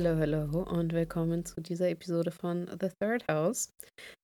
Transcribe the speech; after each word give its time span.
Hallo, 0.00 0.16
hallo 0.16 0.62
und 0.62 0.92
willkommen 0.92 1.44
zu 1.44 1.60
dieser 1.60 1.90
Episode 1.90 2.30
von 2.30 2.68
The 2.80 2.88
Third 3.00 3.24
House. 3.28 3.72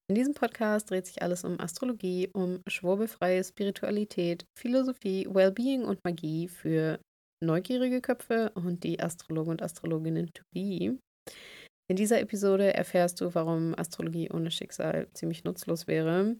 In 0.09 0.15
diesem 0.15 0.33
Podcast 0.33 0.89
dreht 0.89 1.05
sich 1.05 1.21
alles 1.21 1.43
um 1.43 1.59
Astrologie, 1.59 2.31
um 2.33 2.61
schwurbelfreie 2.69 3.43
Spiritualität, 3.43 4.45
Philosophie, 4.57 5.27
Wellbeing 5.29 5.83
und 5.83 5.99
Magie 6.05 6.47
für 6.47 7.01
neugierige 7.43 8.01
Köpfe 8.01 8.53
und 8.55 8.85
die 8.85 9.01
Astrologen 9.01 9.51
und 9.51 9.63
Astrologinnen 9.63 10.33
to 10.33 10.45
be. 10.55 10.97
In 11.91 11.97
dieser 11.97 12.21
Episode 12.21 12.73
erfährst 12.73 13.21
du, 13.21 13.35
warum 13.35 13.75
Astrologie 13.77 14.31
ohne 14.31 14.53
Schicksal 14.53 15.09
ziemlich 15.13 15.43
nutzlos 15.43 15.89
wäre. 15.89 16.37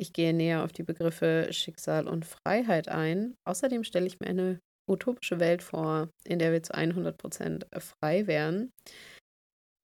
Ich 0.00 0.12
gehe 0.12 0.34
näher 0.34 0.64
auf 0.64 0.72
die 0.72 0.82
Begriffe 0.82 1.46
Schicksal 1.52 2.08
und 2.08 2.24
Freiheit 2.24 2.88
ein. 2.88 3.36
Außerdem 3.46 3.84
stelle 3.84 4.06
ich 4.06 4.18
mir 4.18 4.26
eine 4.26 4.58
utopische 4.88 5.40
Welt 5.40 5.62
vor, 5.62 6.08
in 6.24 6.38
der 6.38 6.52
wir 6.52 6.62
zu 6.62 6.74
100% 6.74 7.64
frei 7.78 8.26
wären. 8.26 8.70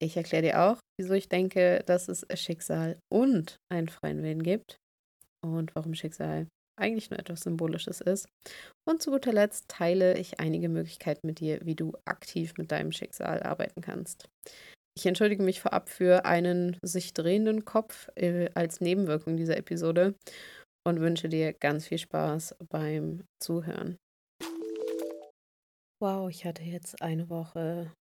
Ich 0.01 0.17
erkläre 0.17 0.43
dir 0.43 0.61
auch, 0.61 0.79
wieso 0.99 1.13
ich 1.13 1.29
denke, 1.29 1.83
dass 1.85 2.07
es 2.07 2.25
Schicksal 2.33 2.99
und 3.11 3.57
einen 3.71 3.89
freien 3.89 4.23
Willen 4.23 4.43
gibt 4.43 4.77
und 5.45 5.75
warum 5.75 5.93
Schicksal 5.93 6.47
eigentlich 6.79 7.11
nur 7.11 7.19
etwas 7.19 7.41
Symbolisches 7.41 8.01
ist. 8.01 8.27
Und 8.87 9.01
zu 9.01 9.11
guter 9.11 9.31
Letzt 9.31 9.65
teile 9.67 10.17
ich 10.17 10.39
einige 10.39 10.69
Möglichkeiten 10.69 11.27
mit 11.27 11.39
dir, 11.39 11.59
wie 11.63 11.75
du 11.75 11.93
aktiv 12.05 12.53
mit 12.57 12.71
deinem 12.71 12.91
Schicksal 12.91 13.43
arbeiten 13.43 13.81
kannst. 13.81 14.27
Ich 14.97 15.05
entschuldige 15.05 15.43
mich 15.43 15.61
vorab 15.61 15.89
für 15.89 16.25
einen 16.25 16.77
sich 16.81 17.13
drehenden 17.13 17.63
Kopf 17.63 18.09
äh, 18.15 18.49
als 18.55 18.81
Nebenwirkung 18.81 19.37
dieser 19.37 19.57
Episode 19.57 20.15
und 20.85 20.99
wünsche 20.99 21.29
dir 21.29 21.53
ganz 21.53 21.87
viel 21.87 21.99
Spaß 21.99 22.55
beim 22.69 23.23
Zuhören. 23.39 23.97
Wow, 26.01 26.31
ich 26.31 26.45
hatte 26.45 26.63
jetzt 26.63 26.99
eine 27.03 27.29
Woche 27.29 27.93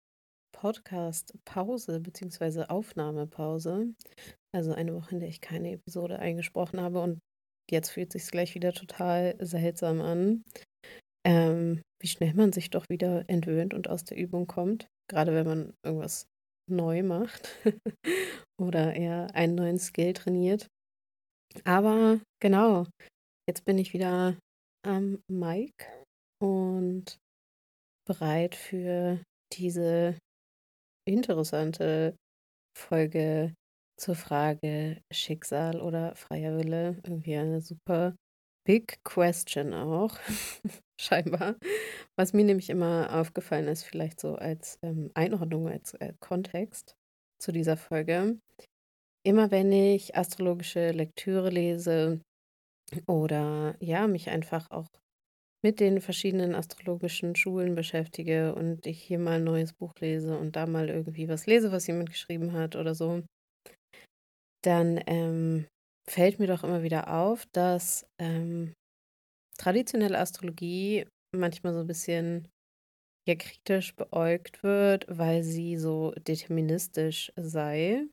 Podcast-Pause 0.57 2.01
bzw. 2.01 2.63
Aufnahmepause. 2.65 3.93
Also 4.55 4.73
eine 4.73 4.95
Woche, 4.95 5.17
in 5.17 5.21
der 5.21 5.29
ich 5.29 5.43
keine 5.43 5.73
Episode 5.73 6.19
eingesprochen 6.19 6.81
habe 6.81 7.03
und 7.03 7.19
jetzt 7.71 7.91
fühlt 7.91 8.11
sich 8.11 8.27
gleich 8.31 8.55
wieder 8.55 8.73
total 8.73 9.37
seltsam 9.39 10.01
an. 10.01 10.45
Ähm, 11.27 11.83
wie 12.01 12.07
schnell 12.07 12.33
man 12.33 12.55
sich 12.55 12.71
doch 12.71 12.87
wieder 12.89 13.29
entwöhnt 13.29 13.75
und 13.75 13.91
aus 13.91 14.03
der 14.05 14.17
Übung 14.17 14.47
kommt. 14.47 14.87
Gerade 15.11 15.35
wenn 15.35 15.47
man 15.47 15.75
irgendwas 15.85 16.25
neu 16.71 17.03
macht 17.03 17.55
oder 18.59 18.95
eher 18.95 19.35
einen 19.35 19.57
neuen 19.57 19.79
Skill 19.79 20.15
trainiert. 20.15 20.69
Aber 21.65 22.19
genau, 22.41 22.87
jetzt 23.47 23.67
bin 23.67 23.77
ich 23.77 23.93
wieder 23.93 24.39
am 24.87 25.23
Mic 25.31 25.75
und 26.43 27.19
bereit 28.11 28.57
für 28.57 29.23
diese 29.53 30.19
interessante 31.07 32.17
Folge 32.77 33.55
zur 33.97 34.17
Frage 34.17 35.01
Schicksal 35.13 35.81
oder 35.81 36.17
freier 36.17 36.59
Wille. 36.59 36.99
Irgendwie 37.05 37.37
eine 37.37 37.61
super 37.61 38.17
big 38.67 38.99
question 39.05 39.73
auch, 39.75 40.19
scheinbar. 41.01 41.55
Was 42.19 42.33
mir 42.33 42.45
nämlich 42.45 42.69
immer 42.69 43.15
aufgefallen 43.15 43.69
ist, 43.69 43.85
vielleicht 43.85 44.19
so 44.19 44.35
als 44.35 44.81
ähm, 44.83 45.13
Einordnung, 45.15 45.69
als 45.69 45.95
äh, 45.95 46.13
Kontext 46.19 46.95
zu 47.41 47.53
dieser 47.53 47.77
Folge. 47.77 48.41
Immer 49.25 49.53
wenn 49.53 49.71
ich 49.71 50.17
astrologische 50.17 50.91
Lektüre 50.91 51.51
lese 51.51 52.21
oder 53.07 53.77
ja, 53.79 54.09
mich 54.09 54.31
einfach 54.31 54.69
auch 54.73 54.89
mit 55.63 55.81
den 55.81 56.01
verschiedenen 56.01 56.55
astrologischen 56.55 57.37
Schulen 57.37 57.75
beschäftige 57.75 58.55
und 58.55 58.87
ich 58.87 59.03
hier 59.03 59.19
mal 59.19 59.37
ein 59.37 59.45
neues 59.45 59.73
Buch 59.75 59.93
lese 60.01 60.39
und 60.39 60.57
da 60.57 60.67
mal 60.67 60.89
irgendwie 60.89 61.29
was 61.29 61.47
lese, 61.47 61.73
was 61.73 61.87
jemand 61.87 62.11
geschrieben 62.11 62.53
hat 62.53 62.77
oder 62.77 62.95
so, 62.95 63.23
dann 64.63 65.01
ähm, 65.07 65.67
fällt 66.09 66.39
mir 66.39 66.47
doch 66.47 66.65
immer 66.65 66.83
wieder 66.83 67.13
auf, 67.15 67.47
dass 67.53 68.07
ähm, 68.19 68.73
traditionelle 69.59 70.19
Astrologie 70.19 71.07
manchmal 71.35 71.75
so 71.75 71.81
ein 71.81 71.87
bisschen 71.87 72.49
ja 73.29 73.35
kritisch 73.37 73.95
beäugt 73.97 74.63
wird, 74.63 75.07
weil 75.09 75.43
sie 75.45 75.77
so 75.79 76.13
deterministisch 76.13 77.33
sei 77.37 78.07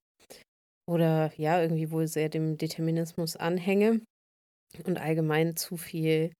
oder 0.87 1.31
ja 1.37 1.61
irgendwie 1.61 1.91
wohl 1.91 2.07
sehr 2.07 2.29
dem 2.29 2.57
Determinismus 2.57 3.35
anhänge 3.35 4.01
und 4.85 4.99
allgemein 4.99 5.55
zu 5.55 5.77
viel 5.77 6.31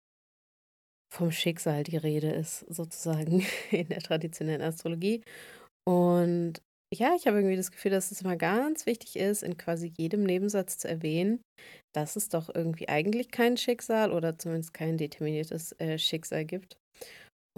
vom 1.14 1.32
Schicksal 1.32 1.84
die 1.84 1.98
Rede 1.98 2.32
ist, 2.32 2.60
sozusagen 2.70 3.46
in 3.72 3.90
der 3.90 4.00
traditionellen 4.00 4.62
Astrologie. 4.62 5.24
Und 5.88 6.62
ja, 6.94 7.14
ich 7.16 7.28
habe 7.28 7.38
irgendwie 7.38 7.58
das 7.58 7.72
Gefühl, 7.72 7.92
dass 7.92 8.12
es 8.12 8.22
immer 8.22 8.38
ganz 8.38 8.86
wichtig 8.86 9.18
ist, 9.18 9.44
in 9.44 9.58
quasi 9.58 9.92
jedem 9.98 10.24
Nebensatz 10.24 10.78
zu 10.78 10.88
erwähnen, 10.88 11.42
dass 11.94 12.16
es 12.16 12.30
doch 12.30 12.50
irgendwie 12.54 12.88
eigentlich 12.88 13.30
kein 13.32 13.58
Schicksal 13.58 14.14
oder 14.14 14.38
zumindest 14.38 14.74
kein 14.74 14.98
determiniertes 14.98 15.74
äh, 15.80 15.98
Schicksal 15.98 16.46
gibt. 16.46 16.78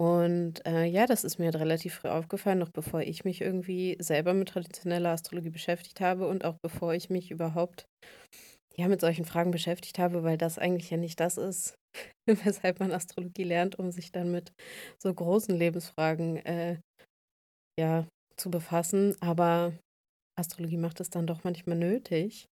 Und 0.00 0.64
äh, 0.66 0.86
ja, 0.86 1.06
das 1.06 1.24
ist 1.24 1.38
mir 1.38 1.44
halt 1.46 1.56
relativ 1.56 1.96
früh 1.96 2.08
aufgefallen, 2.08 2.58
noch 2.58 2.70
bevor 2.70 3.02
ich 3.02 3.24
mich 3.24 3.42
irgendwie 3.42 3.98
selber 4.00 4.32
mit 4.32 4.48
traditioneller 4.48 5.10
Astrologie 5.10 5.50
beschäftigt 5.50 6.00
habe 6.00 6.26
und 6.26 6.44
auch 6.44 6.56
bevor 6.62 6.94
ich 6.94 7.10
mich 7.10 7.30
überhaupt 7.30 7.84
ja 8.76 8.88
mit 8.88 9.00
solchen 9.00 9.24
Fragen 9.24 9.50
beschäftigt 9.50 9.98
habe, 9.98 10.22
weil 10.22 10.38
das 10.38 10.58
eigentlich 10.58 10.90
ja 10.90 10.96
nicht 10.96 11.20
das 11.20 11.36
ist, 11.36 11.74
weshalb 12.26 12.80
man 12.80 12.92
Astrologie 12.92 13.44
lernt, 13.44 13.78
um 13.78 13.90
sich 13.90 14.12
dann 14.12 14.30
mit 14.30 14.52
so 15.02 15.12
großen 15.12 15.54
Lebensfragen 15.56 16.36
äh, 16.38 16.80
ja 17.78 18.06
zu 18.36 18.50
befassen. 18.50 19.16
Aber 19.20 19.72
Astrologie 20.38 20.78
macht 20.78 21.00
es 21.00 21.10
dann 21.10 21.26
doch 21.26 21.44
manchmal 21.44 21.76
nötig, 21.76 22.46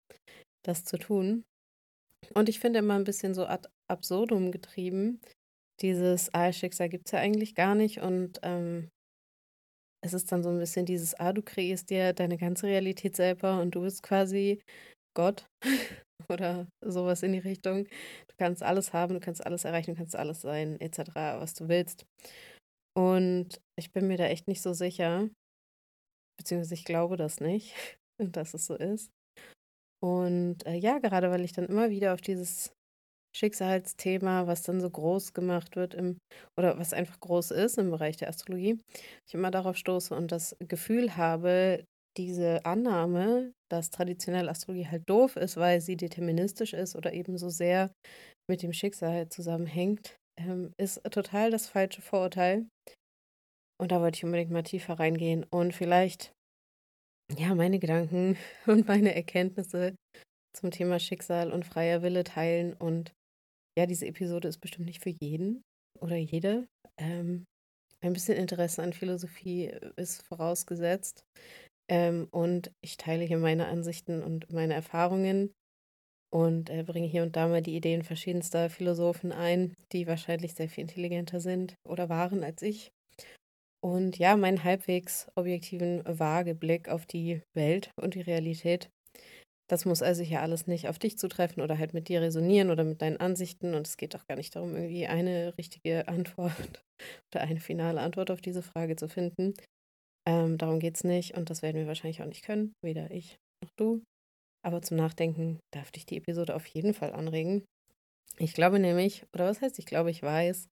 das 0.64 0.84
zu 0.84 0.98
tun. 0.98 1.44
Und 2.34 2.48
ich 2.48 2.60
finde 2.60 2.78
immer 2.78 2.94
ein 2.94 3.04
bisschen 3.04 3.34
so 3.34 3.46
ad 3.46 3.68
absurdum 3.90 4.50
getrieben. 4.50 5.20
Dieses 5.82 6.32
Ah-Schicksal 6.32 6.88
gibt 6.88 7.06
es 7.06 7.12
ja 7.12 7.18
eigentlich 7.18 7.54
gar 7.54 7.74
nicht. 7.74 8.00
Und 8.00 8.38
ähm, 8.42 8.88
es 10.02 10.12
ist 10.12 10.30
dann 10.30 10.42
so 10.42 10.50
ein 10.50 10.58
bisschen 10.58 10.86
dieses 10.86 11.18
Ah, 11.18 11.32
du 11.32 11.42
kreierst 11.42 11.90
dir 11.90 12.12
deine 12.12 12.36
ganze 12.36 12.66
Realität 12.66 13.16
selber 13.16 13.60
und 13.60 13.74
du 13.74 13.82
bist 13.82 14.02
quasi 14.02 14.60
Gott 15.14 15.46
oder 16.28 16.66
sowas 16.84 17.22
in 17.22 17.32
die 17.32 17.38
Richtung. 17.38 17.84
Du 17.84 18.34
kannst 18.38 18.62
alles 18.62 18.92
haben, 18.92 19.14
du 19.14 19.20
kannst 19.20 19.44
alles 19.44 19.64
erreichen, 19.64 19.92
du 19.92 19.96
kannst 19.96 20.16
alles 20.16 20.40
sein, 20.40 20.80
etc., 20.80 21.40
was 21.40 21.54
du 21.54 21.68
willst. 21.68 22.06
Und 22.96 23.60
ich 23.76 23.92
bin 23.92 24.06
mir 24.06 24.16
da 24.16 24.26
echt 24.26 24.46
nicht 24.46 24.62
so 24.62 24.72
sicher, 24.72 25.28
beziehungsweise 26.38 26.74
ich 26.74 26.84
glaube 26.84 27.16
das 27.16 27.40
nicht, 27.40 27.74
dass 28.18 28.54
es 28.54 28.66
so 28.66 28.76
ist. 28.76 29.10
Und 30.02 30.66
äh, 30.66 30.74
ja, 30.74 30.98
gerade 30.98 31.30
weil 31.30 31.44
ich 31.44 31.52
dann 31.52 31.66
immer 31.66 31.90
wieder 31.90 32.12
auf 32.14 32.20
dieses 32.20 32.72
Schicksalsthema, 33.36 34.46
was 34.46 34.62
dann 34.62 34.80
so 34.80 34.88
groß 34.88 35.32
gemacht 35.32 35.76
wird 35.76 35.94
im, 35.94 36.18
oder 36.58 36.78
was 36.78 36.92
einfach 36.92 37.18
groß 37.20 37.50
ist 37.50 37.78
im 37.78 37.90
Bereich 37.90 38.16
der 38.16 38.28
Astrologie, 38.28 38.80
ich 39.26 39.34
immer 39.34 39.50
darauf 39.50 39.76
stoße 39.76 40.14
und 40.14 40.30
das 40.30 40.56
Gefühl 40.60 41.16
habe, 41.16 41.84
diese 42.16 42.64
Annahme, 42.64 43.52
dass 43.70 43.90
traditionelle 43.90 44.50
Astrologie 44.50 44.86
halt 44.86 45.08
doof 45.08 45.36
ist, 45.36 45.56
weil 45.56 45.80
sie 45.80 45.96
deterministisch 45.96 46.72
ist 46.72 46.96
oder 46.96 47.12
eben 47.12 47.38
so 47.38 47.48
sehr 47.48 47.92
mit 48.48 48.62
dem 48.62 48.72
Schicksal 48.72 49.28
zusammenhängt, 49.28 50.16
ähm, 50.38 50.72
ist 50.78 51.02
total 51.10 51.50
das 51.50 51.66
falsche 51.66 52.02
Vorurteil. 52.02 52.66
Und 53.80 53.90
da 53.90 54.00
wollte 54.00 54.16
ich 54.16 54.24
unbedingt 54.24 54.50
mal 54.50 54.62
tiefer 54.62 54.94
reingehen 54.94 55.44
und 55.50 55.74
vielleicht, 55.74 56.32
ja, 57.36 57.54
meine 57.54 57.78
Gedanken 57.78 58.36
und 58.66 58.86
meine 58.86 59.14
Erkenntnisse 59.14 59.94
zum 60.54 60.70
Thema 60.70 61.00
Schicksal 61.00 61.52
und 61.52 61.66
freier 61.66 62.02
Wille 62.02 62.24
teilen. 62.24 62.74
Und 62.74 63.12
ja, 63.76 63.86
diese 63.86 64.06
Episode 64.06 64.48
ist 64.48 64.58
bestimmt 64.58 64.86
nicht 64.86 65.02
für 65.02 65.10
jeden 65.10 65.62
oder 66.00 66.16
jede. 66.16 66.66
Ähm, 66.96 67.44
ein 68.04 68.12
bisschen 68.12 68.36
Interesse 68.36 68.82
an 68.82 68.92
Philosophie 68.92 69.72
ist 69.96 70.22
vorausgesetzt. 70.22 71.24
Ähm, 71.88 72.28
und 72.30 72.72
ich 72.82 72.96
teile 72.96 73.24
hier 73.24 73.38
meine 73.38 73.66
Ansichten 73.66 74.22
und 74.22 74.52
meine 74.52 74.74
Erfahrungen 74.74 75.52
und 76.32 76.70
äh, 76.70 76.82
bringe 76.82 77.06
hier 77.06 77.22
und 77.22 77.36
da 77.36 77.48
mal 77.48 77.62
die 77.62 77.76
Ideen 77.76 78.02
verschiedenster 78.02 78.70
Philosophen 78.70 79.32
ein, 79.32 79.74
die 79.92 80.06
wahrscheinlich 80.06 80.54
sehr 80.54 80.68
viel 80.68 80.82
intelligenter 80.82 81.40
sind 81.40 81.76
oder 81.86 82.08
waren 82.08 82.42
als 82.42 82.62
ich. 82.62 82.90
Und 83.82 84.18
ja, 84.18 84.36
meinen 84.36 84.64
halbwegs 84.64 85.28
objektiven, 85.34 86.02
vage 86.06 86.54
Blick 86.54 86.88
auf 86.88 87.04
die 87.06 87.42
Welt 87.54 87.90
und 88.00 88.14
die 88.14 88.22
Realität. 88.22 88.88
Das 89.68 89.84
muss 89.84 90.02
also 90.02 90.22
hier 90.22 90.42
alles 90.42 90.66
nicht 90.66 90.88
auf 90.88 90.98
dich 90.98 91.18
zutreffen 91.18 91.62
oder 91.62 91.78
halt 91.78 91.94
mit 91.94 92.08
dir 92.08 92.20
resonieren 92.20 92.70
oder 92.70 92.84
mit 92.84 93.02
deinen 93.02 93.18
Ansichten. 93.18 93.74
Und 93.74 93.86
es 93.86 93.96
geht 93.96 94.16
auch 94.16 94.26
gar 94.26 94.36
nicht 94.36 94.56
darum, 94.56 94.74
irgendwie 94.74 95.06
eine 95.06 95.56
richtige 95.58 96.08
Antwort 96.08 96.84
oder 97.34 97.44
eine 97.44 97.60
finale 97.60 98.00
Antwort 98.00 98.30
auf 98.30 98.40
diese 98.40 98.62
Frage 98.62 98.96
zu 98.96 99.08
finden. 99.08 99.54
Ähm, 100.26 100.58
darum 100.58 100.80
geht 100.80 100.96
es 100.96 101.04
nicht 101.04 101.36
und 101.36 101.50
das 101.50 101.62
werden 101.62 101.76
wir 101.76 101.86
wahrscheinlich 101.86 102.22
auch 102.22 102.26
nicht 102.26 102.44
können, 102.44 102.72
weder 102.82 103.10
ich 103.10 103.36
noch 103.62 103.70
du. 103.76 104.02
Aber 104.64 104.80
zum 104.80 104.96
Nachdenken 104.96 105.60
darf 105.72 105.90
dich 105.90 106.06
die 106.06 106.16
Episode 106.16 106.54
auf 106.54 106.66
jeden 106.66 106.94
Fall 106.94 107.12
anregen. 107.12 107.64
Ich 108.38 108.54
glaube 108.54 108.78
nämlich, 108.78 109.24
oder 109.34 109.46
was 109.46 109.60
heißt, 109.60 109.78
ich 109.78 109.86
glaube, 109.86 110.10
ich 110.10 110.22
weiß, 110.22 110.68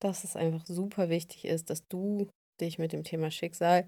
dass 0.00 0.24
es 0.24 0.36
einfach 0.36 0.64
super 0.66 1.08
wichtig 1.08 1.44
ist, 1.44 1.70
dass 1.70 1.86
du 1.88 2.28
dich 2.60 2.78
mit 2.78 2.92
dem 2.92 3.02
Thema 3.04 3.30
Schicksal 3.30 3.86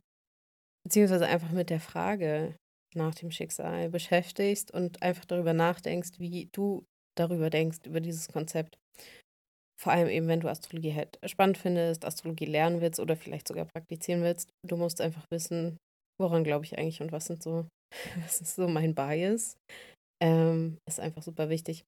beziehungsweise 0.85 1.27
einfach 1.27 1.53
mit 1.53 1.71
der 1.71 1.81
Frage 1.81 2.57
nach 2.95 3.15
dem 3.15 3.31
Schicksal 3.31 3.91
beschäftigst 3.91 4.71
und 4.73 5.03
einfach 5.03 5.25
darüber 5.25 5.53
nachdenkst, 5.53 6.19
wie 6.19 6.49
du 6.53 6.85
darüber 7.17 7.51
denkst, 7.51 7.79
über 7.85 8.01
dieses 8.01 8.29
Konzept. 8.29 8.79
Vor 9.81 9.93
allem 9.93 10.09
eben, 10.09 10.27
wenn 10.27 10.41
du 10.41 10.49
Astrologie 10.49 10.95
halt 10.95 11.19
spannend 11.25 11.59
findest, 11.59 12.05
Astrologie 12.05 12.47
lernen 12.47 12.81
willst 12.81 12.99
oder 12.99 13.17
vielleicht 13.17 13.47
sogar 13.47 13.65
praktizieren 13.65 14.23
willst. 14.23 14.51
Du 14.67 14.77
musst 14.77 15.01
einfach 15.01 15.25
wissen, 15.31 15.79
woran 16.21 16.45
glaube 16.45 16.65
ich 16.65 16.79
eigentlich 16.79 17.01
und 17.01 17.13
was 17.13 17.27
sind 17.27 17.43
so, 17.43 17.67
was 18.23 18.41
ist 18.41 18.57
so 18.57 18.67
mein 18.67 18.95
Bias. 18.95 19.57
Ähm, 20.21 20.79
ist 20.89 20.99
einfach 20.99 21.23
super 21.23 21.49
wichtig. 21.49 21.85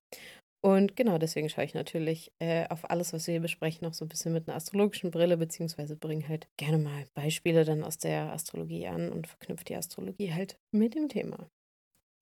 Und 0.62 0.94
genau 0.94 1.16
deswegen 1.16 1.48
schaue 1.48 1.64
ich 1.64 1.74
natürlich 1.74 2.30
äh, 2.38 2.68
auf 2.68 2.90
alles, 2.90 3.12
was 3.12 3.26
wir 3.26 3.32
hier 3.32 3.40
besprechen, 3.40 3.86
auch 3.86 3.94
so 3.94 4.04
ein 4.04 4.08
bisschen 4.08 4.34
mit 4.34 4.46
einer 4.46 4.56
astrologischen 4.56 5.10
Brille, 5.10 5.38
beziehungsweise 5.38 5.96
bringe 5.96 6.28
halt 6.28 6.48
gerne 6.58 6.78
mal 6.78 7.06
Beispiele 7.14 7.64
dann 7.64 7.82
aus 7.82 7.96
der 7.96 8.30
Astrologie 8.32 8.86
an 8.86 9.10
und 9.10 9.26
verknüpfe 9.26 9.64
die 9.64 9.76
Astrologie 9.76 10.32
halt 10.32 10.58
mit 10.70 10.94
dem 10.94 11.08
Thema. 11.08 11.48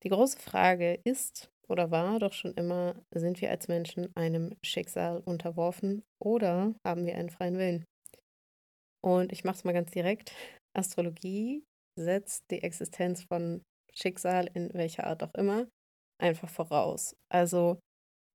Die 0.05 0.09
große 0.09 0.39
Frage 0.39 1.01
ist 1.05 1.51
oder 1.69 1.91
war 1.91 2.19
doch 2.19 2.33
schon 2.33 2.55
immer, 2.55 2.95
sind 3.15 3.41
wir 3.41 3.51
als 3.51 3.69
Menschen 3.69 4.15
einem 4.17 4.57
Schicksal 4.63 5.21
unterworfen 5.25 6.03
oder 6.21 6.75
haben 6.85 7.07
wir 7.07 7.17
einen 7.17 7.31
freien 7.31 7.59
Willen? 7.59 7.85
Und 9.05 9.33
ich 9.33 9.45
mache 9.45 9.57
es 9.57 9.65
mal 9.65 9.73
ganz 9.73 9.91
direkt. 9.91 10.33
Astrologie 10.77 11.65
setzt 11.97 12.45
die 12.51 12.63
Existenz 12.63 13.25
von 13.25 13.63
Schicksal 13.95 14.49
in 14.55 14.73
welcher 14.75 15.07
Art 15.07 15.23
auch 15.23 15.35
immer 15.35 15.67
einfach 16.21 16.49
voraus. 16.49 17.15
Also 17.33 17.79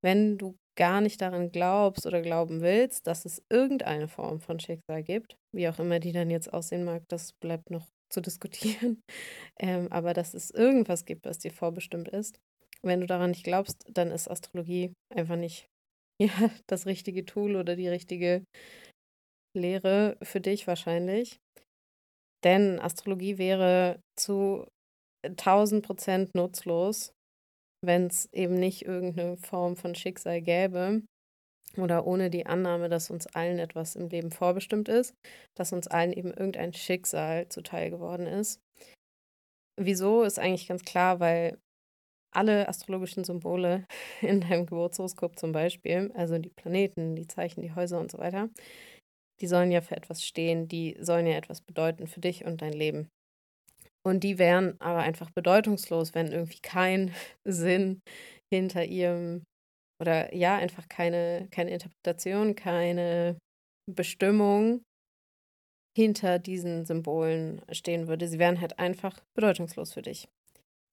wenn 0.04 0.38
du 0.38 0.56
gar 0.76 1.02
nicht 1.02 1.22
daran 1.22 1.52
glaubst 1.52 2.06
oder 2.06 2.22
glauben 2.22 2.62
willst, 2.62 3.08
dass 3.08 3.26
es 3.26 3.42
irgendeine 3.50 4.08
Form 4.08 4.42
von 4.42 4.60
Schicksal 4.60 5.04
gibt, 5.04 5.38
wie 5.54 5.70
auch 5.70 5.80
immer 5.80 6.00
die 6.00 6.12
dann 6.12 6.30
jetzt 6.30 6.52
aussehen 6.54 6.84
mag, 6.84 7.04
das 7.10 7.34
bleibt 7.34 7.70
noch 7.70 7.88
zu 8.10 8.22
diskutieren, 8.22 9.02
ähm, 9.60 9.88
aber 9.92 10.14
dass 10.14 10.34
es 10.34 10.52
irgendwas 10.52 11.06
gibt, 11.06 11.26
was 11.26 11.40
dir 11.40 11.52
vorbestimmt 11.52 12.10
ist. 12.10 12.40
Wenn 12.86 13.02
du 13.02 13.08
daran 13.08 13.32
nicht 13.32 13.44
glaubst, 13.44 13.86
dann 13.90 14.12
ist 14.12 14.30
Astrologie 14.30 14.94
einfach 15.14 15.36
nicht 15.38 15.68
ja, 16.22 16.52
das 16.68 16.86
richtige 16.86 17.26
Tool 17.26 17.56
oder 17.56 17.76
die 17.76 17.88
richtige 17.88 18.44
Lehre 19.56 20.18
für 20.22 20.42
dich 20.42 20.68
wahrscheinlich. 20.68 21.38
Denn 22.44 22.80
Astrologie 22.80 23.38
wäre 23.38 24.00
zu 24.20 24.68
1000 25.26 25.86
Prozent 25.86 26.36
nutzlos, 26.36 27.14
wenn 27.84 28.08
es 28.08 28.28
eben 28.34 28.56
nicht 28.56 28.84
irgendeine 28.84 29.38
Form 29.38 29.76
von 29.76 29.96
Schicksal 29.96 30.42
gäbe 30.42 31.04
oder 31.78 32.06
ohne 32.06 32.30
die 32.30 32.46
Annahme, 32.46 32.90
dass 32.90 33.10
uns 33.10 33.28
allen 33.28 33.60
etwas 33.60 33.96
im 33.96 34.10
Leben 34.10 34.32
vorbestimmt 34.32 34.90
ist, 34.90 35.14
dass 35.56 35.74
uns 35.74 35.88
allen 35.88 36.14
eben 36.14 36.30
irgendein 36.30 36.74
Schicksal 36.74 37.48
zuteil 37.50 37.90
geworden 37.90 38.28
ist. 38.28 38.60
Wieso 39.80 40.24
ist 40.24 40.38
eigentlich 40.38 40.68
ganz 40.68 40.84
klar, 40.84 41.20
weil 41.20 41.58
alle 42.36 42.68
astrologischen 42.68 43.24
Symbole 43.24 43.86
in 44.22 44.42
deinem 44.42 44.66
Geburtshoroskop 44.66 45.38
zum 45.40 45.52
Beispiel, 45.52 46.12
also 46.16 46.38
die 46.38 46.50
Planeten, 46.50 47.16
die 47.16 47.28
Zeichen, 47.28 47.62
die 47.62 47.74
Häuser 47.76 48.00
und 48.00 48.12
so 48.12 48.18
weiter, 48.20 48.50
die 49.42 49.48
sollen 49.48 49.72
ja 49.72 49.82
für 49.82 49.98
etwas 49.98 50.24
stehen, 50.24 50.68
die 50.68 50.98
sollen 51.00 51.28
ja 51.28 51.36
etwas 51.36 51.62
bedeuten 51.62 52.08
für 52.08 52.22
dich 52.22 52.46
und 52.46 52.62
dein 52.62 52.74
Leben. 52.74 53.10
Und 54.06 54.24
die 54.24 54.38
wären 54.38 54.80
aber 54.82 55.00
einfach 55.00 55.32
bedeutungslos, 55.32 56.14
wenn 56.14 56.32
irgendwie 56.32 56.60
kein 56.62 57.14
Sinn 57.46 58.02
hinter 58.54 58.86
ihrem 58.86 59.44
oder 60.02 60.34
ja, 60.36 60.58
einfach 60.58 60.90
keine, 60.90 61.48
keine 61.52 61.72
Interpretation, 61.72 62.56
keine 62.56 63.38
Bestimmung 63.90 64.84
hinter 65.96 66.40
diesen 66.40 66.86
Symbolen 66.86 67.62
stehen 67.72 68.08
würde. 68.08 68.28
Sie 68.28 68.40
wären 68.40 68.60
halt 68.60 68.80
einfach 68.80 69.20
bedeutungslos 69.36 69.94
für 69.94 70.02
dich. 70.02 70.28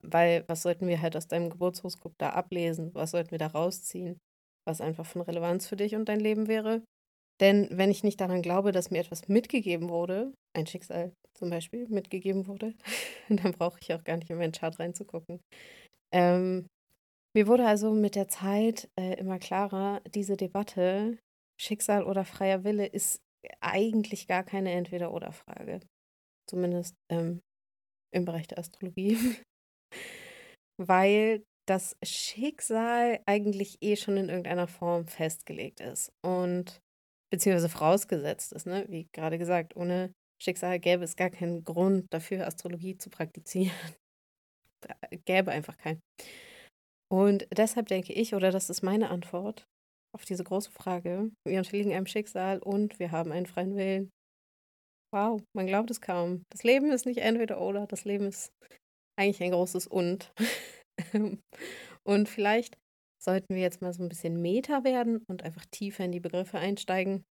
Weil 0.03 0.45
was 0.49 0.63
sollten 0.63 0.87
wir 0.87 1.01
halt 1.03 1.17
aus 1.17 1.29
deinem 1.29 1.51
Geburtshoroskop 1.51 2.15
da 2.19 2.31
ablesen? 2.31 2.95
Was 2.95 3.11
sollten 3.11 3.31
wir 3.31 3.39
da 3.39 3.49
rausziehen? 3.49 4.19
Was 4.67 4.81
einfach 4.81 5.07
von 5.07 5.23
Relevanz 5.23 5.67
für 5.67 5.77
dich 5.77 5.95
und 5.95 6.09
dein 6.09 6.21
Leben 6.21 6.49
wäre? 6.49 6.83
Denn 7.41 7.69
wenn 7.71 7.91
ich 7.91 8.05
nicht 8.05 8.21
daran 8.21 8.43
glaube, 8.43 8.73
dass 8.73 8.91
mir 8.91 9.01
etwas 9.01 9.29
mitgegeben 9.29 9.89
wurde, 9.89 10.33
ein 10.55 10.67
Schicksal 10.67 11.13
zum 11.35 11.51
Beispiel 11.51 11.89
mitgegeben 11.89 12.47
wurde, 12.47 12.75
dann 13.29 13.53
brauche 13.53 13.79
ich 13.81 13.93
auch 13.95 14.05
gar 14.05 14.17
nicht 14.17 14.31
in 14.31 14.39
meinen 14.39 14.53
Chart 14.53 14.79
reinzugucken. 14.79 15.41
Ähm, 16.13 16.67
mir 17.35 17.47
wurde 17.47 17.67
also 17.67 17.93
mit 17.93 18.15
der 18.15 18.29
Zeit 18.29 18.91
äh, 18.99 19.15
immer 19.15 19.39
klarer, 19.39 20.03
diese 20.15 20.37
Debatte, 20.37 21.19
Schicksal 21.61 22.05
oder 22.05 22.25
freier 22.25 22.65
Wille, 22.65 22.87
ist 22.87 23.21
eigentlich 23.61 24.27
gar 24.27 24.43
keine 24.43 24.73
Entweder-Oder-Frage. 24.73 25.81
Zumindest 26.49 26.95
ähm, 27.11 27.41
im 28.13 28.25
Bereich 28.25 28.49
der 28.49 28.59
Astrologie. 28.59 29.17
Weil 30.79 31.43
das 31.69 31.97
Schicksal 32.03 33.21
eigentlich 33.27 33.79
eh 33.81 33.97
schon 33.97 34.17
in 34.17 34.29
irgendeiner 34.29 34.67
Form 34.67 35.07
festgelegt 35.07 35.81
ist. 35.81 36.13
Und 36.25 36.81
beziehungsweise 37.33 37.69
vorausgesetzt 37.69 38.53
ist, 38.53 38.67
ne? 38.67 38.87
Wie 38.89 39.07
gerade 39.13 39.39
gesagt, 39.39 39.77
ohne 39.77 40.13
Schicksal 40.43 40.81
gäbe 40.81 41.05
es 41.05 41.17
gar 41.17 41.31
keinen 41.31 41.65
Grund 41.65 42.07
dafür, 42.11 42.47
Astrologie 42.47 42.97
zu 42.97 43.11
praktizieren. 43.11 43.71
gäbe 45.27 45.51
einfach 45.53 45.77
keinen. 45.77 46.01
Und 47.13 47.47
deshalb 47.57 47.87
denke 47.89 48.13
ich, 48.13 48.35
oder 48.35 48.51
das 48.51 48.71
ist 48.71 48.83
meine 48.83 49.11
Antwort 49.11 49.65
auf 50.15 50.25
diese 50.25 50.45
große 50.45 50.71
Frage, 50.71 51.31
wir 51.47 51.59
unterliegen 51.59 51.93
einem 51.93 52.07
Schicksal 52.07 52.59
und 52.59 52.99
wir 52.99 53.13
haben 53.13 53.33
einen 53.33 53.47
freien 53.47 53.77
Willen. 53.77 54.11
Wow, 55.13 55.43
man 55.55 55.67
glaubt 55.67 55.91
es 55.91 56.01
kaum. 56.01 56.45
Das 56.51 56.63
Leben 56.63 56.91
ist 56.91 57.07
nicht 57.07 57.19
entweder 57.19 57.61
oder, 57.61 57.87
das 57.87 58.05
Leben 58.05 58.27
ist 58.27 58.53
eigentlich 59.21 59.43
ein 59.43 59.53
großes 59.53 59.87
Und. 59.87 60.33
und 62.05 62.29
vielleicht 62.29 62.79
sollten 63.23 63.55
wir 63.55 63.61
jetzt 63.61 63.83
mal 63.83 63.93
so 63.93 64.03
ein 64.03 64.09
bisschen 64.09 64.41
Meta 64.41 64.83
werden 64.83 65.23
und 65.29 65.43
einfach 65.43 65.67
tiefer 65.67 66.05
in 66.05 66.13
die 66.13 66.21
Begriffe 66.21 66.59
einsteigen. 66.59 67.23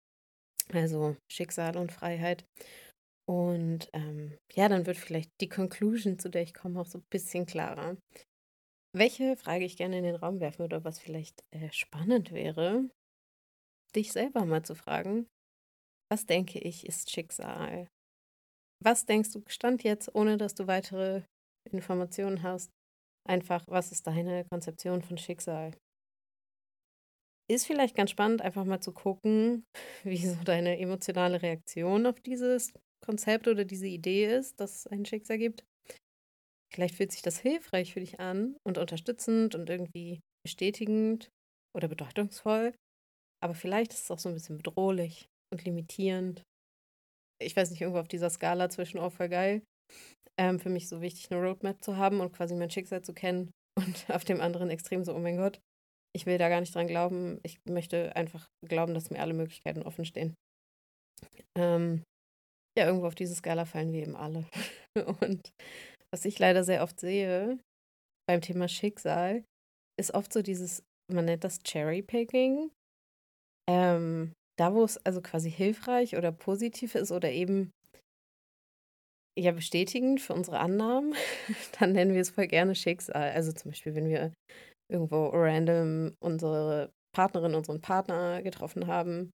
Also 0.73 1.17
Schicksal 1.33 1.77
und 1.79 1.93
Freiheit. 1.93 2.45
Und 3.27 3.89
ähm, 3.93 4.37
ja, 4.55 4.69
dann 4.69 4.87
wird 4.87 4.97
vielleicht 4.97 5.31
die 5.41 5.49
Conclusion, 5.49 6.19
zu 6.19 6.29
der 6.29 6.43
ich 6.43 6.55
komme, 6.55 6.81
auch 6.81 6.87
so 6.87 6.99
ein 6.99 7.05
bisschen 7.11 7.47
klarer. 7.47 7.97
Welche 8.95 9.37
Frage 9.37 9.65
ich 9.65 9.77
gerne 9.77 9.99
in 9.99 10.05
den 10.05 10.17
Raum 10.17 10.41
werfen 10.41 10.61
würde, 10.61 10.85
was 10.85 10.99
vielleicht 10.99 11.43
äh, 11.55 11.71
spannend 11.73 12.33
wäre, 12.33 12.89
dich 13.95 14.13
selber 14.13 14.45
mal 14.45 14.63
zu 14.63 14.75
fragen, 14.75 15.27
was 16.11 16.25
denke 16.25 16.59
ich 16.59 16.87
ist 16.87 17.11
Schicksal? 17.11 17.89
Was 18.83 19.05
denkst 19.05 19.33
du, 19.33 19.43
stand 19.47 19.83
jetzt, 19.83 20.15
ohne 20.15 20.39
dass 20.39 20.55
du 20.55 20.67
weitere 20.67 21.23
Informationen 21.73 22.43
hast, 22.43 22.71
einfach, 23.29 23.65
was 23.69 23.93
ist 23.93 24.07
deine 24.07 24.45
Konzeption 24.45 25.03
von 25.03 25.19
Schicksal? 25.19 25.73
Ist 27.51 27.67
vielleicht 27.67 27.97
ganz 27.97 28.11
spannend, 28.11 28.43
einfach 28.43 28.65
mal 28.65 28.81
zu 28.81 28.93
gucken, 28.93 29.65
wie 30.05 30.27
so 30.27 30.43
deine 30.45 30.79
emotionale 30.79 31.41
Reaktion 31.41 32.07
auf 32.07 32.21
dieses 32.21 32.73
Konzept 33.05 33.49
oder 33.49 33.65
diese 33.65 33.87
Idee 33.87 34.27
ist, 34.27 34.61
dass 34.61 34.81
es 34.81 34.87
ein 34.87 35.05
Schicksal 35.05 35.39
gibt. 35.39 35.65
Vielleicht 36.73 36.97
fühlt 36.97 37.13
sich 37.13 37.23
das 37.23 37.39
hilfreich 37.39 37.95
für 37.95 38.01
dich 38.01 38.21
an 38.21 38.57
und 38.67 38.77
unterstützend 38.77 39.55
und 39.55 39.71
irgendwie 39.71 40.21
bestätigend 40.45 41.31
oder 41.75 41.89
bedeutungsvoll. 41.89 42.75
Aber 43.43 43.55
vielleicht 43.55 43.95
ist 43.95 44.05
es 44.05 44.11
auch 44.11 44.19
so 44.19 44.29
ein 44.29 44.35
bisschen 44.35 44.59
bedrohlich 44.59 45.29
und 45.51 45.65
limitierend. 45.65 46.43
Ich 47.41 47.57
weiß 47.57 47.71
nicht, 47.71 47.81
irgendwo 47.81 48.01
auf 48.01 48.09
dieser 48.09 48.31
Skala 48.31 48.69
zwischen 48.69 48.99
oh, 48.99 49.11
voll 49.11 49.29
geil 49.29 49.63
ähm, 50.39 50.59
für 50.61 50.71
mich 50.71 50.89
so 50.89 51.01
wichtig, 51.01 51.31
eine 51.31 51.43
Roadmap 51.43 51.83
zu 51.83 51.97
haben 51.97 52.21
und 52.21 52.33
quasi 52.33 52.55
mein 52.55 52.71
Schicksal 52.71 53.03
zu 53.03 53.13
kennen. 53.13 53.51
Und 53.79 54.11
auf 54.11 54.25
dem 54.25 54.41
anderen 54.41 54.71
Extrem 54.71 55.05
so, 55.05 55.15
oh 55.15 55.21
mein 55.21 55.37
Gott, 55.37 55.61
ich 56.13 56.27
will 56.27 56.37
da 56.37 56.49
gar 56.49 56.59
nicht 56.59 56.75
dran 56.75 56.89
glauben. 56.89 57.39
Ich 57.45 57.61
möchte 57.65 58.17
einfach 58.17 58.49
glauben, 58.67 58.93
dass 58.93 59.11
mir 59.11 59.21
alle 59.21 59.35
Möglichkeiten 59.35 59.85
offen 59.85 60.05
stehen. 60.05 60.35
Ähm, 61.57 62.03
ja, 62.77 62.87
irgendwo 62.87 63.07
auf 63.07 63.15
diese 63.15 63.37
Skala 63.37 63.67
fallen 63.67 63.93
wir 63.93 64.03
eben 64.03 64.17
alle. 64.17 64.47
Und 65.21 65.51
was 66.13 66.25
ich 66.25 66.41
leider 66.41 66.65
sehr 66.65 66.83
oft 66.83 66.99
sehe 66.99 67.61
beim 68.29 68.41
Thema 68.41 68.67
Schicksal, 68.67 69.45
ist 69.97 70.13
oft 70.13 70.33
so 70.33 70.43
dieses, 70.43 70.83
man 71.13 71.27
nennt 71.27 71.45
das 71.45 71.61
Cherry-Picking. 71.63 72.71
Ähm, 73.71 74.33
da, 74.59 74.75
wo 74.75 74.83
es 74.83 74.99
also 74.99 75.21
quasi 75.21 75.51
hilfreich 75.51 76.17
oder 76.17 76.33
positiv 76.33 76.95
ist 76.95 77.13
oder 77.13 77.31
eben 77.31 77.71
ja 79.39 79.53
bestätigend 79.53 80.21
für 80.21 80.35
unsere 80.35 80.59
Annahmen, 80.59 81.15
dann 81.79 81.93
nennen 81.93 82.15
wir 82.15 82.21
es 82.21 82.31
voll 82.31 82.47
gerne 82.47 82.75
Schicksal. 82.75 83.33
Also 83.33 83.53
zum 83.53 83.71
Beispiel, 83.71 83.95
wenn 83.95 84.09
wir 84.09 84.33
irgendwo 84.91 85.29
random 85.29 86.15
unsere 86.21 86.91
Partnerin, 87.15 87.55
unseren 87.55 87.81
Partner 87.81 88.43
getroffen 88.43 88.87
haben, 88.87 89.31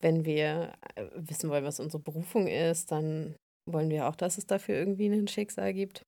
wenn 0.00 0.24
wir 0.24 0.72
äh, 0.94 1.06
wissen 1.14 1.50
wollen, 1.50 1.64
was 1.64 1.80
unsere 1.80 2.02
Berufung 2.02 2.46
ist, 2.46 2.92
dann 2.92 3.34
wollen 3.68 3.90
wir 3.90 4.08
auch, 4.08 4.16
dass 4.16 4.38
es 4.38 4.46
dafür 4.46 4.76
irgendwie 4.76 5.06
ein 5.06 5.28
Schicksal 5.28 5.72
gibt. 5.72 6.02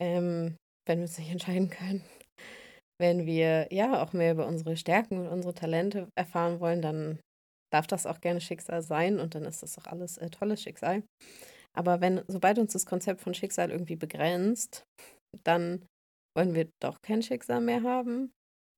Ähm, 0.00 0.56
wenn 0.86 0.98
wir 0.98 1.04
uns 1.04 1.18
nicht 1.18 1.30
entscheiden 1.32 1.70
können. 1.70 2.04
Wenn 2.98 3.26
wir 3.26 3.68
ja 3.70 4.02
auch 4.02 4.14
mehr 4.14 4.32
über 4.32 4.46
unsere 4.46 4.76
Stärken 4.76 5.18
und 5.18 5.28
unsere 5.28 5.52
Talente 5.52 6.08
erfahren 6.16 6.60
wollen, 6.60 6.80
dann 6.80 7.18
darf 7.70 7.86
das 7.86 8.06
auch 8.06 8.20
gerne 8.20 8.40
Schicksal 8.40 8.80
sein 8.80 9.20
und 9.20 9.34
dann 9.34 9.44
ist 9.44 9.62
das 9.62 9.76
auch 9.78 9.86
alles 9.86 10.16
äh, 10.16 10.30
tolles 10.30 10.62
Schicksal. 10.62 11.02
Aber 11.76 12.00
wenn 12.00 12.22
sobald 12.26 12.58
uns 12.58 12.72
das 12.72 12.86
Konzept 12.86 13.20
von 13.20 13.34
Schicksal 13.34 13.70
irgendwie 13.70 13.96
begrenzt, 13.96 14.84
dann 15.44 15.86
wollen 16.36 16.54
wir 16.54 16.68
doch 16.80 17.02
kein 17.02 17.22
Schicksal 17.22 17.60
mehr 17.60 17.82
haben. 17.82 18.32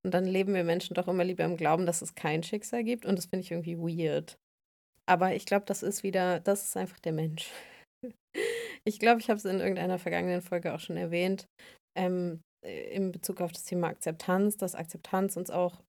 Und 0.05 0.15
dann 0.15 0.25
leben 0.25 0.55
wir 0.55 0.65
Menschen 0.65 0.95
doch 0.95 1.09
immer 1.09 1.25
lieber 1.25 1.45
im 1.45 1.57
Glauben, 1.57 1.87
dass 1.87 2.03
es 2.03 2.15
kein 2.15 2.43
Schicksal 2.43 2.85
gibt. 2.85 3.05
Und 3.05 3.17
das 3.17 3.27
finde 3.27 3.45
ich 3.45 3.51
irgendwie 3.51 3.79
weird. 3.79 4.39
Aber 5.09 5.35
ich 5.35 5.47
glaube, 5.47 5.65
das 5.67 5.83
ist 5.83 6.03
wieder, 6.03 6.41
das 6.41 6.65
ist 6.65 6.77
einfach 6.77 7.01
der 7.01 7.13
Mensch. 7.13 7.51
Ich 8.85 9.01
glaube, 9.01 9.21
ich 9.21 9.29
habe 9.29 9.37
es 9.37 9.45
in 9.45 9.59
irgendeiner 9.59 9.99
vergangenen 9.99 10.41
Folge 10.41 10.73
auch 10.73 10.79
schon 10.79 10.97
erwähnt, 10.97 11.47
ähm, 11.97 12.41
äh, 12.65 12.95
in 12.95 13.13
Bezug 13.13 13.41
auf 13.43 13.53
das 13.53 13.65
Thema 13.65 13.89
Akzeptanz, 13.89 14.57
dass 14.57 14.77
Akzeptanz 14.77 15.37
uns 15.37 15.51
auch 15.51 15.83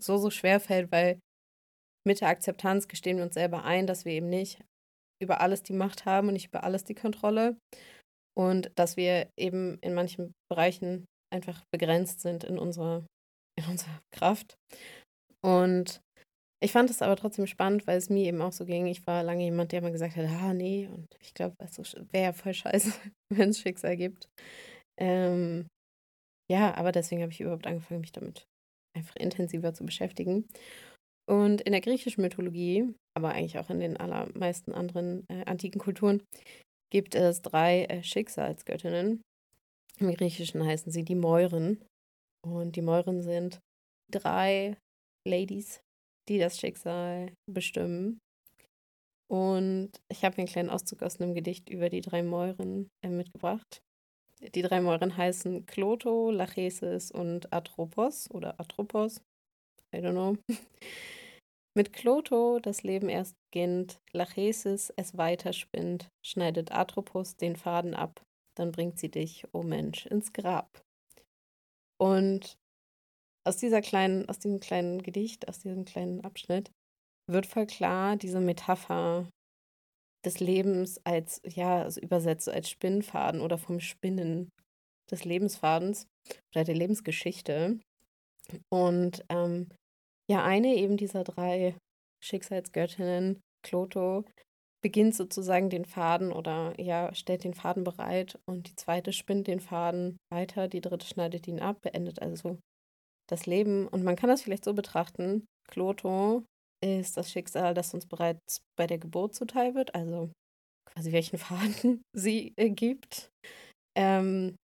so, 0.00 0.18
so 0.18 0.30
schwer 0.30 0.60
fällt, 0.60 0.92
weil 0.92 1.18
mit 2.06 2.20
der 2.20 2.28
Akzeptanz 2.28 2.86
gestehen 2.86 3.16
wir 3.16 3.24
uns 3.24 3.34
selber 3.34 3.64
ein, 3.64 3.86
dass 3.86 4.04
wir 4.04 4.12
eben 4.12 4.28
nicht 4.28 4.62
über 5.22 5.40
alles 5.40 5.62
die 5.62 5.72
Macht 5.72 6.06
haben 6.06 6.28
und 6.28 6.34
nicht 6.34 6.48
über 6.48 6.64
alles 6.64 6.84
die 6.84 6.94
Kontrolle. 6.94 7.56
Und 8.36 8.70
dass 8.76 8.96
wir 8.96 9.28
eben 9.38 9.78
in 9.80 9.94
manchen 9.94 10.34
Bereichen 10.50 11.06
einfach 11.32 11.62
begrenzt 11.72 12.20
sind 12.20 12.44
in 12.44 12.58
unserer, 12.58 13.06
in 13.58 13.64
unserer 13.66 14.00
Kraft. 14.12 14.56
Und 15.44 16.00
ich 16.62 16.72
fand 16.72 16.88
es 16.88 17.02
aber 17.02 17.16
trotzdem 17.16 17.46
spannend, 17.46 17.86
weil 17.86 17.98
es 17.98 18.08
mir 18.08 18.24
eben 18.24 18.40
auch 18.40 18.52
so 18.52 18.64
ging. 18.64 18.86
Ich 18.86 19.06
war 19.06 19.22
lange 19.22 19.44
jemand, 19.44 19.72
der 19.72 19.80
immer 19.80 19.90
gesagt 19.90 20.16
hat, 20.16 20.26
ah 20.26 20.54
nee, 20.54 20.88
und 20.88 21.06
ich 21.20 21.34
glaube, 21.34 21.54
es 21.58 21.76
wäre 22.10 22.24
ja 22.24 22.32
voll 22.32 22.54
scheiße, 22.54 22.92
wenn 23.32 23.50
es 23.50 23.60
Schicksal 23.60 23.96
gibt. 23.96 24.28
Ähm, 24.98 25.68
ja, 26.50 26.74
aber 26.74 26.92
deswegen 26.92 27.22
habe 27.22 27.32
ich 27.32 27.40
überhaupt 27.40 27.66
angefangen, 27.66 28.00
mich 28.00 28.12
damit 28.12 28.46
einfach 28.96 29.16
intensiver 29.16 29.74
zu 29.74 29.84
beschäftigen. 29.84 30.46
Und 31.26 31.62
in 31.62 31.72
der 31.72 31.80
griechischen 31.80 32.22
Mythologie, 32.22 32.94
aber 33.16 33.30
eigentlich 33.30 33.58
auch 33.58 33.70
in 33.70 33.80
den 33.80 33.96
allermeisten 33.96 34.72
anderen 34.72 35.24
äh, 35.28 35.44
antiken 35.46 35.80
Kulturen, 35.80 36.22
gibt 36.90 37.14
es 37.14 37.42
drei 37.42 37.84
äh, 37.84 38.02
Schicksalsgöttinnen. 38.02 39.22
Im 39.98 40.14
Griechischen 40.14 40.64
heißen 40.64 40.92
sie 40.92 41.04
die 41.04 41.14
Meuren. 41.14 41.82
Und 42.44 42.76
die 42.76 42.82
Meuren 42.82 43.22
sind 43.22 43.60
drei 44.12 44.76
Ladies, 45.26 45.80
die 46.28 46.38
das 46.38 46.58
Schicksal 46.58 47.32
bestimmen. 47.50 48.18
Und 49.30 49.92
ich 50.10 50.24
habe 50.24 50.36
einen 50.38 50.46
kleinen 50.46 50.70
Auszug 50.70 51.02
aus 51.02 51.20
einem 51.20 51.34
Gedicht 51.34 51.70
über 51.70 51.88
die 51.88 52.02
drei 52.02 52.22
Meuren 52.22 52.88
äh, 53.02 53.08
mitgebracht. 53.08 53.80
Die 54.54 54.62
drei 54.62 54.80
Meuren 54.80 55.16
heißen 55.16 55.64
Kloto, 55.64 56.30
Lachesis 56.30 57.10
und 57.10 57.50
Atropos 57.52 58.30
oder 58.30 58.60
Atropos. 58.60 59.22
I 59.94 60.00
don't 60.00 60.12
know. 60.12 60.36
Mit 61.76 61.92
Kloto 61.92 62.60
das 62.60 62.82
Leben 62.82 63.08
erst 63.08 63.34
beginnt, 63.50 64.00
Lachesis 64.12 64.92
es 64.96 65.16
weiterspinnt, 65.16 66.08
schneidet 66.24 66.72
Atropos 66.72 67.36
den 67.36 67.56
Faden 67.56 67.94
ab, 67.94 68.22
dann 68.56 68.70
bringt 68.70 68.98
sie 68.98 69.10
dich, 69.10 69.44
o 69.46 69.60
oh 69.60 69.62
Mensch, 69.62 70.06
ins 70.06 70.32
Grab. 70.32 70.82
Und 72.00 72.54
aus 73.44 73.56
dieser 73.56 73.80
kleinen, 73.80 74.28
aus 74.28 74.38
diesem 74.38 74.60
kleinen 74.60 75.02
Gedicht, 75.02 75.48
aus 75.48 75.58
diesem 75.58 75.84
kleinen 75.84 76.24
Abschnitt, 76.24 76.70
wird 77.30 77.46
voll 77.46 77.66
klar 77.66 78.16
diese 78.16 78.40
Metapher 78.40 79.28
des 80.24 80.40
Lebens 80.40 81.00
als, 81.04 81.40
ja, 81.44 81.82
also 81.82 82.00
übersetzt 82.00 82.48
als 82.48 82.70
Spinnfaden 82.70 83.40
oder 83.40 83.58
vom 83.58 83.80
Spinnen 83.80 84.50
des 85.10 85.24
Lebensfadens 85.24 86.06
oder 86.54 86.64
der 86.64 86.74
Lebensgeschichte. 86.74 87.80
Und 88.70 89.24
ähm, 89.28 89.68
ja, 90.30 90.44
eine 90.44 90.74
eben 90.74 90.96
dieser 90.96 91.24
drei 91.24 91.76
Schicksalsgöttinnen, 92.22 93.40
Kloto, 93.62 94.24
beginnt 94.82 95.14
sozusagen 95.14 95.70
den 95.70 95.86
Faden 95.86 96.30
oder 96.32 96.78
ja, 96.78 97.14
stellt 97.14 97.44
den 97.44 97.54
Faden 97.54 97.84
bereit 97.84 98.38
und 98.46 98.68
die 98.68 98.76
zweite 98.76 99.12
spinnt 99.12 99.46
den 99.46 99.60
Faden 99.60 100.18
weiter, 100.30 100.68
die 100.68 100.82
dritte 100.82 101.06
schneidet 101.06 101.48
ihn 101.48 101.60
ab, 101.60 101.80
beendet 101.80 102.20
also 102.20 102.58
das 103.28 103.46
Leben. 103.46 103.88
Und 103.88 104.04
man 104.04 104.16
kann 104.16 104.28
das 104.28 104.42
vielleicht 104.42 104.64
so 104.64 104.74
betrachten, 104.74 105.46
Kloto 105.68 106.44
ist 106.82 107.16
das 107.16 107.30
Schicksal, 107.30 107.72
das 107.72 107.94
uns 107.94 108.06
bereits 108.06 108.60
bei 108.76 108.86
der 108.86 108.98
Geburt 108.98 109.34
zuteil 109.34 109.74
wird, 109.74 109.94
also 109.94 110.30
quasi 110.84 111.12
welchen 111.12 111.38
Faden 111.38 112.02
sie 112.12 112.52
äh, 112.56 112.70
gibt. 112.70 113.30
Ähm, 113.96 114.56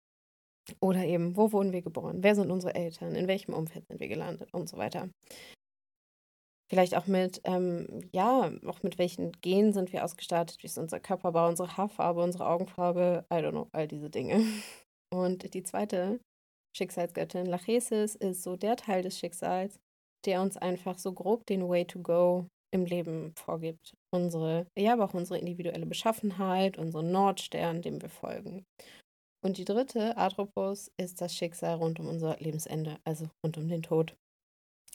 oder 0.81 1.05
eben, 1.05 1.37
wo 1.37 1.53
wurden 1.53 1.73
wir 1.73 1.83
geboren? 1.83 2.23
Wer 2.23 2.35
sind 2.35 2.51
unsere 2.51 2.75
Eltern? 2.75 3.15
In 3.15 3.29
welchem 3.29 3.55
Umfeld 3.55 3.87
sind 3.87 4.01
wir 4.01 4.09
gelandet? 4.09 4.53
Und 4.53 4.69
so 4.69 4.77
weiter. 4.77 5.09
Vielleicht 6.71 6.97
auch 6.97 7.09
mit, 7.09 7.41
ähm, 7.45 8.09
ja, 8.13 8.53
auch 8.65 8.83
mit 8.85 8.97
welchen 8.99 9.33
Genen 9.41 9.73
sind 9.73 9.93
wir 9.93 10.05
ausgestattet? 10.05 10.63
Wie 10.63 10.67
ist 10.67 10.79
unser 10.79 11.01
Körperbau, 11.01 11.49
unsere 11.49 11.77
Haarfarbe, 11.77 12.23
unsere 12.23 12.47
Augenfarbe? 12.47 13.25
I 13.33 13.37
don't 13.37 13.51
know, 13.51 13.69
all 13.73 13.89
diese 13.89 14.09
Dinge. 14.09 14.45
Und 15.13 15.53
die 15.55 15.65
zweite 15.65 16.21
Schicksalsgöttin, 16.77 17.47
Lachesis, 17.47 18.15
ist 18.15 18.45
so 18.45 18.57
der 18.57 18.77
Teil 18.77 19.03
des 19.03 19.19
Schicksals, 19.19 19.81
der 20.25 20.41
uns 20.41 20.57
einfach 20.57 20.99
so 20.99 21.13
grob 21.13 21.45
den 21.47 21.69
Way 21.69 21.87
to 21.87 21.99
go 22.01 22.47
im 22.73 22.85
Leben 22.85 23.33
vorgibt. 23.37 23.95
Unsere, 24.15 24.67
ja, 24.79 24.93
aber 24.93 25.07
auch 25.07 25.15
unsere 25.15 25.41
individuelle 25.41 25.87
Beschaffenheit, 25.87 26.79
unseren 26.79 27.11
Nordstern, 27.11 27.83
dem 27.83 28.01
wir 28.01 28.09
folgen. 28.09 28.65
Und 29.43 29.57
die 29.57 29.65
dritte, 29.65 30.17
Atropos, 30.17 30.91
ist 30.99 31.21
das 31.21 31.35
Schicksal 31.35 31.77
rund 31.77 31.99
um 31.99 32.09
unser 32.09 32.37
Lebensende, 32.39 32.99
also 33.05 33.29
rund 33.45 33.57
um 33.57 33.69
den 33.69 33.83
Tod. 33.83 34.15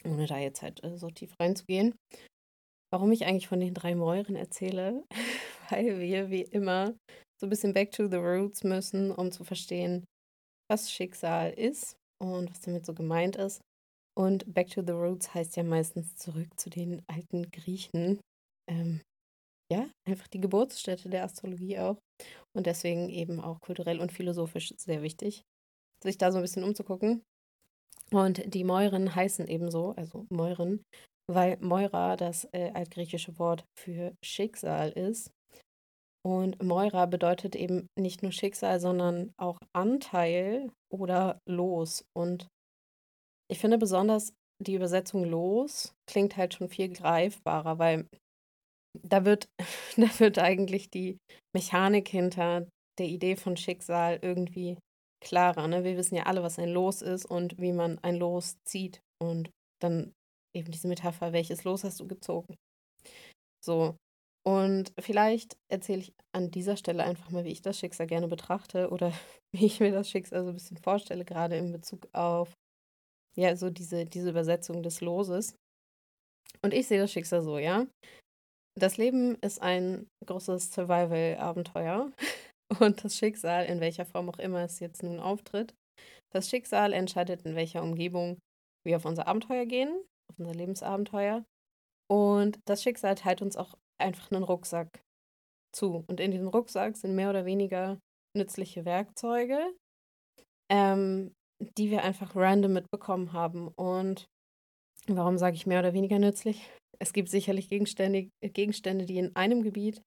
Ohne 0.04 0.26
da 0.26 0.38
jetzt 0.38 0.62
halt 0.62 0.84
äh, 0.84 0.96
so 0.98 1.10
tief 1.10 1.34
reinzugehen. 1.40 1.94
Warum 2.92 3.10
ich 3.10 3.26
eigentlich 3.26 3.48
von 3.48 3.60
den 3.60 3.74
drei 3.74 3.94
Mäuren 3.94 4.36
erzähle, 4.36 5.04
weil 5.70 5.98
wir 5.98 6.30
wie 6.30 6.42
immer 6.42 6.94
so 7.40 7.46
ein 7.46 7.50
bisschen 7.50 7.74
back 7.74 7.90
to 7.90 8.08
the 8.08 8.16
roots 8.16 8.62
müssen, 8.62 9.10
um 9.10 9.32
zu 9.32 9.44
verstehen, 9.44 10.04
was 10.70 10.90
Schicksal 10.90 11.52
ist 11.52 11.96
und 12.22 12.50
was 12.50 12.60
damit 12.60 12.86
so 12.86 12.94
gemeint 12.94 13.36
ist. 13.36 13.60
Und 14.18 14.52
Back 14.54 14.70
to 14.70 14.82
the 14.82 14.92
Roots 14.92 15.34
heißt 15.34 15.56
ja 15.56 15.62
meistens 15.62 16.16
zurück 16.16 16.58
zu 16.58 16.70
den 16.70 17.02
alten 17.06 17.50
Griechen. 17.50 18.18
Ähm, 18.68 19.02
ja, 19.70 19.86
einfach 20.04 20.28
die 20.28 20.40
Geburtsstätte 20.40 21.08
der 21.08 21.24
Astrologie 21.24 21.78
auch. 21.78 21.98
Und 22.54 22.66
deswegen 22.66 23.08
eben 23.08 23.40
auch 23.40 23.60
kulturell 23.60 24.00
und 24.00 24.12
philosophisch 24.12 24.72
sehr 24.76 25.02
wichtig, 25.02 25.42
sich 26.02 26.18
da 26.18 26.32
so 26.32 26.38
ein 26.38 26.42
bisschen 26.42 26.64
umzugucken. 26.64 27.22
Und 28.12 28.54
die 28.54 28.64
Meuren 28.64 29.14
heißen 29.14 29.48
ebenso, 29.48 29.90
also 29.96 30.26
Meuren, 30.30 30.82
weil 31.28 31.58
Meura 31.60 32.16
das 32.16 32.48
äh, 32.52 32.70
altgriechische 32.72 33.38
Wort 33.38 33.64
für 33.76 34.14
Schicksal 34.24 34.90
ist. 34.90 35.30
Und 36.24 36.60
Moira 36.60 37.06
bedeutet 37.06 37.54
eben 37.54 37.86
nicht 37.96 38.22
nur 38.22 38.32
Schicksal, 38.32 38.80
sondern 38.80 39.32
auch 39.36 39.58
Anteil 39.72 40.72
oder 40.90 41.38
Los. 41.46 42.04
Und 42.16 42.48
ich 43.48 43.60
finde 43.60 43.78
besonders 43.78 44.32
die 44.58 44.74
Übersetzung 44.74 45.24
los 45.24 45.94
klingt 46.08 46.36
halt 46.36 46.54
schon 46.54 46.68
viel 46.68 46.88
greifbarer, 46.88 47.78
weil 47.78 48.08
da 49.02 49.24
wird, 49.24 49.48
da 49.96 50.08
wird 50.18 50.38
eigentlich 50.38 50.90
die 50.90 51.18
Mechanik 51.54 52.08
hinter 52.08 52.66
der 52.98 53.06
Idee 53.06 53.36
von 53.36 53.56
Schicksal 53.56 54.18
irgendwie 54.22 54.78
klarer. 55.22 55.68
Ne? 55.68 55.84
Wir 55.84 55.96
wissen 55.96 56.16
ja 56.16 56.24
alle, 56.24 56.42
was 56.42 56.58
ein 56.58 56.68
Los 56.68 57.02
ist 57.02 57.26
und 57.26 57.58
wie 57.58 57.72
man 57.72 57.98
ein 58.02 58.16
Los 58.16 58.56
zieht. 58.64 59.00
Und 59.22 59.50
dann 59.82 60.12
eben 60.54 60.70
diese 60.70 60.88
Metapher, 60.88 61.32
welches 61.32 61.64
Los 61.64 61.84
hast 61.84 62.00
du 62.00 62.06
gezogen? 62.06 62.56
So. 63.64 63.96
Und 64.46 64.92
vielleicht 65.00 65.56
erzähle 65.68 66.00
ich 66.00 66.12
an 66.32 66.50
dieser 66.52 66.76
Stelle 66.76 67.02
einfach 67.02 67.30
mal, 67.30 67.44
wie 67.44 67.50
ich 67.50 67.62
das 67.62 67.78
Schicksal 67.78 68.06
gerne 68.06 68.28
betrachte 68.28 68.90
oder 68.90 69.12
wie 69.54 69.66
ich 69.66 69.80
mir 69.80 69.92
das 69.92 70.08
Schicksal 70.08 70.44
so 70.44 70.50
ein 70.50 70.54
bisschen 70.54 70.76
vorstelle, 70.76 71.24
gerade 71.24 71.56
in 71.56 71.72
Bezug 71.72 72.08
auf 72.12 72.54
ja, 73.36 73.54
so 73.54 73.70
diese, 73.70 74.06
diese 74.06 74.30
Übersetzung 74.30 74.82
des 74.82 75.00
Loses. 75.00 75.54
Und 76.62 76.72
ich 76.72 76.86
sehe 76.86 76.98
das 76.98 77.12
Schicksal 77.12 77.42
so, 77.42 77.58
ja. 77.58 77.86
Das 78.78 78.98
Leben 78.98 79.36
ist 79.36 79.62
ein 79.62 80.06
großes 80.26 80.72
Survival-Abenteuer. 80.72 82.12
Und 82.80 83.04
das 83.04 83.16
Schicksal, 83.16 83.64
in 83.66 83.80
welcher 83.80 84.04
Form 84.04 84.28
auch 84.28 84.38
immer 84.38 84.62
es 84.62 84.80
jetzt 84.80 85.02
nun 85.02 85.20
auftritt, 85.20 85.74
das 86.32 86.50
Schicksal 86.50 86.92
entscheidet, 86.92 87.42
in 87.42 87.54
welcher 87.54 87.82
Umgebung 87.82 88.38
wir 88.84 88.96
auf 88.96 89.04
unser 89.04 89.28
Abenteuer 89.28 89.66
gehen, 89.66 89.94
auf 90.30 90.38
unser 90.38 90.54
Lebensabenteuer. 90.54 91.44
Und 92.10 92.58
das 92.66 92.82
Schicksal 92.82 93.14
teilt 93.14 93.40
uns 93.40 93.56
auch 93.56 93.74
einfach 93.98 94.30
einen 94.30 94.42
Rucksack 94.42 95.00
zu. 95.74 96.04
Und 96.08 96.20
in 96.20 96.30
diesem 96.30 96.48
Rucksack 96.48 96.96
sind 96.96 97.14
mehr 97.14 97.30
oder 97.30 97.44
weniger 97.46 97.98
nützliche 98.36 98.84
Werkzeuge, 98.84 99.74
ähm, 100.70 101.32
die 101.78 101.90
wir 101.90 102.02
einfach 102.02 102.36
random 102.36 102.74
mitbekommen 102.74 103.32
haben. 103.32 103.68
Und 103.68 104.26
warum 105.06 105.38
sage 105.38 105.56
ich 105.56 105.66
mehr 105.66 105.80
oder 105.80 105.94
weniger 105.94 106.18
nützlich? 106.18 106.68
Es 106.98 107.12
gibt 107.12 107.28
sicherlich 107.28 107.68
Gegenstände, 107.68 108.30
Gegenstände, 108.40 109.06
die 109.06 109.18
in 109.18 109.34
einem 109.36 109.62
Gebiet 109.62 110.02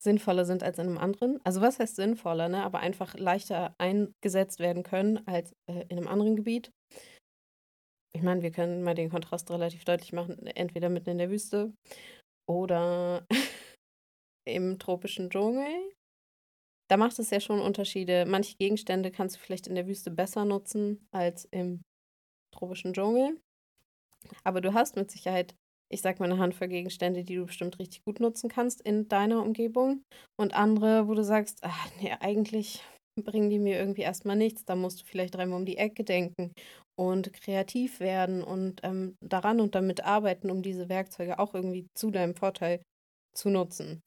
sinnvoller 0.00 0.44
sind 0.44 0.62
als 0.62 0.78
in 0.78 0.86
einem 0.86 0.98
anderen. 0.98 1.40
Also 1.44 1.60
was 1.60 1.78
heißt 1.78 1.96
sinnvoller, 1.96 2.48
ne? 2.48 2.62
aber 2.62 2.80
einfach 2.80 3.14
leichter 3.14 3.74
eingesetzt 3.78 4.60
werden 4.60 4.82
können 4.82 5.26
als 5.26 5.52
äh, 5.66 5.84
in 5.88 5.98
einem 5.98 6.08
anderen 6.08 6.36
Gebiet. 6.36 6.70
Ich 8.14 8.22
meine, 8.22 8.42
wir 8.42 8.50
können 8.50 8.82
mal 8.82 8.94
den 8.94 9.10
Kontrast 9.10 9.50
relativ 9.50 9.84
deutlich 9.84 10.12
machen, 10.12 10.46
entweder 10.46 10.88
mitten 10.88 11.10
in 11.10 11.18
der 11.18 11.30
Wüste 11.30 11.72
oder 12.48 13.26
im 14.46 14.78
tropischen 14.78 15.30
Dschungel. 15.30 15.92
da 16.90 16.96
macht 16.96 17.18
es 17.18 17.30
ja 17.30 17.40
schon 17.40 17.60
Unterschiede. 17.60 18.24
Manche 18.26 18.56
Gegenstände 18.56 19.10
kannst 19.10 19.36
du 19.36 19.40
vielleicht 19.40 19.66
in 19.66 19.74
der 19.74 19.86
Wüste 19.86 20.10
besser 20.10 20.44
nutzen 20.44 21.06
als 21.10 21.44
im 21.46 21.82
tropischen 22.54 22.94
Dschungel. 22.94 23.38
Aber 24.44 24.60
du 24.60 24.74
hast 24.74 24.96
mit 24.96 25.10
Sicherheit, 25.10 25.54
ich 25.90 26.02
sag 26.02 26.20
mal, 26.20 26.30
eine 26.30 26.38
Handvoll 26.38 26.68
Gegenstände, 26.68 27.24
die 27.24 27.36
du 27.36 27.46
bestimmt 27.46 27.78
richtig 27.78 28.04
gut 28.04 28.20
nutzen 28.20 28.48
kannst 28.48 28.80
in 28.80 29.08
deiner 29.08 29.42
Umgebung. 29.42 30.02
Und 30.38 30.54
andere, 30.54 31.08
wo 31.08 31.14
du 31.14 31.24
sagst, 31.24 31.58
ach, 31.62 31.88
nee, 32.00 32.12
eigentlich 32.20 32.82
bringen 33.24 33.50
die 33.50 33.58
mir 33.58 33.78
irgendwie 33.78 34.02
erstmal 34.02 34.36
nichts. 34.36 34.64
Da 34.64 34.76
musst 34.76 35.00
du 35.00 35.04
vielleicht 35.04 35.34
dreimal 35.34 35.58
um 35.58 35.66
die 35.66 35.78
Ecke 35.78 36.04
denken 36.04 36.52
und 36.98 37.32
kreativ 37.32 38.00
werden 38.00 38.42
und 38.42 38.80
ähm, 38.82 39.16
daran 39.24 39.60
und 39.60 39.74
damit 39.74 40.04
arbeiten, 40.04 40.50
um 40.50 40.62
diese 40.62 40.88
Werkzeuge 40.88 41.38
auch 41.38 41.54
irgendwie 41.54 41.86
zu 41.94 42.10
deinem 42.10 42.34
Vorteil 42.34 42.80
zu 43.34 43.50
nutzen. 43.50 44.02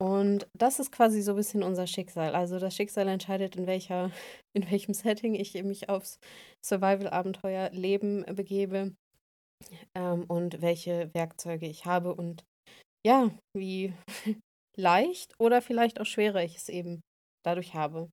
Und 0.00 0.48
das 0.58 0.80
ist 0.80 0.90
quasi 0.90 1.22
so 1.22 1.32
ein 1.32 1.36
bisschen 1.36 1.62
unser 1.62 1.86
Schicksal. 1.86 2.34
Also 2.34 2.58
das 2.58 2.74
Schicksal 2.74 3.06
entscheidet, 3.06 3.54
in 3.54 3.66
welcher, 3.66 4.10
in 4.56 4.68
welchem 4.70 4.94
Setting 4.94 5.34
ich 5.34 5.54
mich 5.62 5.88
aufs 5.88 6.18
Survival-Abenteuer 6.64 7.70
Leben 7.70 8.24
begebe 8.34 8.92
ähm, 9.94 10.24
und 10.24 10.62
welche 10.62 11.12
Werkzeuge 11.14 11.66
ich 11.66 11.86
habe 11.86 12.14
und 12.14 12.44
ja, 13.06 13.30
wie 13.56 13.94
leicht 14.76 15.34
oder 15.38 15.60
vielleicht 15.62 16.00
auch 16.00 16.06
schwerer 16.06 16.42
ich 16.42 16.56
es 16.56 16.68
eben 16.68 17.00
dadurch 17.44 17.74
habe. 17.74 18.10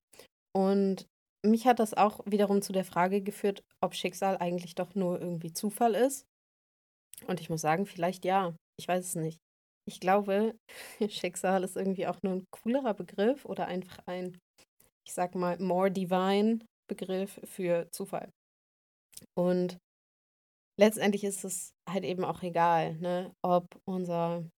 Und 0.56 1.06
mich 1.46 1.68
hat 1.68 1.80
das 1.80 1.94
auch 1.94 2.20
wiederum 2.26 2.62
zu 2.62 2.74
der 2.74 2.86
Frage 2.86 3.22
geführt, 3.22 3.64
ob 3.82 3.94
Schicksal 3.96 4.38
eigentlich 4.38 4.76
doch 4.76 4.96
nur 4.96 5.22
irgendwie 5.22 5.54
Zufall 5.54 5.96
ist. 5.96 6.26
Und 7.28 7.40
ich 7.40 7.50
muss 7.50 7.62
sagen, 7.62 7.86
vielleicht 7.86 8.26
ja. 8.26 8.56
Ich 8.80 8.88
weiß 8.88 9.06
es 9.06 9.16
nicht. 9.16 9.40
Ich 9.86 10.00
glaube, 10.00 10.56
Schicksal 11.10 11.64
ist 11.64 11.76
irgendwie 11.76 12.08
auch 12.08 12.22
nur 12.24 12.34
ein 12.34 12.46
coolerer 12.52 12.94
Begriff 12.94 13.46
oder 13.46 13.68
einfach 13.68 14.00
ein, 14.06 14.38
ich 15.06 15.14
sag 15.14 15.36
mal, 15.36 15.58
more 15.60 15.92
divine 15.92 16.60
Begriff 16.90 17.40
für 17.44 17.88
Zufall. 17.92 18.30
Und 19.38 19.78
letztendlich 20.80 21.26
ist 21.26 21.44
es 21.44 21.74
halt 21.88 22.06
eben 22.06 22.24
auch 22.24 22.42
egal, 22.42 22.96
ne, 22.96 23.36
ob 23.44 23.66
unser 23.86 24.50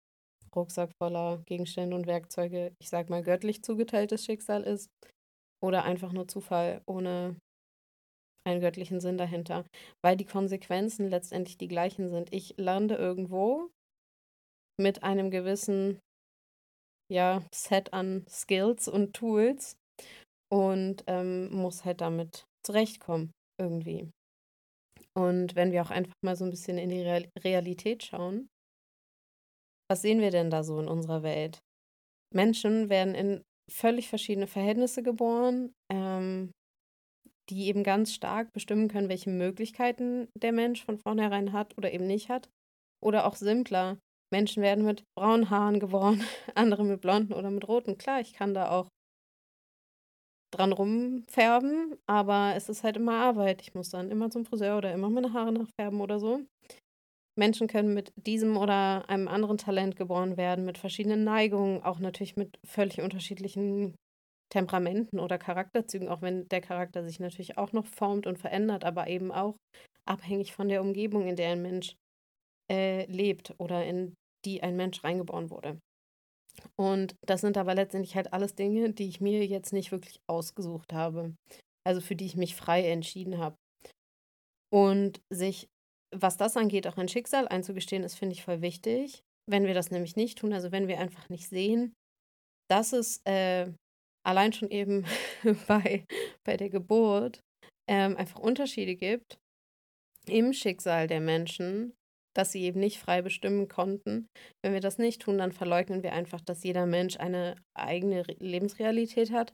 Rucksack 0.54 0.90
voller 1.00 1.42
Gegenstände 1.46 1.96
und 1.96 2.06
Werkzeuge, 2.06 2.74
ich 2.78 2.90
sag 2.90 3.08
mal, 3.08 3.22
göttlich 3.22 3.62
zugeteiltes 3.62 4.24
Schicksal 4.24 4.62
ist 4.62 4.90
oder 5.62 5.84
einfach 5.84 6.12
nur 6.12 6.28
Zufall 6.28 6.82
ohne 6.86 7.36
einen 8.46 8.60
göttlichen 8.60 9.00
Sinn 9.00 9.16
dahinter, 9.16 9.64
weil 10.02 10.16
die 10.16 10.24
Konsequenzen 10.26 11.08
letztendlich 11.08 11.56
die 11.56 11.68
gleichen 11.68 12.08
sind. 12.08 12.32
Ich 12.32 12.54
lande 12.56 12.96
irgendwo 12.96 13.70
mit 14.78 15.02
einem 15.02 15.30
gewissen 15.30 16.00
ja, 17.10 17.42
Set 17.52 17.92
an 17.92 18.24
Skills 18.28 18.88
und 18.88 19.14
Tools 19.14 19.76
und 20.50 21.04
ähm, 21.06 21.50
muss 21.50 21.84
halt 21.84 22.00
damit 22.00 22.44
zurechtkommen 22.64 23.30
irgendwie. 23.60 24.10
Und 25.16 25.56
wenn 25.56 25.72
wir 25.72 25.82
auch 25.82 25.90
einfach 25.90 26.14
mal 26.24 26.36
so 26.36 26.44
ein 26.44 26.50
bisschen 26.50 26.78
in 26.78 26.90
die 26.90 27.02
Realität 27.02 28.04
schauen, 28.04 28.48
was 29.90 30.02
sehen 30.02 30.20
wir 30.20 30.30
denn 30.30 30.50
da 30.50 30.62
so 30.62 30.78
in 30.78 30.88
unserer 30.88 31.22
Welt? 31.22 31.58
Menschen 32.32 32.88
werden 32.88 33.14
in 33.14 33.42
völlig 33.70 34.08
verschiedene 34.08 34.46
Verhältnisse 34.46 35.02
geboren, 35.02 35.72
ähm, 35.90 36.52
die 37.50 37.66
eben 37.66 37.82
ganz 37.82 38.14
stark 38.14 38.52
bestimmen 38.52 38.88
können, 38.88 39.08
welche 39.08 39.30
Möglichkeiten 39.30 40.28
der 40.36 40.52
Mensch 40.52 40.84
von 40.84 40.98
vornherein 40.98 41.52
hat 41.52 41.76
oder 41.76 41.92
eben 41.92 42.06
nicht 42.06 42.28
hat. 42.28 42.48
Oder 43.02 43.26
auch 43.26 43.34
simpler. 43.34 43.98
Menschen 44.32 44.62
werden 44.62 44.84
mit 44.84 45.02
braunen 45.18 45.50
Haaren 45.50 45.80
geboren, 45.80 46.22
andere 46.54 46.84
mit 46.84 47.00
blonden 47.00 47.32
oder 47.32 47.50
mit 47.50 47.66
roten. 47.66 47.98
Klar, 47.98 48.20
ich 48.20 48.32
kann 48.34 48.54
da 48.54 48.70
auch 48.70 48.88
dran 50.50 50.72
rumfärben, 50.72 51.96
aber 52.06 52.54
es 52.56 52.68
ist 52.68 52.84
halt 52.84 52.96
immer 52.96 53.14
Arbeit. 53.14 53.62
Ich 53.62 53.74
muss 53.74 53.90
dann 53.90 54.10
immer 54.10 54.30
zum 54.30 54.44
Friseur 54.44 54.78
oder 54.78 54.92
immer 54.92 55.10
meine 55.10 55.32
Haare 55.32 55.52
nachfärben 55.52 56.00
oder 56.00 56.18
so. 56.18 56.40
Menschen 57.36 57.68
können 57.68 57.94
mit 57.94 58.12
diesem 58.16 58.56
oder 58.56 59.08
einem 59.08 59.28
anderen 59.28 59.58
Talent 59.58 59.96
geboren 59.96 60.36
werden, 60.36 60.64
mit 60.64 60.78
verschiedenen 60.78 61.24
Neigungen, 61.24 61.82
auch 61.82 61.98
natürlich 61.98 62.36
mit 62.36 62.58
völlig 62.64 63.00
unterschiedlichen 63.00 63.94
Temperamenten 64.50 65.20
oder 65.20 65.38
Charakterzügen, 65.38 66.08
auch 66.08 66.22
wenn 66.22 66.48
der 66.48 66.60
Charakter 66.60 67.04
sich 67.04 67.20
natürlich 67.20 67.58
auch 67.58 67.72
noch 67.72 67.86
formt 67.86 68.26
und 68.26 68.38
verändert, 68.38 68.84
aber 68.84 69.08
eben 69.08 69.32
auch 69.32 69.56
abhängig 70.06 70.52
von 70.54 70.68
der 70.68 70.82
Umgebung, 70.82 71.26
in 71.28 71.36
der 71.36 71.50
ein 71.52 71.62
Mensch 71.62 71.94
äh, 72.70 73.06
lebt 73.06 73.54
oder 73.58 73.84
in 73.86 74.14
die 74.44 74.62
ein 74.62 74.76
Mensch 74.76 75.04
reingeboren 75.04 75.50
wurde. 75.50 75.78
Und 76.76 77.14
das 77.26 77.40
sind 77.40 77.56
aber 77.56 77.74
letztendlich 77.74 78.16
halt 78.16 78.32
alles 78.32 78.54
Dinge, 78.54 78.92
die 78.92 79.08
ich 79.08 79.20
mir 79.20 79.46
jetzt 79.46 79.72
nicht 79.72 79.92
wirklich 79.92 80.20
ausgesucht 80.26 80.92
habe. 80.92 81.34
Also 81.86 82.00
für 82.00 82.16
die 82.16 82.26
ich 82.26 82.36
mich 82.36 82.56
frei 82.56 82.88
entschieden 82.88 83.38
habe. 83.38 83.56
Und 84.72 85.20
sich 85.30 85.68
was 86.14 86.36
das 86.36 86.56
angeht, 86.56 86.86
auch 86.86 86.96
ein 86.96 87.08
Schicksal 87.08 87.48
einzugestehen, 87.48 88.02
ist, 88.02 88.16
finde 88.16 88.34
ich, 88.34 88.44
voll 88.44 88.60
wichtig. 88.62 89.22
Wenn 89.48 89.64
wir 89.64 89.74
das 89.74 89.90
nämlich 89.90 90.16
nicht 90.16 90.38
tun, 90.38 90.52
also 90.52 90.72
wenn 90.72 90.88
wir 90.88 90.98
einfach 90.98 91.28
nicht 91.28 91.48
sehen, 91.48 91.94
dass 92.68 92.92
es 92.92 93.20
äh, 93.24 93.72
allein 94.24 94.52
schon 94.52 94.70
eben 94.70 95.04
bei, 95.68 96.04
bei 96.44 96.56
der 96.56 96.68
Geburt 96.68 97.40
ähm, 97.88 98.16
einfach 98.16 98.40
Unterschiede 98.40 98.96
gibt 98.96 99.38
im 100.26 100.52
Schicksal 100.52 101.06
der 101.06 101.20
Menschen, 101.20 101.94
dass 102.34 102.52
sie 102.52 102.62
eben 102.62 102.80
nicht 102.80 102.98
frei 102.98 103.22
bestimmen 103.22 103.68
konnten. 103.68 104.28
Wenn 104.62 104.72
wir 104.72 104.80
das 104.80 104.98
nicht 104.98 105.22
tun, 105.22 105.38
dann 105.38 105.52
verleugnen 105.52 106.02
wir 106.02 106.12
einfach, 106.12 106.40
dass 106.40 106.62
jeder 106.62 106.86
Mensch 106.86 107.18
eine 107.18 107.56
eigene 107.74 108.22
Lebensrealität 108.38 109.32
hat 109.32 109.52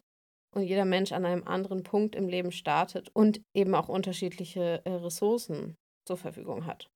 und 0.55 0.63
jeder 0.63 0.85
Mensch 0.85 1.13
an 1.13 1.25
einem 1.25 1.47
anderen 1.47 1.83
Punkt 1.83 2.15
im 2.15 2.29
Leben 2.29 2.53
startet 2.53 3.11
und 3.15 3.41
eben 3.55 3.75
auch 3.75 3.89
unterschiedliche 3.89 4.83
äh, 4.85 4.91
Ressourcen 4.91 5.77
zur 6.07 6.17
Verfügung 6.17 6.67
hat. 6.67 6.89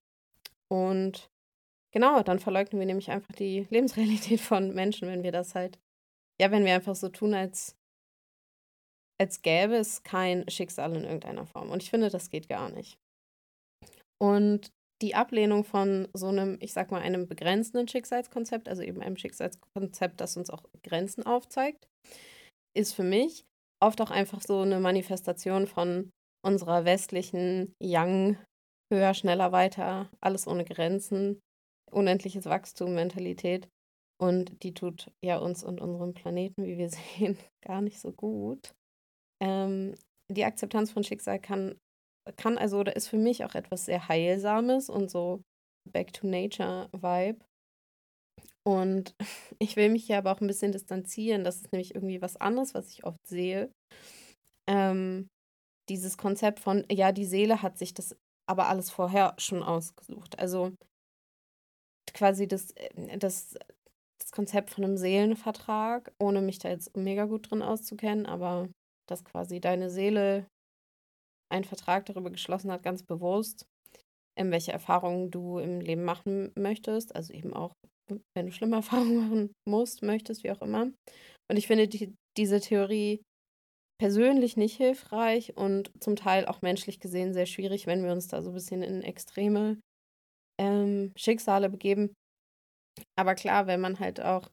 Und 0.71 1.29
genau, 1.93 2.23
dann 2.23 2.39
verleugnen 2.39 2.79
wir 2.79 2.87
nämlich 2.87 3.11
einfach 3.11 3.35
die 3.35 3.67
Lebensrealität 3.71 4.41
von 4.41 4.75
Menschen, 4.75 5.09
wenn 5.09 5.23
wir 5.23 5.33
das 5.33 5.55
halt, 5.55 5.79
ja, 6.41 6.51
wenn 6.51 6.65
wir 6.65 6.75
einfach 6.75 6.95
so 6.95 7.09
tun, 7.09 7.35
als, 7.35 7.77
als 9.21 9.43
gäbe 9.43 9.77
es 9.77 10.03
kein 10.03 10.49
Schicksal 10.49 10.95
in 10.97 11.05
irgendeiner 11.05 11.47
Form. 11.47 11.71
Und 11.71 11.83
ich 11.83 11.91
finde, 11.91 12.11
das 12.11 12.31
geht 12.31 12.49
gar 12.49 12.71
nicht. 12.71 12.99
Und 14.19 14.71
die 15.03 15.15
Ablehnung 15.15 15.65
von 15.65 16.09
so 16.13 16.29
einem, 16.29 16.59
ich 16.61 16.73
sag 16.73 16.91
mal, 16.91 17.01
einem 17.01 17.27
begrenzenden 17.27 17.89
Schicksalskonzept, 17.89 18.69
also 18.69 18.83
eben 18.83 19.01
einem 19.01 19.17
Schicksalskonzept, 19.17 20.21
das 20.21 20.37
uns 20.37 20.51
auch 20.51 20.65
Grenzen 20.83 21.25
aufzeigt, 21.25 21.89
ist 22.77 22.95
für 22.95 23.03
mich 23.03 23.45
oft 23.83 24.01
auch 24.01 24.11
einfach 24.11 24.43
so 24.43 24.61
eine 24.61 24.79
Manifestation 24.79 25.67
von 25.67 26.11
unserer 26.45 26.85
westlichen 26.85 27.75
Young 27.83 28.37
höher, 28.93 29.15
schneller, 29.15 29.53
weiter, 29.53 30.11
alles 30.21 30.47
ohne 30.47 30.65
Grenzen, 30.65 31.41
unendliches 31.91 32.47
Wachstum, 32.47 32.95
Mentalität. 32.95 33.69
Und 34.21 34.63
die 34.63 34.75
tut 34.75 35.11
ja 35.25 35.39
uns 35.39 35.65
und 35.65 35.81
unserem 35.81 36.13
Planeten, 36.13 36.65
wie 36.65 36.77
wir 36.77 36.91
sehen, 37.19 37.39
gar 37.63 37.81
nicht 37.81 38.01
so 38.01 38.13
gut. 38.13 38.75
Ähm, 39.43 39.95
die 40.31 40.45
Akzeptanz 40.45 40.91
von 40.91 41.05
Schicksal 41.05 41.41
kann, 41.41 41.79
kann 42.37 42.59
also 42.59 42.79
oder 42.81 42.97
ist 42.97 43.09
für 43.09 43.19
mich 43.19 43.45
auch 43.45 43.55
etwas 43.55 43.87
sehr 43.87 44.09
Heilsames 44.09 44.89
und 44.89 45.11
so 45.11 45.43
Back 45.91 46.13
to 46.13 46.27
Nature 46.27 46.89
Vibe. 46.93 47.41
Und 48.65 49.15
ich 49.59 49.77
will 49.77 49.89
mich 49.89 50.05
hier 50.05 50.19
aber 50.19 50.33
auch 50.33 50.41
ein 50.41 50.47
bisschen 50.47 50.73
distanzieren. 50.73 51.45
Das 51.45 51.57
ist 51.57 51.73
nämlich 51.73 51.95
irgendwie 51.95 52.23
was 52.23 52.37
anderes, 52.37 52.75
was 52.75 52.91
ich 52.91 53.05
oft 53.05 53.27
sehe. 53.27 53.71
Ähm, 54.69 55.29
dieses 55.89 56.17
Konzept 56.17 56.61
von, 56.61 56.85
ja, 56.91 57.13
die 57.13 57.25
Seele 57.25 57.63
hat 57.63 57.79
sich 57.79 57.95
das 57.95 58.17
aber 58.49 58.69
alles 58.69 58.91
vorher 58.91 59.35
schon 59.39 59.63
ausgesucht. 59.63 60.39
Also 60.39 60.73
quasi 62.15 62.47
das, 62.47 62.71
äh, 62.73 63.19
das, 63.19 63.57
das 64.21 64.33
Konzept 64.33 64.71
von 64.71 64.85
einem 64.85 64.97
Seelenvertrag, 64.97 66.13
ohne 66.19 66.41
mich 66.41 66.59
da 66.59 66.69
jetzt 66.69 66.97
mega 66.97 67.25
gut 67.25 67.51
drin 67.51 67.63
auszukennen, 67.63 68.27
aber 68.27 68.69
dass 69.09 69.25
quasi 69.25 69.61
deine 69.61 69.91
Seele 69.91 70.47
einen 71.51 71.65
Vertrag 71.65 72.07
darüber 72.07 72.31
geschlossen 72.31 72.71
hat, 72.71 72.83
ganz 72.83 73.03
bewusst, 73.03 73.67
in 74.39 74.51
welche 74.51 74.73
Erfahrungen 74.73 75.31
du 75.31 75.59
im 75.59 75.81
Leben 75.81 76.05
machen 76.05 76.53
möchtest, 76.57 77.15
also 77.15 77.33
eben 77.33 77.53
auch, 77.53 77.75
wenn 78.35 78.47
du 78.47 78.53
schlimme 78.53 78.77
Erfahrungen 78.83 79.17
machen 79.17 79.53
musst, 79.69 80.03
möchtest, 80.03 80.45
wie 80.45 80.51
auch 80.51 80.63
immer. 80.63 80.91
Und 81.51 81.57
ich 81.57 81.67
finde 81.67 81.89
die, 81.89 82.15
diese 82.37 82.61
Theorie 82.61 83.23
persönlich 84.01 84.57
nicht 84.57 84.77
hilfreich 84.77 85.57
und 85.57 85.91
zum 86.03 86.17
Teil 86.17 86.47
auch 86.47 86.63
menschlich 86.63 87.01
gesehen 87.01 87.35
sehr 87.35 87.47
schwierig, 87.47 87.87
wenn 87.87 88.03
wir 88.03 88.13
uns 88.13 88.29
da 88.29 88.41
so 88.41 88.51
ein 88.51 88.55
bisschen 88.55 88.83
in 88.83 89.03
extreme 89.03 89.79
ähm, 90.59 91.13
Schicksale 91.17 91.69
begeben. 91.69 92.15
Aber 93.19 93.35
klar, 93.35 93.67
wenn 93.67 93.81
man 93.81 93.99
halt 93.99 94.21
auch 94.21 94.49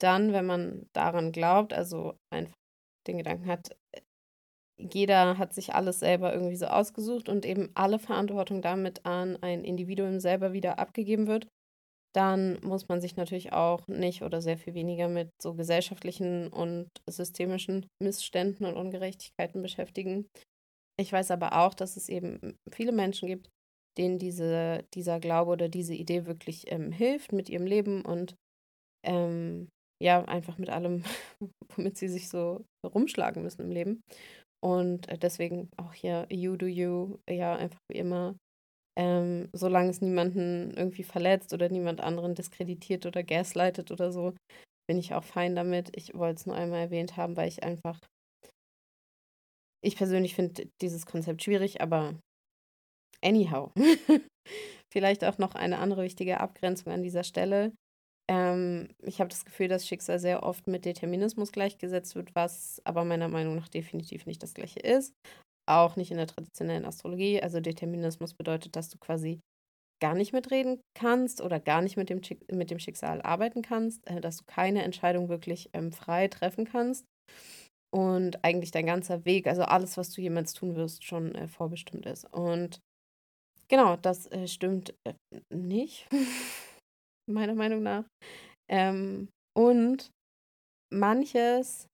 dann, 0.00 0.32
wenn 0.32 0.46
man 0.46 0.86
daran 0.92 1.32
glaubt, 1.32 1.72
also 1.72 2.16
einfach 2.32 2.54
den 3.08 3.18
Gedanken 3.18 3.46
hat, 3.46 3.76
jeder 4.78 5.38
hat 5.38 5.54
sich 5.54 5.74
alles 5.74 6.00
selber 6.00 6.32
irgendwie 6.32 6.56
so 6.56 6.66
ausgesucht 6.66 7.28
und 7.28 7.46
eben 7.46 7.70
alle 7.74 7.98
Verantwortung 7.98 8.62
damit 8.62 9.06
an 9.06 9.36
ein 9.42 9.64
Individuum 9.64 10.20
selber 10.20 10.52
wieder 10.52 10.78
abgegeben 10.78 11.26
wird, 11.26 11.48
dann 12.14 12.58
muss 12.62 12.88
man 12.88 13.00
sich 13.00 13.16
natürlich 13.16 13.52
auch 13.52 13.86
nicht 13.88 14.22
oder 14.22 14.40
sehr 14.40 14.56
viel 14.56 14.74
weniger 14.74 15.08
mit 15.08 15.30
so 15.40 15.54
gesellschaftlichen 15.54 16.48
und 16.48 16.88
systemischen 17.08 17.86
Missständen 18.02 18.64
und 18.64 18.74
Ungerechtigkeiten 18.74 19.60
beschäftigen. 19.60 20.26
Ich 20.98 21.12
weiß 21.12 21.30
aber 21.30 21.58
auch, 21.58 21.74
dass 21.74 21.96
es 21.96 22.08
eben 22.08 22.56
viele 22.70 22.92
Menschen 22.92 23.28
gibt, 23.28 23.50
denen 23.98 24.18
diese, 24.18 24.84
dieser 24.94 25.20
Glaube 25.20 25.52
oder 25.52 25.68
diese 25.68 25.94
Idee 25.94 26.26
wirklich 26.26 26.70
ähm, 26.72 26.90
hilft 26.90 27.32
mit 27.32 27.50
ihrem 27.50 27.66
Leben 27.66 28.02
und 28.02 28.34
ähm, 29.04 29.68
ja, 30.02 30.24
einfach 30.24 30.58
mit 30.58 30.70
allem, 30.70 31.04
womit 31.76 31.96
sie 31.96 32.08
sich 32.08 32.28
so 32.28 32.64
rumschlagen 32.84 33.42
müssen 33.42 33.62
im 33.62 33.70
Leben. 33.70 34.02
Und 34.66 35.08
äh, 35.08 35.18
deswegen 35.18 35.70
auch 35.76 35.94
hier 35.94 36.26
You 36.30 36.56
Do 36.56 36.66
You, 36.66 37.18
ja, 37.30 37.54
einfach 37.56 37.80
wie 37.90 37.98
immer 37.98 38.36
ähm, 38.96 39.48
solange 39.52 39.90
es 39.90 40.00
niemanden 40.00 40.72
irgendwie 40.76 41.04
verletzt 41.04 41.52
oder 41.52 41.68
niemand 41.68 42.00
anderen 42.00 42.34
diskreditiert 42.34 43.06
oder 43.06 43.22
gaslightet 43.22 43.90
oder 43.90 44.10
so, 44.10 44.34
bin 44.88 44.98
ich 44.98 45.14
auch 45.14 45.24
fein 45.24 45.54
damit. 45.54 45.96
Ich 45.96 46.14
wollte 46.14 46.40
es 46.40 46.46
nur 46.46 46.56
einmal 46.56 46.80
erwähnt 46.80 47.16
haben, 47.16 47.36
weil 47.36 47.48
ich 47.48 47.62
einfach, 47.62 48.00
ich 49.84 49.96
persönlich 49.96 50.34
finde 50.34 50.68
dieses 50.80 51.06
Konzept 51.06 51.42
schwierig, 51.42 51.80
aber 51.80 52.14
anyhow. 53.22 53.72
Vielleicht 54.92 55.24
auch 55.24 55.38
noch 55.38 55.54
eine 55.54 55.78
andere 55.78 56.02
wichtige 56.02 56.40
Abgrenzung 56.40 56.92
an 56.92 57.02
dieser 57.02 57.24
Stelle. 57.24 57.72
Ähm, 58.28 58.88
ich 59.02 59.20
habe 59.20 59.30
das 59.30 59.44
Gefühl, 59.44 59.68
dass 59.68 59.86
Schicksal 59.86 60.18
sehr 60.18 60.42
oft 60.42 60.66
mit 60.66 60.84
Determinismus 60.84 61.52
gleichgesetzt 61.52 62.14
wird, 62.14 62.34
was 62.34 62.80
aber 62.84 63.04
meiner 63.04 63.28
Meinung 63.28 63.54
nach 63.56 63.68
definitiv 63.68 64.26
nicht 64.26 64.42
das 64.42 64.54
gleiche 64.54 64.80
ist. 64.80 65.14
Auch 65.68 65.96
nicht 65.96 66.10
in 66.10 66.16
der 66.16 66.26
traditionellen 66.26 66.84
Astrologie. 66.84 67.42
Also 67.42 67.60
Determinismus 67.60 68.34
bedeutet, 68.34 68.76
dass 68.76 68.88
du 68.88 68.98
quasi 68.98 69.40
gar 70.00 70.14
nicht 70.14 70.32
mitreden 70.32 70.80
kannst 70.94 71.40
oder 71.40 71.58
gar 71.58 71.80
nicht 71.80 71.96
mit 71.96 72.10
dem, 72.10 72.20
mit 72.52 72.70
dem 72.70 72.78
Schicksal 72.78 73.22
arbeiten 73.22 73.62
kannst, 73.62 74.06
äh, 74.06 74.20
dass 74.20 74.38
du 74.38 74.44
keine 74.46 74.82
Entscheidung 74.82 75.28
wirklich 75.28 75.70
ähm, 75.72 75.92
frei 75.92 76.28
treffen 76.28 76.64
kannst 76.64 77.04
und 77.94 78.44
eigentlich 78.44 78.70
dein 78.70 78.86
ganzer 78.86 79.24
Weg, 79.24 79.46
also 79.46 79.62
alles, 79.62 79.96
was 79.96 80.10
du 80.10 80.20
jemals 80.20 80.52
tun 80.52 80.76
wirst, 80.76 81.04
schon 81.04 81.34
äh, 81.34 81.48
vorbestimmt 81.48 82.06
ist. 82.06 82.24
Und 82.32 82.80
genau, 83.68 83.96
das 83.96 84.30
äh, 84.32 84.48
stimmt 84.48 84.94
äh, 85.04 85.14
nicht, 85.54 86.06
meiner 87.26 87.54
Meinung 87.54 87.82
nach. 87.82 88.04
Ähm, 88.68 89.28
und 89.56 90.10
manches 90.92 91.86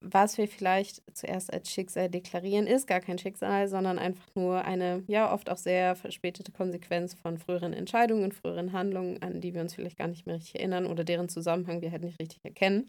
was 0.00 0.38
wir 0.38 0.46
vielleicht 0.46 1.02
zuerst 1.12 1.52
als 1.52 1.70
Schicksal 1.70 2.08
deklarieren, 2.08 2.66
ist 2.66 2.86
gar 2.86 3.00
kein 3.00 3.18
Schicksal, 3.18 3.68
sondern 3.68 3.98
einfach 3.98 4.26
nur 4.34 4.64
eine, 4.64 5.02
ja, 5.08 5.32
oft 5.32 5.50
auch 5.50 5.56
sehr 5.56 5.96
verspätete 5.96 6.52
Konsequenz 6.52 7.14
von 7.14 7.38
früheren 7.38 7.72
Entscheidungen, 7.72 8.32
früheren 8.32 8.72
Handlungen, 8.72 9.20
an 9.22 9.40
die 9.40 9.54
wir 9.54 9.60
uns 9.60 9.74
vielleicht 9.74 9.98
gar 9.98 10.08
nicht 10.08 10.26
mehr 10.26 10.36
richtig 10.36 10.56
erinnern 10.56 10.86
oder 10.86 11.02
deren 11.02 11.28
Zusammenhang 11.28 11.80
wir 11.80 11.90
halt 11.90 12.02
nicht 12.02 12.20
richtig 12.20 12.38
erkennen. 12.44 12.88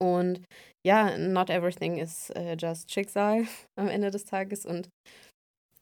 Und 0.00 0.42
ja, 0.86 1.18
not 1.18 1.50
everything 1.50 1.98
is 1.98 2.30
uh, 2.36 2.54
just 2.58 2.90
Schicksal 2.92 3.44
am 3.78 3.88
Ende 3.88 4.10
des 4.10 4.24
Tages. 4.24 4.64
Und 4.64 4.88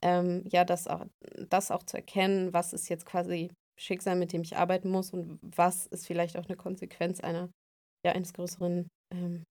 ähm, 0.03 0.43
ja, 0.51 0.65
das 0.65 0.89
auch, 0.89 1.07
das 1.49 1.71
auch 1.71 1.85
zu 1.85 1.99
erkennen, 1.99 2.53
was 2.53 2.73
ist 2.73 2.89
jetzt 2.89 3.07
quasi 3.07 3.51
Schicksal, 3.79 4.17
mit 4.17 4.33
dem 4.33 4.43
ich 4.43 4.57
arbeiten 4.57 4.91
muss 4.91 5.13
und 5.13 5.39
was 5.43 5.87
ist 5.87 6.07
vielleicht 6.07 6.37
auch 6.37 6.47
eine 6.47 6.57
Konsequenz 6.57 7.21
einer, 7.21 7.51
ja, 8.05 8.13
eines 8.13 8.33
größeren 8.33 8.89
ähm, 9.15 9.45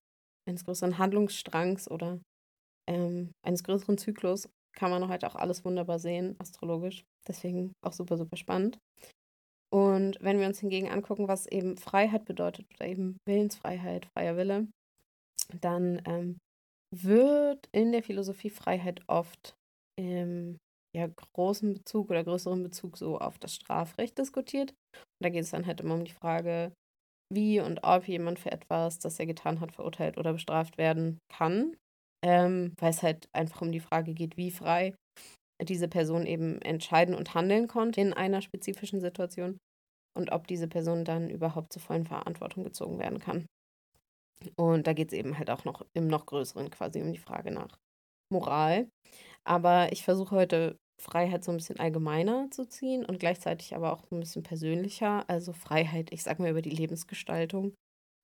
eines 0.47 0.63
größeren 0.65 0.97
Handlungsstrangs 0.97 1.89
oder 1.89 2.19
ähm, 2.87 3.31
eines 3.45 3.63
größeren 3.63 3.97
Zyklus 3.97 4.47
kann 4.75 4.91
man 4.91 5.07
heute 5.07 5.27
auch 5.27 5.35
alles 5.35 5.63
wunderbar 5.65 5.99
sehen, 5.99 6.35
astrologisch. 6.39 7.03
Deswegen 7.27 7.73
auch 7.83 7.93
super, 7.93 8.17
super 8.17 8.35
spannend. 8.35 8.77
Und 9.73 10.17
wenn 10.21 10.39
wir 10.39 10.47
uns 10.47 10.59
hingegen 10.59 10.89
angucken, 10.89 11.27
was 11.27 11.47
eben 11.47 11.77
Freiheit 11.77 12.25
bedeutet 12.25 12.65
oder 12.75 12.87
eben 12.87 13.17
Willensfreiheit, 13.27 14.05
freier 14.05 14.37
Wille, 14.37 14.67
dann 15.61 16.01
ähm, 16.05 16.37
wird 16.93 17.67
in 17.71 17.91
der 17.91 18.03
Philosophie 18.03 18.49
Freiheit 18.49 19.01
oft 19.07 19.55
im 19.97 20.57
ja, 20.95 21.07
großen 21.33 21.73
Bezug 21.73 22.09
oder 22.09 22.23
größeren 22.23 22.63
Bezug 22.63 22.97
so 22.97 23.19
auf 23.19 23.37
das 23.37 23.53
Strafrecht 23.53 24.17
diskutiert. 24.17 24.71
Und 24.71 25.23
da 25.23 25.29
geht 25.29 25.43
es 25.43 25.51
dann 25.51 25.65
halt 25.65 25.81
immer 25.81 25.95
um 25.95 26.05
die 26.05 26.13
Frage, 26.13 26.71
wie 27.33 27.59
und 27.59 27.83
ob 27.83 28.07
jemand 28.07 28.39
für 28.39 28.51
etwas, 28.51 28.99
das 28.99 29.19
er 29.19 29.25
getan 29.25 29.59
hat, 29.59 29.73
verurteilt 29.73 30.17
oder 30.17 30.33
bestraft 30.33 30.77
werden 30.77 31.19
kann, 31.29 31.75
ähm, 32.23 32.73
weil 32.79 32.91
es 32.91 33.03
halt 33.03 33.27
einfach 33.33 33.61
um 33.61 33.71
die 33.71 33.79
Frage 33.79 34.13
geht, 34.13 34.37
wie 34.37 34.51
frei 34.51 34.95
diese 35.61 35.87
Person 35.87 36.25
eben 36.25 36.61
entscheiden 36.61 37.15
und 37.15 37.33
handeln 37.33 37.67
konnte 37.67 38.01
in 38.01 38.13
einer 38.13 38.41
spezifischen 38.41 39.01
Situation 39.01 39.57
und 40.15 40.31
ob 40.31 40.47
diese 40.47 40.67
Person 40.67 41.05
dann 41.05 41.29
überhaupt 41.29 41.73
zur 41.73 41.81
vollen 41.81 42.05
Verantwortung 42.05 42.63
gezogen 42.63 42.99
werden 42.99 43.19
kann. 43.19 43.45
Und 44.57 44.87
da 44.87 44.93
geht 44.93 45.11
es 45.11 45.17
eben 45.17 45.37
halt 45.37 45.49
auch 45.49 45.65
noch 45.65 45.85
im 45.93 46.07
noch 46.07 46.25
größeren 46.25 46.69
quasi 46.69 47.01
um 47.01 47.11
die 47.11 47.19
Frage 47.19 47.51
nach 47.51 47.77
Moral. 48.31 48.87
Aber 49.45 49.91
ich 49.91 50.03
versuche 50.03 50.35
heute 50.35 50.77
Freiheit 51.01 51.43
so 51.43 51.51
ein 51.51 51.57
bisschen 51.57 51.79
allgemeiner 51.79 52.49
zu 52.51 52.67
ziehen 52.67 53.05
und 53.05 53.19
gleichzeitig 53.19 53.75
aber 53.75 53.93
auch 53.93 54.03
so 54.09 54.15
ein 54.15 54.19
bisschen 54.19 54.43
persönlicher. 54.43 55.29
Also 55.29 55.53
Freiheit, 55.53 56.11
ich 56.11 56.23
sage 56.23 56.41
mal, 56.41 56.51
über 56.51 56.61
die 56.61 56.69
Lebensgestaltung 56.69 57.73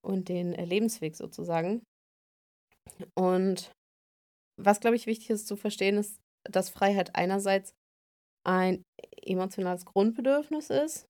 und 0.06 0.30
den 0.30 0.54
äh, 0.54 0.66
Lebensweg 0.66 1.16
sozusagen. 1.16 1.84
Und 3.16 3.72
was, 4.60 4.80
glaube 4.80 4.96
ich, 4.96 5.06
wichtig 5.06 5.30
ist 5.30 5.48
zu 5.48 5.56
verstehen, 5.56 5.98
ist, 5.98 6.20
dass 6.50 6.70
Freiheit 6.70 7.16
einerseits 7.16 7.74
ein 8.46 8.84
emotionales 9.24 9.86
Grundbedürfnis 9.86 10.70
ist 10.70 11.06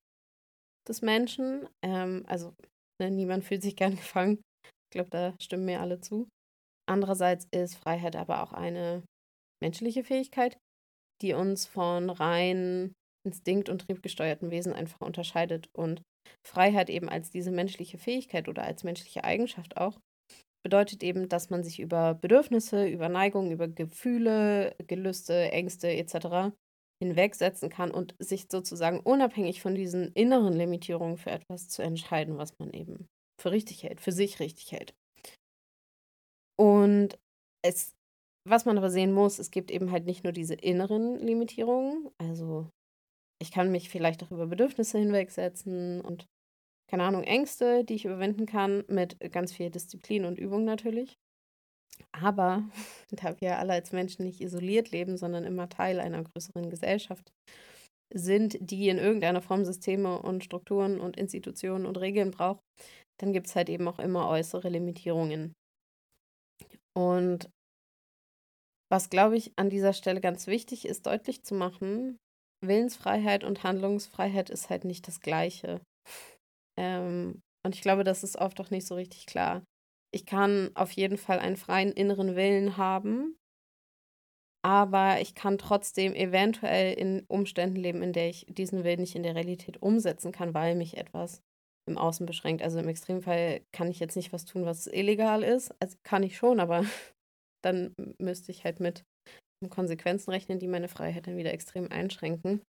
des 0.88 1.02
Menschen. 1.02 1.68
Ähm, 1.84 2.24
also 2.28 2.54
ne, 3.02 3.12
niemand 3.12 3.44
fühlt 3.44 3.62
sich 3.62 3.76
gern 3.76 3.96
gefangen. 3.96 4.42
Ich 4.66 4.92
glaube, 4.92 5.10
da 5.10 5.34
stimmen 5.42 5.66
mir 5.66 5.82
alle 5.82 6.00
zu. 6.02 6.28
Andererseits 6.90 7.48
ist 7.52 7.76
Freiheit 7.76 8.16
aber 8.16 8.44
auch 8.44 8.54
eine 8.54 9.04
menschliche 9.62 10.04
Fähigkeit, 10.04 10.58
die 11.22 11.34
uns 11.34 11.66
von 11.66 12.10
rein 12.10 12.94
instinkt- 13.26 13.70
und 13.70 13.82
triebgesteuerten 13.82 14.52
Wesen 14.52 14.74
einfach 14.74 15.02
unterscheidet. 15.02 15.70
Und 15.74 16.02
Freiheit 16.46 16.90
eben 16.90 17.10
als 17.10 17.30
diese 17.32 17.52
menschliche 17.52 17.98
Fähigkeit 17.98 18.48
oder 18.48 18.64
als 18.64 18.84
menschliche 18.84 19.24
Eigenschaft 19.24 19.78
auch 19.78 20.00
bedeutet 20.64 21.04
eben, 21.04 21.28
dass 21.28 21.50
man 21.50 21.64
sich 21.64 21.80
über 21.80 22.14
Bedürfnisse, 22.14 22.86
über 22.88 23.10
Neigungen, 23.10 23.52
über 23.52 23.68
Gefühle, 23.68 24.76
Gelüste, 24.88 25.52
Ängste 25.52 25.90
etc. 25.90 26.54
hinwegsetzen 27.02 27.70
kann 27.70 27.92
und 27.92 28.16
sich 28.20 28.46
sozusagen 28.52 29.00
unabhängig 29.00 29.62
von 29.62 29.74
diesen 29.74 30.12
inneren 30.14 30.54
Limitierungen 30.54 31.18
für 31.18 31.32
etwas 31.32 31.68
zu 31.68 31.82
entscheiden, 31.82 32.38
was 32.38 32.54
man 32.60 32.72
eben 32.72 33.08
für 33.42 33.52
richtig 33.52 33.84
hält, 33.84 34.02
für 34.02 34.12
sich 34.12 34.40
richtig 34.40 34.72
hält. 34.72 34.94
Und 36.60 37.18
es 37.64 37.94
was 38.48 38.66
man 38.66 38.78
aber 38.78 38.90
sehen 38.90 39.14
muss, 39.14 39.40
es 39.40 39.52
gibt 39.52 39.72
eben 39.72 39.92
halt 39.92 40.06
nicht 40.06 40.24
nur 40.24 40.34
diese 40.34 40.56
inneren 40.56 41.16
Limitierungen. 41.20 42.10
Also 42.18 42.70
ich 43.40 43.52
kann 43.52 43.72
mich 43.72 43.90
vielleicht 43.90 44.24
auch 44.24 44.32
über 44.32 44.48
Bedürfnisse 44.48 44.98
hinwegsetzen 44.98 46.02
und 46.02 46.26
keine 46.90 47.04
Ahnung, 47.04 47.24
Ängste, 47.24 47.86
die 47.86 47.96
ich 47.96 48.06
überwinden 48.06 48.46
kann, 48.46 48.84
mit 48.88 49.18
ganz 49.32 49.54
viel 49.54 49.70
Disziplin 49.70 50.26
und 50.26 50.38
Übung 50.38 50.66
natürlich. 50.66 51.18
Aber 52.12 52.64
da 53.12 53.40
wir 53.40 53.60
alle 53.60 53.74
als 53.74 53.92
Menschen 53.92 54.26
nicht 54.26 54.42
isoliert 54.42 54.92
leben, 54.92 55.18
sondern 55.18 55.46
immer 55.46 55.70
Teil 55.70 56.00
einer 56.00 56.24
größeren 56.24 56.70
Gesellschaft 56.70 57.32
sind, 58.14 58.58
die 58.60 58.90
in 58.90 58.98
irgendeiner 58.98 59.42
Form 59.42 59.64
Systeme 59.64 60.22
und 60.22 60.44
Strukturen 60.44 61.00
und 61.00 61.16
Institutionen 61.16 61.86
und 61.86 61.98
Regeln 61.98 62.32
braucht, 62.32 62.60
dann 63.22 63.32
gibt 63.32 63.48
es 63.48 63.56
halt 63.56 63.70
eben 63.70 63.88
auch 63.88 64.00
immer 64.00 64.28
äußere 64.28 64.68
Limitierungen. 64.68 65.54
Und 66.94 67.50
was, 68.92 69.10
glaube 69.10 69.38
ich, 69.38 69.54
an 69.56 69.70
dieser 69.70 69.94
Stelle 69.94 70.20
ganz 70.20 70.48
wichtig 70.48 70.86
ist, 70.86 71.06
deutlich 71.06 71.44
zu 71.44 71.56
machen, 71.56 72.20
Willensfreiheit 72.64 73.44
und 73.44 73.64
Handlungsfreiheit 73.64 74.50
ist 74.50 74.70
halt 74.70 74.84
nicht 74.84 75.08
das 75.08 75.22
Gleiche. 75.22 75.82
Ähm, 76.78 77.42
und 77.66 77.76
ich 77.76 77.82
glaube, 77.82 78.04
das 78.04 78.24
ist 78.24 78.38
oft 78.38 78.60
auch 78.60 78.70
nicht 78.70 78.86
so 78.86 78.96
richtig 78.96 79.26
klar. 79.26 79.64
Ich 80.14 80.26
kann 80.26 80.72
auf 80.76 80.92
jeden 80.92 81.18
Fall 81.18 81.40
einen 81.40 81.56
freien 81.56 81.92
inneren 81.92 82.36
Willen 82.36 82.76
haben, 82.78 83.38
aber 84.64 85.22
ich 85.22 85.36
kann 85.36 85.58
trotzdem 85.58 86.14
eventuell 86.14 86.94
in 86.94 87.26
Umständen 87.28 87.78
leben, 87.78 88.04
in 88.04 88.14
der 88.14 88.30
ich 88.30 88.46
diesen 88.50 88.84
Willen 88.84 89.00
nicht 89.00 89.16
in 89.16 89.24
der 89.24 89.36
Realität 89.36 89.82
umsetzen 89.82 90.32
kann, 90.32 90.54
weil 90.54 90.76
mich 90.76 90.98
etwas 90.98 91.42
im 91.88 91.98
Außen 91.98 92.26
beschränkt. 92.26 92.62
Also 92.62 92.80
im 92.80 92.90
Extremfall 92.90 93.62
kann 93.72 93.90
ich 93.90 94.00
jetzt 94.00 94.16
nicht 94.16 94.34
was 94.34 94.46
tun, 94.46 94.66
was 94.66 94.86
illegal 94.86 95.44
ist. 95.44 95.74
Also 95.82 95.98
kann 96.04 96.24
ich 96.24 96.38
schon, 96.38 96.60
aber 96.60 96.86
dann 97.64 97.94
müsste 98.20 98.52
ich 98.52 98.64
halt 98.64 98.80
mit 98.80 99.04
Konsequenzen 99.70 100.32
rechnen, 100.32 100.60
die 100.60 100.68
meine 100.68 100.88
Freiheit 100.88 101.28
dann 101.28 101.38
wieder 101.38 101.54
extrem 101.54 101.92
einschränken. 101.92 102.62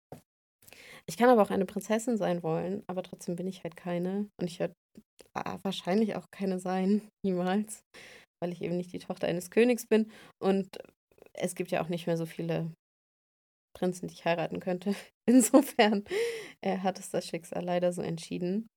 Ich 1.08 1.18
kann 1.18 1.30
aber 1.30 1.42
auch 1.42 1.50
eine 1.50 1.66
Prinzessin 1.66 2.18
sein 2.18 2.44
wollen, 2.44 2.84
aber 2.88 3.04
trotzdem 3.04 3.36
bin 3.36 3.48
ich 3.48 3.64
halt 3.64 3.76
keine. 3.76 4.30
Und 4.40 4.48
ich 4.48 4.60
werde 4.60 4.76
wahrscheinlich 5.64 6.16
auch 6.16 6.26
keine 6.32 6.60
sein, 6.60 7.08
niemals, 7.26 7.84
weil 8.42 8.52
ich 8.52 8.62
eben 8.62 8.78
nicht 8.78 8.94
die 8.94 9.00
Tochter 9.00 9.28
eines 9.28 9.50
Königs 9.50 9.88
bin. 9.88 10.12
Und 10.42 10.68
es 11.34 11.56
gibt 11.56 11.72
ja 11.72 11.82
auch 11.84 11.90
nicht 11.90 12.08
mehr 12.08 12.18
so 12.18 12.26
viele 12.26 12.72
Prinzen, 13.74 14.08
die 14.08 14.14
ich 14.14 14.26
heiraten 14.26 14.60
könnte. 14.60 14.96
Insofern 15.30 16.04
äh, 16.62 16.80
hat 16.80 17.00
es 17.00 17.10
das 17.10 17.26
Schicksal 17.26 17.64
leider 17.64 17.94
so 17.94 18.02
entschieden. 18.02 18.68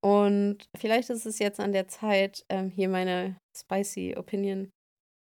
Und 0.00 0.68
vielleicht 0.76 1.10
ist 1.10 1.26
es 1.26 1.38
jetzt 1.38 1.58
an 1.58 1.72
der 1.72 1.88
Zeit, 1.88 2.44
ähm, 2.48 2.70
hier 2.70 2.88
meine 2.88 3.36
spicy 3.56 4.16
Opinion 4.16 4.70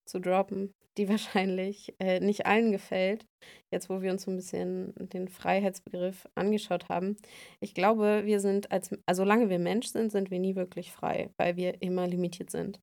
zu 0.07 0.19
droppen, 0.19 0.71
die 0.97 1.09
wahrscheinlich 1.09 1.93
äh, 1.99 2.19
nicht 2.19 2.45
allen 2.45 2.71
gefällt, 2.71 3.25
jetzt 3.71 3.89
wo 3.89 4.01
wir 4.01 4.11
uns 4.11 4.23
so 4.23 4.31
ein 4.31 4.35
bisschen 4.35 4.93
den 4.97 5.27
Freiheitsbegriff 5.27 6.27
angeschaut 6.35 6.89
haben. 6.89 7.17
Ich 7.59 7.73
glaube, 7.73 8.23
wir 8.25 8.39
sind 8.39 8.71
als, 8.71 8.91
also 9.05 9.23
solange 9.23 9.49
wir 9.49 9.59
Mensch 9.59 9.87
sind, 9.87 10.11
sind 10.11 10.31
wir 10.31 10.39
nie 10.39 10.55
wirklich 10.55 10.91
frei, 10.91 11.29
weil 11.37 11.55
wir 11.55 11.81
immer 11.81 12.07
limitiert 12.07 12.49
sind. 12.49 12.79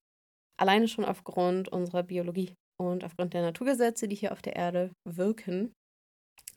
Alleine 0.56 0.87
schon 0.87 1.04
aufgrund 1.04 1.68
unserer 1.68 2.04
Biologie 2.04 2.54
und 2.80 3.04
aufgrund 3.04 3.34
der 3.34 3.42
Naturgesetze, 3.42 4.08
die 4.08 4.16
hier 4.16 4.32
auf 4.32 4.42
der 4.42 4.56
Erde 4.56 4.92
wirken, 5.04 5.72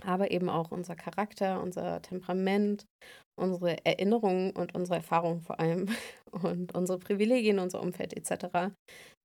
aber 0.04 0.32
eben 0.32 0.50
auch 0.50 0.72
unser 0.72 0.96
Charakter, 0.96 1.62
unser 1.62 2.02
Temperament, 2.02 2.86
unsere 3.36 3.84
Erinnerungen 3.86 4.52
und 4.52 4.76
unsere 4.76 4.98
Erfahrungen 4.98 5.42
vor 5.42 5.60
allem 5.60 5.90
und 6.32 6.76
unsere 6.76 7.00
Privilegien, 7.00 7.60
unser 7.60 7.82
Umfeld 7.82 8.13
etc. 8.13 8.74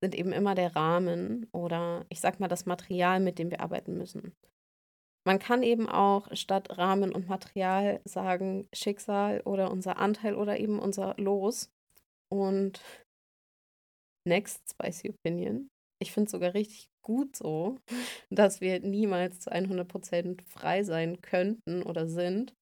sind 0.03 0.15
eben 0.15 0.33
immer 0.33 0.55
der 0.55 0.75
Rahmen 0.75 1.49
oder 1.53 2.07
ich 2.09 2.21
sag 2.21 2.41
mal 2.41 2.49
das 2.49 2.67
Material, 2.67 3.21
mit 3.21 3.38
dem 3.38 3.51
wir 3.51 3.61
arbeiten 3.61 3.97
müssen. 3.97 4.35
Man 5.25 5.38
kann 5.38 5.62
eben 5.62 5.88
auch 5.88 6.35
statt 6.35 6.77
Rahmen 6.79 7.12
und 7.15 7.29
Material 7.29 8.01
sagen 8.05 8.67
Schicksal 8.75 9.41
oder 9.43 9.71
unser 9.71 9.99
Anteil 9.99 10.35
oder 10.35 10.59
eben 10.59 10.81
unser 10.81 11.15
Los. 11.17 11.71
Und 12.29 12.83
next 14.27 14.62
spicy 14.71 15.11
opinion. 15.11 15.69
Ich 16.03 16.12
finde 16.12 16.27
es 16.27 16.33
sogar 16.33 16.55
richtig 16.55 16.88
gut 17.03 17.37
so, 17.37 17.79
dass 18.31 18.61
wir 18.61 18.81
niemals 18.81 19.41
zu 19.41 19.51
100% 19.53 20.43
frei 20.47 20.83
sein 20.85 21.21
könnten 21.21 21.83
oder 21.83 22.09
sind. 22.09 22.55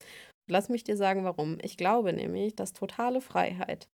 Lass 0.51 0.69
mich 0.69 0.85
dir 0.85 0.97
sagen, 0.97 1.25
warum. 1.25 1.59
Ich 1.63 1.77
glaube 1.77 2.13
nämlich, 2.13 2.57
dass 2.57 2.73
totale 2.73 3.21
Freiheit, 3.21 3.89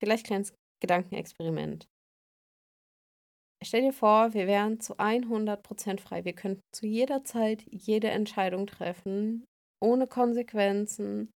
vielleicht 0.00 0.26
kleines 0.26 0.54
Gedankenexperiment. 0.80 1.86
Stell 3.64 3.82
dir 3.82 3.92
vor, 3.92 4.34
wir 4.34 4.46
wären 4.48 4.80
zu 4.80 4.98
100% 4.98 6.00
frei. 6.00 6.24
Wir 6.24 6.32
könnten 6.34 6.62
zu 6.74 6.86
jeder 6.86 7.22
Zeit 7.24 7.62
jede 7.70 8.10
Entscheidung 8.10 8.66
treffen, 8.66 9.44
ohne 9.80 10.08
Konsequenzen, 10.08 11.30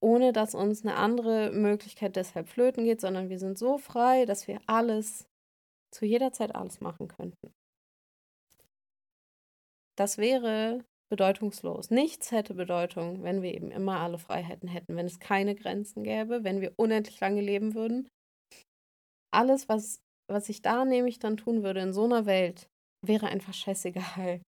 ohne 0.00 0.32
dass 0.32 0.54
uns 0.54 0.82
eine 0.82 0.96
andere 0.96 1.52
Möglichkeit 1.52 2.16
deshalb 2.16 2.48
flöten 2.48 2.84
geht, 2.84 3.00
sondern 3.00 3.28
wir 3.28 3.38
sind 3.38 3.58
so 3.58 3.76
frei, 3.76 4.24
dass 4.24 4.48
wir 4.48 4.60
alles 4.66 5.26
zu 5.90 6.06
jeder 6.06 6.32
Zeit 6.32 6.54
alles 6.54 6.80
machen 6.80 7.08
könnten. 7.08 7.52
Das 9.96 10.18
wäre 10.18 10.84
bedeutungslos. 11.10 11.90
Nichts 11.90 12.30
hätte 12.30 12.54
Bedeutung, 12.54 13.22
wenn 13.22 13.42
wir 13.42 13.52
eben 13.52 13.70
immer 13.70 14.00
alle 14.00 14.18
Freiheiten 14.18 14.68
hätten, 14.68 14.96
wenn 14.96 15.06
es 15.06 15.18
keine 15.18 15.54
Grenzen 15.54 16.04
gäbe, 16.04 16.44
wenn 16.44 16.60
wir 16.60 16.72
unendlich 16.76 17.18
lange 17.20 17.40
leben 17.40 17.74
würden. 17.74 18.08
Alles, 19.32 19.68
was, 19.68 20.00
was 20.30 20.48
ich 20.48 20.62
da 20.62 20.84
nämlich 20.84 21.18
dann 21.18 21.36
tun 21.36 21.62
würde 21.62 21.80
in 21.80 21.92
so 21.92 22.04
einer 22.04 22.26
Welt, 22.26 22.68
wäre 23.04 23.26
einfach 23.26 23.54
scheißegal. 23.54 24.40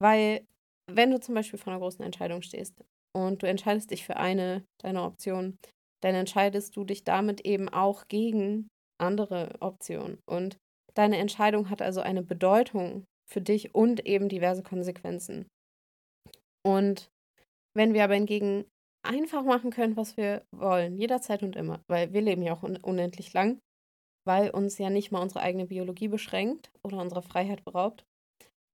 Weil, 0.00 0.46
wenn 0.90 1.10
du 1.10 1.20
zum 1.20 1.34
Beispiel 1.34 1.58
vor 1.58 1.72
einer 1.72 1.80
großen 1.80 2.04
Entscheidung 2.04 2.42
stehst 2.42 2.82
und 3.14 3.42
du 3.42 3.46
entscheidest 3.46 3.90
dich 3.90 4.04
für 4.04 4.16
eine 4.16 4.64
deiner 4.80 5.04
Optionen, 5.04 5.58
dann 6.02 6.14
entscheidest 6.14 6.76
du 6.76 6.84
dich 6.84 7.04
damit 7.04 7.42
eben 7.42 7.68
auch 7.68 8.08
gegen 8.08 8.68
andere 9.02 9.54
Option. 9.60 10.18
Und 10.26 10.56
deine 10.94 11.18
Entscheidung 11.18 11.68
hat 11.70 11.82
also 11.82 12.00
eine 12.00 12.22
Bedeutung 12.22 13.04
für 13.28 13.40
dich 13.40 13.74
und 13.74 14.06
eben 14.06 14.28
diverse 14.28 14.62
Konsequenzen. 14.62 15.46
Und 16.64 17.10
wenn 17.76 17.94
wir 17.94 18.04
aber 18.04 18.14
hingegen 18.14 18.64
einfach 19.04 19.42
machen 19.44 19.70
können, 19.70 19.96
was 19.96 20.16
wir 20.16 20.44
wollen, 20.54 20.96
jederzeit 20.96 21.42
und 21.42 21.56
immer, 21.56 21.80
weil 21.88 22.12
wir 22.12 22.20
leben 22.20 22.42
ja 22.42 22.54
auch 22.54 22.62
un 22.62 22.76
unendlich 22.76 23.32
lang, 23.32 23.58
weil 24.26 24.50
uns 24.50 24.78
ja 24.78 24.90
nicht 24.90 25.10
mal 25.10 25.22
unsere 25.22 25.40
eigene 25.40 25.66
Biologie 25.66 26.08
beschränkt 26.08 26.70
oder 26.84 26.98
unsere 26.98 27.22
Freiheit 27.22 27.64
beraubt. 27.64 28.04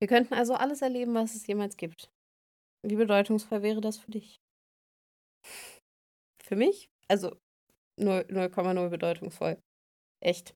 Wir 0.00 0.08
könnten 0.08 0.34
also 0.34 0.54
alles 0.54 0.82
erleben, 0.82 1.14
was 1.14 1.34
es 1.34 1.46
jemals 1.46 1.76
gibt. 1.76 2.10
Wie 2.86 2.96
bedeutungsvoll 2.96 3.62
wäre 3.62 3.80
das 3.80 3.98
für 3.98 4.10
dich? 4.10 4.38
Für 6.44 6.56
mich? 6.56 6.88
Also 7.08 7.36
0,0 7.98 8.88
bedeutungsvoll. 8.90 9.58
Echt. 10.20 10.54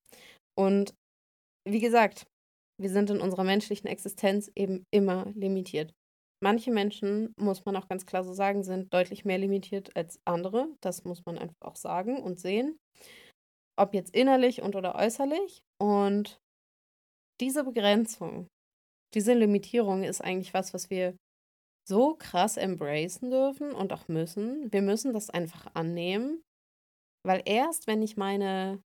Und 0.58 0.94
wie 1.68 1.80
gesagt, 1.80 2.26
wir 2.80 2.90
sind 2.90 3.10
in 3.10 3.20
unserer 3.20 3.44
menschlichen 3.44 3.86
Existenz 3.88 4.50
eben 4.56 4.84
immer 4.90 5.26
limitiert. 5.34 5.92
Manche 6.42 6.72
Menschen, 6.72 7.32
muss 7.38 7.64
man 7.64 7.76
auch 7.76 7.88
ganz 7.88 8.04
klar 8.04 8.24
so 8.24 8.32
sagen, 8.32 8.64
sind 8.64 8.92
deutlich 8.92 9.24
mehr 9.24 9.38
limitiert 9.38 9.94
als 9.96 10.18
andere. 10.24 10.68
Das 10.80 11.04
muss 11.04 11.24
man 11.24 11.38
einfach 11.38 11.60
auch 11.60 11.76
sagen 11.76 12.20
und 12.20 12.40
sehen. 12.40 12.78
Ob 13.78 13.94
jetzt 13.94 14.14
innerlich 14.14 14.60
und 14.60 14.74
oder 14.74 14.96
äußerlich. 14.96 15.62
Und 15.80 16.40
diese 17.40 17.62
Begrenzung, 17.62 18.48
diese 19.14 19.34
Limitierung 19.34 20.02
ist 20.02 20.20
eigentlich 20.20 20.52
was, 20.52 20.74
was 20.74 20.90
wir 20.90 21.16
so 21.88 22.14
krass 22.14 22.56
embracen 22.56 23.30
dürfen 23.30 23.72
und 23.72 23.92
auch 23.92 24.08
müssen. 24.08 24.72
Wir 24.72 24.82
müssen 24.82 25.12
das 25.12 25.30
einfach 25.30 25.72
annehmen, 25.74 26.42
weil 27.24 27.42
erst 27.44 27.86
wenn 27.86 28.02
ich 28.02 28.16
meine 28.16 28.80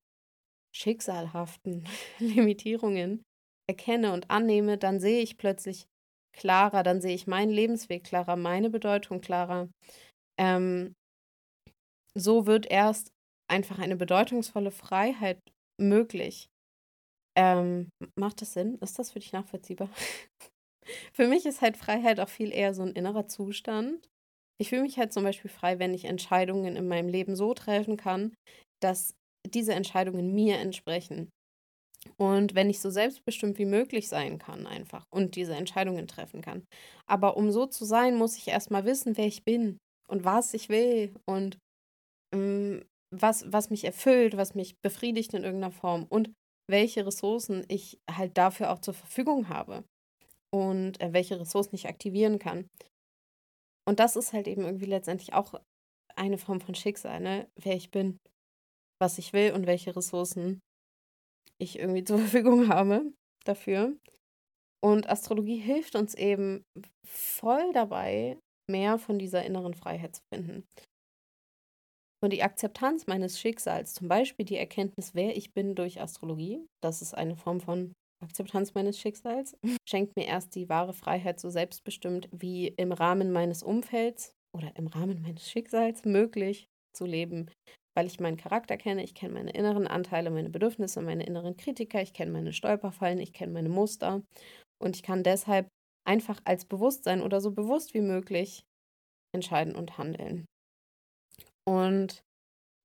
schicksalhaften 0.75 1.85
Limitierungen 2.19 3.23
erkenne 3.69 4.13
und 4.13 4.29
annehme, 4.29 4.77
dann 4.77 4.99
sehe 4.99 5.21
ich 5.21 5.37
plötzlich 5.37 5.87
klarer, 6.35 6.83
dann 6.83 7.01
sehe 7.01 7.15
ich 7.15 7.27
meinen 7.27 7.51
Lebensweg 7.51 8.03
klarer, 8.03 8.35
meine 8.35 8.69
Bedeutung 8.69 9.21
klarer. 9.21 9.69
Ähm, 10.39 10.93
so 12.15 12.45
wird 12.45 12.65
erst 12.69 13.11
einfach 13.49 13.79
eine 13.79 13.95
bedeutungsvolle 13.95 14.71
Freiheit 14.71 15.39
möglich. 15.79 16.47
Ähm, 17.37 17.89
macht 18.19 18.41
das 18.41 18.53
Sinn? 18.53 18.77
Ist 18.81 18.97
das 18.99 19.11
für 19.11 19.19
dich 19.19 19.31
nachvollziehbar? 19.31 19.89
für 21.13 21.27
mich 21.27 21.45
ist 21.45 21.61
halt 21.61 21.77
Freiheit 21.77 22.19
auch 22.19 22.29
viel 22.29 22.51
eher 22.51 22.73
so 22.73 22.83
ein 22.83 22.93
innerer 22.93 23.27
Zustand. 23.27 24.07
Ich 24.59 24.69
fühle 24.69 24.81
mich 24.81 24.97
halt 24.97 25.13
zum 25.13 25.23
Beispiel 25.23 25.51
frei, 25.51 25.79
wenn 25.79 25.93
ich 25.93 26.05
Entscheidungen 26.05 26.75
in 26.75 26.87
meinem 26.87 27.09
Leben 27.09 27.35
so 27.35 27.53
treffen 27.53 27.95
kann, 27.97 28.33
dass 28.81 29.13
diese 29.53 29.73
Entscheidungen 29.73 30.33
mir 30.33 30.57
entsprechen. 30.57 31.29
Und 32.17 32.55
wenn 32.55 32.69
ich 32.69 32.79
so 32.79 32.89
selbstbestimmt 32.89 33.57
wie 33.57 33.65
möglich 33.65 34.07
sein 34.07 34.37
kann, 34.37 34.65
einfach 34.65 35.03
und 35.13 35.35
diese 35.35 35.55
Entscheidungen 35.55 36.07
treffen 36.07 36.41
kann. 36.41 36.63
Aber 37.05 37.37
um 37.37 37.51
so 37.51 37.65
zu 37.65 37.85
sein, 37.85 38.15
muss 38.15 38.37
ich 38.37 38.47
erstmal 38.47 38.85
wissen, 38.85 39.17
wer 39.17 39.25
ich 39.25 39.43
bin 39.43 39.77
und 40.07 40.23
was 40.23 40.53
ich 40.53 40.69
will 40.69 41.13
und 41.25 41.57
ähm, 42.33 42.85
was, 43.13 43.51
was 43.51 43.69
mich 43.69 43.83
erfüllt, 43.83 44.37
was 44.37 44.55
mich 44.55 44.75
befriedigt 44.81 45.33
in 45.33 45.43
irgendeiner 45.43 45.71
Form 45.71 46.05
und 46.09 46.31
welche 46.69 47.05
Ressourcen 47.05 47.65
ich 47.69 47.99
halt 48.09 48.37
dafür 48.37 48.71
auch 48.71 48.79
zur 48.79 48.93
Verfügung 48.93 49.49
habe 49.49 49.83
und 50.53 50.99
äh, 51.01 51.13
welche 51.13 51.39
Ressourcen 51.39 51.75
ich 51.75 51.87
aktivieren 51.87 52.39
kann. 52.39 52.67
Und 53.87 53.99
das 53.99 54.15
ist 54.17 54.33
halt 54.33 54.47
eben 54.47 54.63
irgendwie 54.63 54.85
letztendlich 54.85 55.33
auch 55.33 55.53
eine 56.15 56.37
Form 56.37 56.59
von 56.59 56.75
Schicksal, 56.75 57.21
ne? 57.21 57.47
wer 57.55 57.75
ich 57.75 57.91
bin 57.91 58.17
was 58.99 59.17
ich 59.17 59.33
will 59.33 59.53
und 59.53 59.67
welche 59.67 59.95
Ressourcen 59.95 60.59
ich 61.59 61.79
irgendwie 61.79 62.03
zur 62.05 62.19
Verfügung 62.19 62.69
habe 62.69 63.11
dafür. 63.45 63.95
Und 64.83 65.09
Astrologie 65.09 65.57
hilft 65.57 65.95
uns 65.95 66.13
eben 66.13 66.63
voll 67.05 67.73
dabei, 67.73 68.37
mehr 68.69 68.99
von 68.99 69.17
dieser 69.17 69.43
inneren 69.43 69.73
Freiheit 69.73 70.15
zu 70.15 70.21
finden. 70.33 70.67
Und 72.23 72.33
die 72.33 72.43
Akzeptanz 72.43 73.07
meines 73.07 73.39
Schicksals, 73.39 73.93
zum 73.93 74.07
Beispiel 74.07 74.45
die 74.45 74.57
Erkenntnis, 74.57 75.13
wer 75.13 75.37
ich 75.37 75.53
bin 75.53 75.75
durch 75.75 76.01
Astrologie, 76.01 76.65
das 76.81 77.01
ist 77.01 77.13
eine 77.13 77.35
Form 77.35 77.59
von 77.59 77.93
Akzeptanz 78.23 78.73
meines 78.73 78.99
Schicksals, 78.99 79.55
schenkt 79.87 80.15
mir 80.15 80.25
erst 80.25 80.55
die 80.55 80.69
wahre 80.69 80.93
Freiheit 80.93 81.39
so 81.39 81.49
selbstbestimmt 81.49 82.27
wie 82.31 82.67
im 82.67 82.91
Rahmen 82.91 83.31
meines 83.31 83.61
Umfelds 83.61 84.33
oder 84.55 84.75
im 84.75 84.87
Rahmen 84.87 85.21
meines 85.21 85.49
Schicksals 85.49 86.05
möglich 86.05 86.67
zu 86.95 87.05
leben, 87.05 87.51
weil 87.97 88.05
ich 88.05 88.19
meinen 88.19 88.37
Charakter 88.37 88.77
kenne, 88.77 89.03
ich 89.03 89.15
kenne 89.15 89.33
meine 89.33 89.49
inneren 89.49 89.87
Anteile, 89.87 90.29
meine 90.29 90.51
Bedürfnisse, 90.51 91.01
meine 91.01 91.25
inneren 91.25 91.57
Kritiker, 91.57 91.99
ich 91.99 92.13
kenne 92.13 92.31
meine 92.31 92.53
Stolperfallen, 92.53 93.17
ich 93.17 93.33
kenne 93.33 93.53
meine 93.53 93.69
Muster 93.69 94.21
und 94.79 94.95
ich 94.95 95.01
kann 95.01 95.23
deshalb 95.23 95.67
einfach 96.07 96.39
als 96.45 96.65
Bewusstsein 96.65 97.23
oder 97.23 97.41
so 97.41 97.49
bewusst 97.49 97.95
wie 97.95 98.01
möglich 98.01 98.61
entscheiden 99.33 99.75
und 99.75 99.97
handeln. 99.97 100.45
Und 101.67 102.21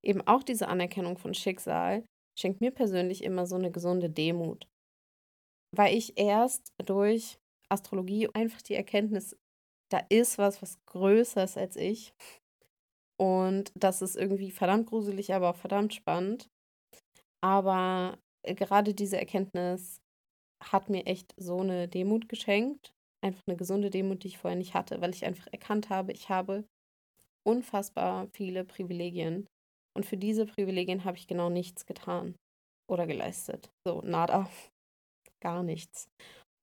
eben 0.03 0.21
auch 0.21 0.41
diese 0.41 0.67
Anerkennung 0.67 1.19
von 1.19 1.35
Schicksal 1.35 2.03
schenkt 2.35 2.59
mir 2.59 2.71
persönlich 2.71 3.23
immer 3.23 3.45
so 3.45 3.55
eine 3.55 3.69
gesunde 3.69 4.09
Demut, 4.09 4.65
weil 5.77 5.95
ich 5.95 6.17
erst 6.17 6.69
durch 6.83 7.37
Astrologie 7.69 8.29
einfach 8.33 8.63
die 8.63 8.73
Erkenntnis, 8.73 9.35
da 9.91 10.01
ist 10.09 10.39
was, 10.39 10.63
was 10.63 10.79
größer 10.87 11.43
ist 11.43 11.55
als 11.55 11.75
ich 11.75 12.13
und 13.19 13.71
das 13.75 14.01
ist 14.01 14.15
irgendwie 14.15 14.51
verdammt 14.51 14.87
gruselig, 14.87 15.33
aber 15.33 15.51
auch 15.51 15.55
verdammt 15.55 15.93
spannend. 15.93 16.49
Aber 17.41 18.17
äh, 18.45 18.55
gerade 18.55 18.93
diese 18.93 19.17
Erkenntnis 19.17 19.99
hat 20.63 20.89
mir 20.89 21.05
echt 21.05 21.33
so 21.37 21.59
eine 21.59 21.87
Demut 21.87 22.29
geschenkt 22.29 22.93
einfach 23.23 23.41
eine 23.47 23.57
gesunde 23.57 23.89
Demut, 23.89 24.23
die 24.23 24.27
ich 24.27 24.37
vorher 24.37 24.57
nicht 24.57 24.73
hatte, 24.73 25.01
weil 25.01 25.11
ich 25.11 25.25
einfach 25.25 25.47
erkannt 25.51 25.89
habe, 25.89 26.11
ich 26.11 26.29
habe 26.29 26.65
unfassbar 27.47 28.27
viele 28.33 28.65
Privilegien. 28.65 29.47
Und 29.95 30.05
für 30.05 30.17
diese 30.17 30.45
Privilegien 30.45 31.05
habe 31.05 31.17
ich 31.17 31.27
genau 31.27 31.49
nichts 31.49 31.85
getan 31.85 32.35
oder 32.91 33.07
geleistet. 33.07 33.69
So, 33.87 34.01
nada. 34.01 34.49
Gar 35.41 35.63
nichts. 35.63 36.07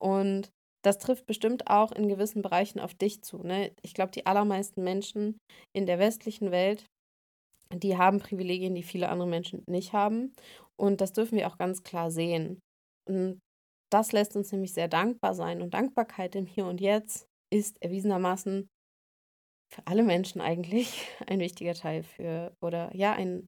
Und 0.03 0.51
das 0.83 0.99
trifft 0.99 1.27
bestimmt 1.27 1.69
auch 1.69 1.93
in 1.93 2.09
gewissen 2.09 2.43
Bereichen 2.43 2.81
auf 2.81 2.95
dich 2.95 3.23
zu. 3.23 3.39
Ne? 3.39 3.73
Ich 3.83 3.95
glaube, 3.95 4.13
die 4.13 4.27
allermeisten 4.27 4.83
Menschen 4.83 5.39
in 5.75 5.87
der 5.87 5.99
westlichen 5.99 6.51
Welt, 6.51 6.87
die 7.73 7.97
haben 7.99 8.19
Privilegien, 8.19 8.75
die 8.75 8.83
viele 8.83 9.09
andere 9.09 9.29
Menschen 9.29 9.63
nicht 9.69 9.93
haben. 9.93 10.33
Und 10.77 11.01
das 11.01 11.13
dürfen 11.13 11.37
wir 11.37 11.47
auch 11.47 11.59
ganz 11.59 11.83
klar 11.83 12.11
sehen. 12.11 12.61
Und 13.09 13.41
das 13.93 14.13
lässt 14.13 14.37
uns 14.37 14.51
nämlich 14.53 14.73
sehr 14.73 14.89
dankbar 14.89 15.35
sein. 15.35 15.63
Und 15.63 15.75
Dankbarkeit 15.75 16.35
im 16.35 16.47
Hier 16.47 16.67
und 16.67 16.81
Jetzt 16.81 17.27
ist 17.53 17.83
erwiesenermaßen 17.83 18.69
für 19.73 19.87
alle 19.87 20.03
Menschen 20.03 20.41
eigentlich 20.41 21.09
ein 21.27 21.41
wichtiger 21.41 21.75
Teil 21.75 22.03
für, 22.03 22.55
oder 22.61 22.95
ja, 22.95 23.13
ein, 23.13 23.47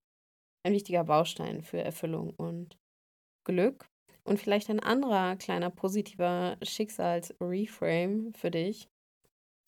ein 0.64 0.72
wichtiger 0.72 1.04
Baustein 1.04 1.62
für 1.62 1.82
Erfüllung 1.82 2.34
und 2.36 2.76
Glück. 3.44 3.91
Und 4.24 4.38
vielleicht 4.38 4.70
ein 4.70 4.80
anderer 4.80 5.36
kleiner 5.36 5.70
positiver 5.70 6.56
Schicksalsreframe 6.62 8.32
für 8.34 8.50
dich. 8.50 8.88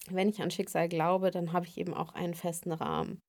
Wenn 0.08 0.28
ich 0.28 0.42
an 0.42 0.50
Schicksal 0.50 0.88
glaube, 0.88 1.30
dann 1.30 1.52
habe 1.52 1.66
ich 1.66 1.78
eben 1.78 1.94
auch 1.94 2.12
einen 2.14 2.34
festen 2.34 2.72
Rahmen, 2.72 3.20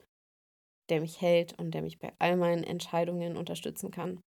der 0.89 1.01
mich 1.01 1.21
hält 1.21 1.57
und 1.57 1.71
der 1.71 1.81
mich 1.81 1.97
bei 1.99 2.13
all 2.19 2.38
meinen 2.38 2.63
Entscheidungen 2.63 3.38
unterstützen 3.38 3.91
kann. 3.91 4.19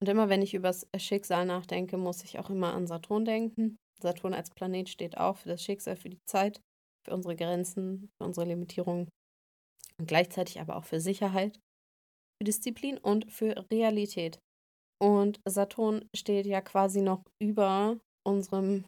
Und 0.00 0.08
immer 0.08 0.28
wenn 0.28 0.42
ich 0.42 0.54
über 0.54 0.68
das 0.68 0.86
Schicksal 0.98 1.46
nachdenke, 1.46 1.96
muss 1.96 2.24
ich 2.24 2.38
auch 2.38 2.50
immer 2.50 2.74
an 2.74 2.86
Saturn 2.86 3.24
denken. 3.24 3.76
Saturn 4.00 4.34
als 4.34 4.50
Planet 4.50 4.88
steht 4.88 5.18
auch 5.18 5.36
für 5.36 5.48
das 5.48 5.62
Schicksal, 5.62 5.96
für 5.96 6.10
die 6.10 6.20
Zeit, 6.26 6.60
für 7.06 7.14
unsere 7.14 7.36
Grenzen, 7.36 8.10
für 8.18 8.26
unsere 8.26 8.46
Limitierungen 8.46 9.08
und 9.98 10.06
gleichzeitig 10.08 10.60
aber 10.60 10.76
auch 10.76 10.84
für 10.84 11.00
Sicherheit, 11.00 11.58
für 12.38 12.44
Disziplin 12.44 12.98
und 12.98 13.30
für 13.32 13.64
Realität. 13.70 14.38
Und 15.00 15.40
Saturn 15.46 16.08
steht 16.16 16.46
ja 16.46 16.60
quasi 16.60 17.02
noch 17.02 17.22
über 17.42 17.98
unserem 18.26 18.84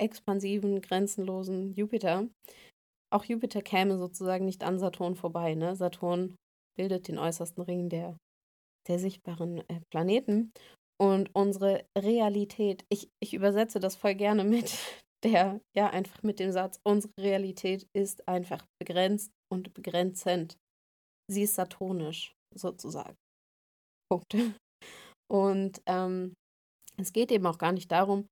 expansiven, 0.00 0.80
grenzenlosen 0.80 1.72
Jupiter. 1.74 2.28
Auch 3.12 3.24
Jupiter 3.24 3.62
käme 3.62 3.98
sozusagen 3.98 4.44
nicht 4.44 4.62
an 4.62 4.78
Saturn 4.78 5.16
vorbei. 5.16 5.54
Ne? 5.54 5.76
Saturn 5.76 6.36
bildet 6.76 7.08
den 7.08 7.18
äußersten 7.18 7.62
Ring 7.62 7.88
der, 7.88 8.16
der 8.88 8.98
sichtbaren 8.98 9.58
äh, 9.68 9.80
Planeten. 9.90 10.52
Und 10.98 11.34
unsere 11.34 11.84
Realität, 11.96 12.84
ich, 12.88 13.08
ich 13.22 13.34
übersetze 13.34 13.80
das 13.80 13.96
voll 13.96 14.14
gerne 14.14 14.44
mit 14.44 14.78
der, 15.24 15.60
ja, 15.76 15.90
einfach 15.90 16.22
mit 16.22 16.40
dem 16.40 16.52
Satz, 16.52 16.80
unsere 16.84 17.12
Realität 17.18 17.86
ist 17.94 18.26
einfach 18.28 18.64
begrenzt 18.80 19.32
und 19.52 19.74
begrenzend. 19.74 20.56
Sie 21.30 21.42
ist 21.42 21.54
saturnisch, 21.54 22.34
sozusagen. 22.54 23.16
Punkt. 24.10 24.36
Und 25.28 25.82
ähm, 25.86 26.34
es 26.96 27.12
geht 27.12 27.30
eben 27.32 27.46
auch 27.46 27.58
gar 27.58 27.72
nicht 27.72 27.90
darum, 27.92 28.26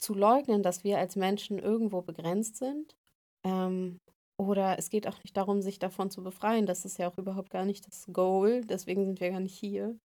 zu 0.00 0.14
leugnen, 0.14 0.62
dass 0.62 0.84
wir 0.84 0.98
als 0.98 1.16
Menschen 1.16 1.58
irgendwo 1.58 2.02
begrenzt 2.02 2.56
sind. 2.56 2.94
Ähm, 3.44 3.98
oder 4.38 4.78
es 4.78 4.88
geht 4.88 5.06
auch 5.06 5.22
nicht 5.22 5.36
darum, 5.36 5.60
sich 5.60 5.78
davon 5.78 6.10
zu 6.10 6.22
befreien. 6.22 6.64
Das 6.64 6.84
ist 6.84 6.98
ja 6.98 7.10
auch 7.10 7.18
überhaupt 7.18 7.50
gar 7.50 7.66
nicht 7.66 7.86
das 7.86 8.06
Goal. 8.10 8.62
Deswegen 8.64 9.04
sind 9.04 9.20
wir 9.20 9.30
gar 9.30 9.40
nicht 9.40 9.58
hier. 9.58 9.98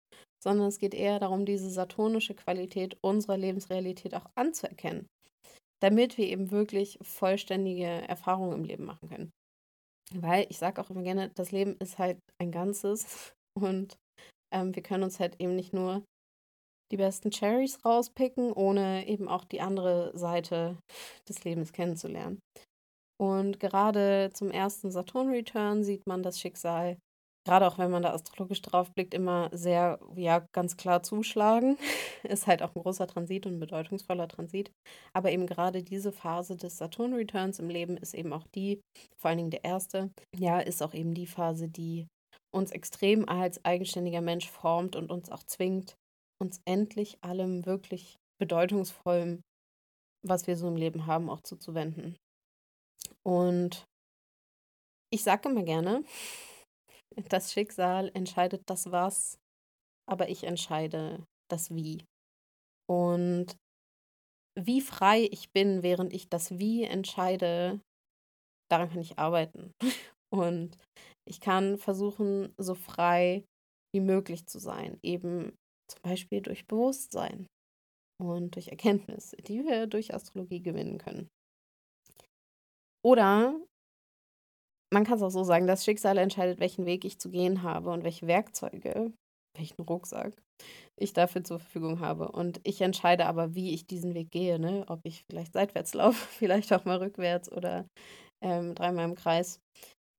Sondern 0.43 0.69
es 0.69 0.79
geht 0.79 0.95
eher 0.95 1.21
darum, 1.21 1.45
diese 1.45 1.71
saturnische 1.71 2.35
Qualität 2.35 2.97
unserer 3.03 3.37
Lebensrealität 3.37 4.15
auch 4.15 4.27
anzuerkennen. 4.35 5.07
Damit 5.81 6.17
wir 6.17 6.27
eben 6.27 6.51
wirklich 6.51 6.99
vollständige 7.03 7.85
Erfahrungen 7.85 8.53
im 8.53 8.65
Leben 8.65 8.85
machen 8.85 9.09
können. 9.09 9.31
Weil 10.15 10.47
ich 10.49 10.59
sage 10.59 10.81
auch 10.81 10.91
immer 10.91 11.03
gerne, 11.03 11.31
das 11.35 11.53
Leben 11.53 11.77
ist 11.79 11.99
halt 11.99 12.19
ein 12.39 12.51
Ganzes. 12.51 13.35
Und 13.55 13.99
ähm, 14.53 14.75
wir 14.75 14.83
können 14.83 15.05
uns 15.05 15.21
halt 15.21 15.41
eben 15.41 15.57
nicht 15.57 15.73
nur 15.73 16.03
die 16.93 16.97
besten 16.99 17.31
Cherries 17.31 17.85
rauspicken, 17.85 18.53
ohne 18.53 19.07
eben 19.09 19.29
auch 19.29 19.45
die 19.45 19.61
andere 19.61 20.13
Seite 20.17 20.77
des 21.29 21.43
Lebens 21.45 21.73
kennenzulernen. 21.73 22.39
Und 23.21 23.61
gerade 23.61 24.31
zum 24.35 24.51
ersten 24.51 24.91
Saturn-Return 24.91 25.85
sieht 25.85 26.07
man 26.07 26.23
das 26.23 26.41
Schicksal, 26.41 26.99
gerade 27.47 27.67
auch 27.67 27.79
wenn 27.79 27.91
man 27.91 28.03
da 28.03 28.13
astrologisch 28.13 28.63
drauf 28.63 28.93
blickt, 28.93 29.15
immer 29.15 29.49
sehr, 29.53 30.01
ja, 30.17 30.45
ganz 30.53 30.77
klar 30.77 31.03
zuschlagen. 31.03 31.79
Ist 32.25 32.47
halt 32.47 32.63
auch 32.63 32.75
ein 32.75 32.83
großer 32.83 33.07
Transit 33.07 33.47
und 33.47 33.55
ein 33.55 33.61
bedeutungsvoller 33.61 34.29
Transit. 34.29 34.73
Aber 35.15 35.31
eben 35.31 35.47
gerade 35.47 35.83
diese 35.83 36.13
Phase 36.13 36.57
des 36.57 36.79
Saturn-Returns 36.79 37.59
im 37.59 37.69
Leben 37.71 37.97
ist 37.97 38.15
eben 38.15 38.33
auch 38.33 38.47
die, 38.55 38.81
vor 39.21 39.29
allen 39.31 39.39
Dingen 39.39 39.51
der 39.51 39.65
erste, 39.65 40.11
ja, 40.37 40.61
ist 40.61 40.83
auch 40.83 40.95
eben 40.95 41.15
die 41.15 41.27
Phase, 41.27 41.69
die 41.69 42.07
uns 42.55 42.71
extrem 42.71 43.29
als 43.29 43.65
eigenständiger 43.65 44.21
Mensch 44.21 44.49
formt 44.51 44.97
und 44.97 45.11
uns 45.11 45.31
auch 45.31 45.43
zwingt, 45.45 45.97
uns 46.41 46.61
endlich 46.65 47.19
allem 47.23 47.67
wirklich 47.67 48.19
bedeutungsvollem, 48.39 49.43
was 50.25 50.47
wir 50.47 50.57
so 50.57 50.69
im 50.69 50.77
Leben 50.77 51.07
haben, 51.07 51.31
auch 51.31 51.41
zuzuwenden. 51.41 52.17
Und 53.25 53.85
ich 55.13 55.23
sage 55.23 55.49
immer 55.49 55.63
gerne, 55.63 56.05
das 57.29 57.53
Schicksal 57.53 58.11
entscheidet 58.15 58.63
das 58.67 58.91
Was, 58.91 59.39
aber 60.09 60.29
ich 60.29 60.45
entscheide 60.45 61.25
das 61.51 61.75
Wie. 61.75 62.05
Und 62.89 63.57
wie 64.59 64.81
frei 64.81 65.29
ich 65.31 65.51
bin, 65.53 65.83
während 65.83 66.13
ich 66.13 66.29
das 66.29 66.59
Wie 66.59 66.85
entscheide, 66.85 67.81
daran 68.71 68.91
kann 68.91 69.01
ich 69.01 69.19
arbeiten. 69.19 69.73
Und 70.33 70.79
ich 71.29 71.41
kann 71.41 71.77
versuchen, 71.79 72.55
so 72.59 72.75
frei 72.75 73.45
wie 73.95 74.01
möglich 74.01 74.47
zu 74.47 74.59
sein, 74.59 74.99
eben 75.03 75.55
zum 75.91 76.03
Beispiel 76.03 76.41
durch 76.41 76.67
Bewusstsein 76.67 77.47
und 78.21 78.55
durch 78.55 78.69
Erkenntnis, 78.69 79.37
die 79.47 79.65
wir 79.65 79.87
durch 79.87 80.15
Astrologie 80.15 80.63
gewinnen 80.63 80.99
können. 80.99 81.29
Oder 83.05 83.61
man 84.93 85.05
kann 85.05 85.17
es 85.17 85.23
auch 85.23 85.31
so 85.31 85.43
sagen, 85.43 85.67
das 85.67 85.85
Schicksal 85.85 86.19
entscheidet, 86.19 86.61
welchen 86.61 86.87
Weg 86.87 87.05
ich 87.05 87.19
zu 87.19 87.31
gehen 87.31 87.63
habe 87.63 87.91
und 87.91 88.05
welche 88.05 88.27
Werkzeuge, 88.27 89.13
welchen 89.57 89.83
Rucksack 89.83 90.35
ich 91.01 91.13
dafür 91.13 91.43
zur 91.45 91.59
Verfügung 91.59 92.01
habe. 92.01 92.31
Und 92.31 92.61
ich 92.65 92.81
entscheide 92.81 93.27
aber, 93.27 93.55
wie 93.55 93.75
ich 93.75 93.87
diesen 93.87 94.15
Weg 94.15 94.31
gehe, 94.31 94.59
ne? 94.59 94.85
ob 94.89 95.01
ich 95.05 95.25
vielleicht 95.31 95.55
seitwärts 95.55 95.95
laufe, 95.95 96.27
vielleicht 96.39 96.73
auch 96.73 96.85
mal 96.85 96.99
rückwärts 96.99 97.51
oder 97.51 97.87
ähm, 98.43 98.75
dreimal 98.75 99.07
im 99.07 99.15
Kreis 99.15 99.61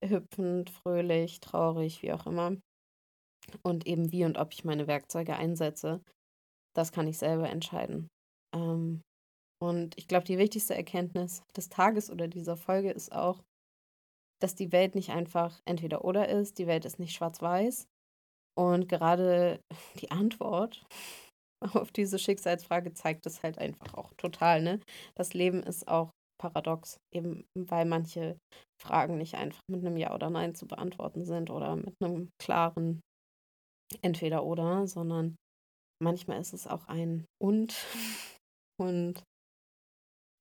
hüpfend, 0.10 0.70
fröhlich, 0.70 1.40
traurig, 1.40 2.02
wie 2.02 2.14
auch 2.14 2.26
immer. 2.26 2.58
Und 3.62 3.86
eben 3.88 4.12
wie 4.12 4.26
und 4.26 4.38
ob 4.38 4.54
ich 4.54 4.64
meine 4.64 4.88
Werkzeuge 4.88 5.36
einsetze, 5.36 6.02
das 6.76 6.92
kann 6.92 7.08
ich 7.08 7.18
selber 7.18 7.50
entscheiden. 7.50 8.08
Ähm, 8.56 9.02
und 9.62 9.98
ich 9.98 10.08
glaube, 10.08 10.26
die 10.26 10.38
wichtigste 10.38 10.76
Erkenntnis 10.76 11.42
des 11.56 11.70
Tages 11.70 12.10
oder 12.10 12.28
dieser 12.28 12.58
Folge 12.58 12.92
ist 12.92 13.12
auch, 13.12 13.42
dass 14.42 14.56
die 14.56 14.72
Welt 14.72 14.96
nicht 14.96 15.12
einfach 15.12 15.62
entweder 15.66 16.04
oder 16.04 16.28
ist, 16.28 16.58
die 16.60 16.68
Welt 16.68 16.86
ist 16.86 17.00
nicht 17.00 17.14
schwarz-weiß. 17.14 17.88
Und 18.58 18.90
gerade 18.90 19.60
die 20.02 20.12
Antwort 20.12 20.86
auf 21.74 21.92
diese 21.92 22.20
Schicksalsfrage 22.20 22.94
zeigt 22.94 23.26
es 23.26 23.44
halt 23.44 23.58
einfach 23.58 23.94
auch 23.94 24.14
total, 24.16 24.62
ne? 24.62 24.80
Das 25.16 25.34
Leben 25.34 25.64
ist 25.64 25.88
auch 25.88 26.12
paradox, 26.44 27.00
eben 27.14 27.46
weil 27.56 27.86
manche 27.86 28.38
Fragen 28.82 29.18
nicht 29.18 29.36
einfach 29.36 29.62
mit 29.70 29.86
einem 29.86 29.96
Ja 29.96 30.14
oder 30.14 30.30
Nein 30.30 30.56
zu 30.56 30.68
beantworten 30.68 31.24
sind 31.24 31.50
oder 31.50 31.78
mit 31.78 31.96
einem 32.02 32.30
klaren 32.38 33.02
Entweder 34.02 34.44
oder, 34.44 34.88
sondern 34.88 35.36
manchmal 36.02 36.42
ist 36.42 36.54
es 36.54 36.68
auch 36.68 36.88
ein 36.88 37.26
Und. 37.42 37.74
Und 38.82 39.24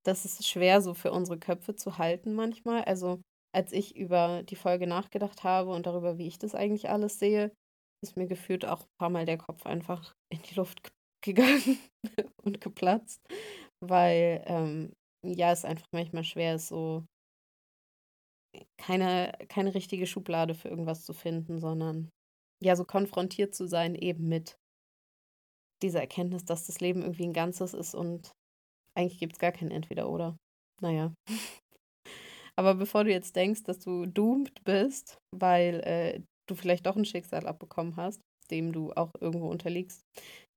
das 0.05 0.25
ist 0.25 0.49
schwer 0.49 0.81
so 0.81 0.95
für 0.95 1.13
unsere 1.13 1.39
Köpfe 1.39 1.77
zu 1.77 1.99
halten 1.99 2.35
manchmal. 2.35 2.83
Also 2.85 3.21
als 3.55 3.73
ich 3.73 3.95
über 3.95 4.43
die 4.43 4.57
Folge 4.57 4.87
nachgedacht 4.87 5.45
habe 5.45 5.71
und 5.71 5.87
darüber, 5.87 6.17
wie 6.17 6.27
ich 6.27 6.39
das 6.39 6.55
eigentlich 6.55 6.89
alles 6.89 7.19
sehe, 7.19 7.53
ist 8.03 8.17
mir 8.17 8.27
gefühlt 8.27 8.65
auch 8.65 8.81
ein 8.81 8.97
paar 8.99 9.11
Mal 9.11 9.27
der 9.27 9.37
Kopf 9.37 9.67
einfach 9.67 10.13
in 10.33 10.41
die 10.43 10.55
Luft 10.55 10.91
gegangen 11.25 11.79
und 12.43 12.61
geplatzt, 12.61 13.21
weil 13.85 14.43
ähm, 14.47 14.93
ja, 15.25 15.53
es 15.53 15.65
einfach 15.65 15.87
manchmal 15.93 16.25
schwer 16.25 16.57
ist, 16.57 16.69
so 16.69 17.05
keine, 18.79 19.33
keine 19.49 19.75
richtige 19.75 20.07
Schublade 20.07 20.55
für 20.55 20.69
irgendwas 20.69 21.05
zu 21.05 21.13
finden, 21.13 21.59
sondern 21.59 22.11
ja, 22.63 22.77
so 22.77 22.85
konfrontiert 22.85 23.55
zu 23.55 23.67
sein 23.67 23.95
eben 23.95 24.29
mit 24.29 24.57
dieser 25.83 26.01
Erkenntnis, 26.01 26.45
dass 26.45 26.67
das 26.67 26.81
Leben 26.81 27.03
irgendwie 27.03 27.25
ein 27.25 27.33
Ganzes 27.33 27.75
ist 27.75 27.95
und 27.95 28.33
eigentlich 28.97 29.19
gibt 29.19 29.35
es 29.35 29.39
gar 29.39 29.53
kein 29.53 29.71
Entweder-Oder. 29.71 30.37
Naja. 30.81 31.15
Aber 32.57 32.75
bevor 32.75 33.05
du 33.05 33.11
jetzt 33.11 33.35
denkst, 33.35 33.63
dass 33.65 33.79
du 33.81 34.07
doomed 34.07 34.63
bist, 34.65 35.19
weil 35.35 35.81
äh, 35.81 36.21
du 36.49 36.55
vielleicht 36.55 36.87
doch 36.87 36.97
ein 36.97 37.05
Schicksal 37.05 37.47
abbekommen 37.47 37.97
hast, 37.97 38.21
dem 38.51 38.73
du 38.73 38.93
auch 38.93 39.11
irgendwo 39.21 39.49
unterliegst, 39.49 40.03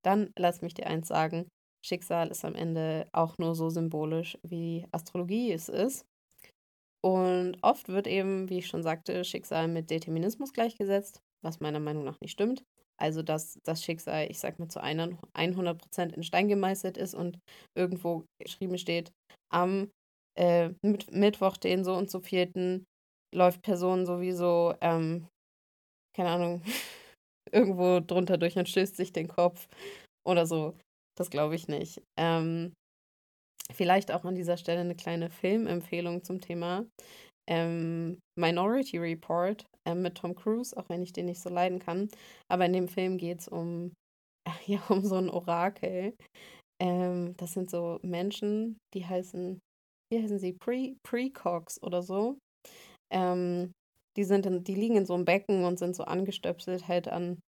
dann 0.04 0.32
lass 0.38 0.62
mich 0.62 0.74
dir 0.74 0.88
eins 0.88 1.08
sagen. 1.08 1.48
Schicksal 1.86 2.30
ist 2.30 2.44
am 2.46 2.56
Ende 2.56 3.08
auch 3.12 3.38
nur 3.38 3.56
so 3.56 3.70
symbolisch, 3.70 4.38
wie 4.44 4.86
Astrologie 4.92 5.52
es 5.52 5.70
ist. 5.70 6.06
Und 7.04 7.58
oft 7.62 7.88
wird 7.90 8.08
eben, 8.08 8.50
wie 8.50 8.58
ich 8.60 8.68
schon 8.68 8.82
sagte, 8.82 9.24
Schicksal 9.24 9.68
mit 9.68 9.92
Determinismus 9.92 10.54
gleichgesetzt, 10.54 11.22
was 11.44 11.60
meiner 11.60 11.80
Meinung 11.80 12.04
nach 12.04 12.20
nicht 12.20 12.32
stimmt. 12.32 12.64
Also, 13.00 13.22
dass 13.22 13.60
das 13.64 13.84
Schicksal, 13.84 14.32
ich 14.32 14.40
sag 14.40 14.58
mal, 14.58 14.70
zu 14.70 14.82
100% 14.82 16.14
in 16.16 16.24
Stein 16.24 16.48
gemeißelt 16.48 16.98
ist 16.98 17.14
und 17.14 17.38
irgendwo 17.78 18.26
geschrieben 18.42 18.78
steht, 18.80 19.12
am 19.52 19.92
äh, 20.38 20.70
mit 20.82 21.12
Mittwoch, 21.12 21.58
den 21.58 21.84
so 21.84 21.96
und 21.96 22.10
so 22.10 22.20
vierten, 22.22 22.86
läuft 23.36 23.62
Person 23.62 24.06
sowieso, 24.06 24.74
ähm, 24.82 25.28
keine 26.16 26.30
Ahnung, 26.30 26.64
irgendwo 27.52 28.00
drunter 28.00 28.38
durch 28.38 28.58
und 28.58 28.70
stößt 28.70 28.96
sich 28.96 29.14
den 29.14 29.28
Kopf 29.28 29.68
oder 30.26 30.46
so. 30.48 30.76
Das 31.18 31.30
glaube 31.30 31.56
ich 31.56 31.68
nicht. 31.68 32.02
Ähm, 32.18 32.74
vielleicht 33.72 34.12
auch 34.12 34.26
an 34.26 34.36
dieser 34.36 34.58
Stelle 34.58 34.82
eine 34.82 34.96
kleine 34.96 35.30
Filmempfehlung 35.30 36.24
zum 36.24 36.42
Thema. 36.42 36.86
Ähm, 37.48 38.20
Minority 38.38 38.98
Report 38.98 39.66
äh, 39.88 39.96
mit 39.96 40.16
Tom 40.16 40.36
Cruise, 40.36 40.76
auch 40.76 40.90
wenn 40.90 41.04
ich 41.04 41.14
den 41.14 41.28
nicht 41.28 41.42
so 41.42 41.50
leiden 41.50 41.80
kann. 41.80 42.10
Aber 42.52 42.66
in 42.66 42.74
dem 42.74 42.88
Film 42.88 43.18
geht 43.18 43.42
es 43.42 43.48
um, 43.48 43.94
ja, 44.66 44.82
um 44.90 45.04
so 45.06 45.16
ein 45.16 45.30
Orakel. 45.30 46.16
Ähm, 46.82 47.36
das 47.38 47.54
sind 47.54 47.70
so 47.70 48.00
Menschen, 48.04 48.78
die 48.94 49.06
heißen, 49.06 49.60
wie 50.12 50.22
heißen 50.22 50.40
sie? 50.40 50.54
Pre 50.54 50.96
Precox 51.04 51.82
oder 51.82 52.02
so. 52.02 52.38
Ähm, 53.12 53.72
die, 54.18 54.24
sind 54.24 54.46
in, 54.46 54.64
die 54.64 54.76
liegen 54.76 54.98
in 54.98 55.06
so 55.06 55.14
einem 55.14 55.26
Becken 55.26 55.64
und 55.66 55.80
sind 55.80 55.96
so 55.96 56.04
angestöpselt 56.04 56.88
halt 56.88 57.08
an 57.08 57.40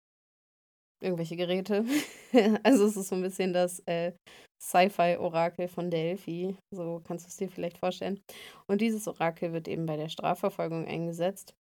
irgendwelche 1.01 1.35
Geräte. 1.35 1.85
also 2.63 2.85
es 2.85 2.97
ist 2.97 3.09
so 3.09 3.15
ein 3.15 3.21
bisschen 3.21 3.53
das 3.53 3.79
äh, 3.85 4.13
Sci-Fi-Orakel 4.61 5.67
von 5.67 5.89
Delphi. 5.91 6.55
So 6.71 7.01
kannst 7.05 7.25
du 7.25 7.29
es 7.29 7.37
dir 7.37 7.49
vielleicht 7.49 7.77
vorstellen. 7.77 8.19
Und 8.67 8.81
dieses 8.81 9.07
Orakel 9.07 9.53
wird 9.53 9.67
eben 9.67 9.85
bei 9.85 9.97
der 9.97 10.09
Strafverfolgung 10.09 10.85
eingesetzt. 10.85 11.53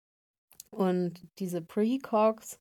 Und 0.71 1.21
diese 1.39 1.63
Precogs, 1.63 2.59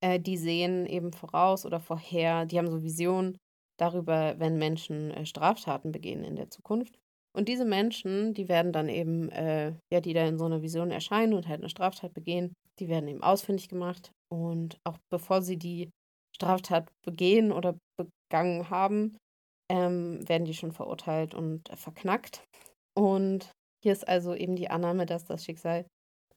äh, 0.00 0.20
die 0.20 0.36
sehen 0.36 0.86
eben 0.86 1.12
voraus 1.12 1.64
oder 1.64 1.80
vorher, 1.80 2.46
die 2.46 2.58
haben 2.58 2.70
so 2.70 2.82
Visionen 2.82 3.38
darüber, 3.78 4.38
wenn 4.38 4.58
Menschen 4.58 5.10
äh, 5.10 5.26
Straftaten 5.26 5.92
begehen 5.92 6.24
in 6.24 6.36
der 6.36 6.50
Zukunft. 6.50 6.98
Und 7.34 7.48
diese 7.48 7.64
Menschen, 7.64 8.34
die 8.34 8.48
werden 8.48 8.72
dann 8.72 8.88
eben, 8.88 9.30
äh, 9.30 9.74
ja, 9.90 10.00
die 10.00 10.12
da 10.12 10.26
in 10.26 10.38
so 10.38 10.44
einer 10.44 10.62
Vision 10.62 10.90
erscheinen 10.90 11.32
und 11.32 11.48
halt 11.48 11.60
eine 11.60 11.70
Straftat 11.70 12.12
begehen, 12.12 12.52
die 12.78 12.88
werden 12.88 13.08
eben 13.08 13.22
ausfindig 13.22 13.68
gemacht. 13.68 14.12
Und 14.32 14.78
auch 14.84 14.96
bevor 15.10 15.42
sie 15.42 15.58
die 15.58 15.90
Straftat 16.34 16.88
begehen 17.04 17.52
oder 17.52 17.76
begangen 17.98 18.70
haben, 18.70 19.18
ähm, 19.70 20.26
werden 20.26 20.46
die 20.46 20.54
schon 20.54 20.72
verurteilt 20.72 21.34
und 21.34 21.68
äh, 21.68 21.76
verknackt. 21.76 22.42
Und 22.96 23.50
hier 23.82 23.92
ist 23.92 24.08
also 24.08 24.34
eben 24.34 24.56
die 24.56 24.70
Annahme, 24.70 25.04
dass 25.04 25.26
das 25.26 25.44
Schicksal 25.44 25.84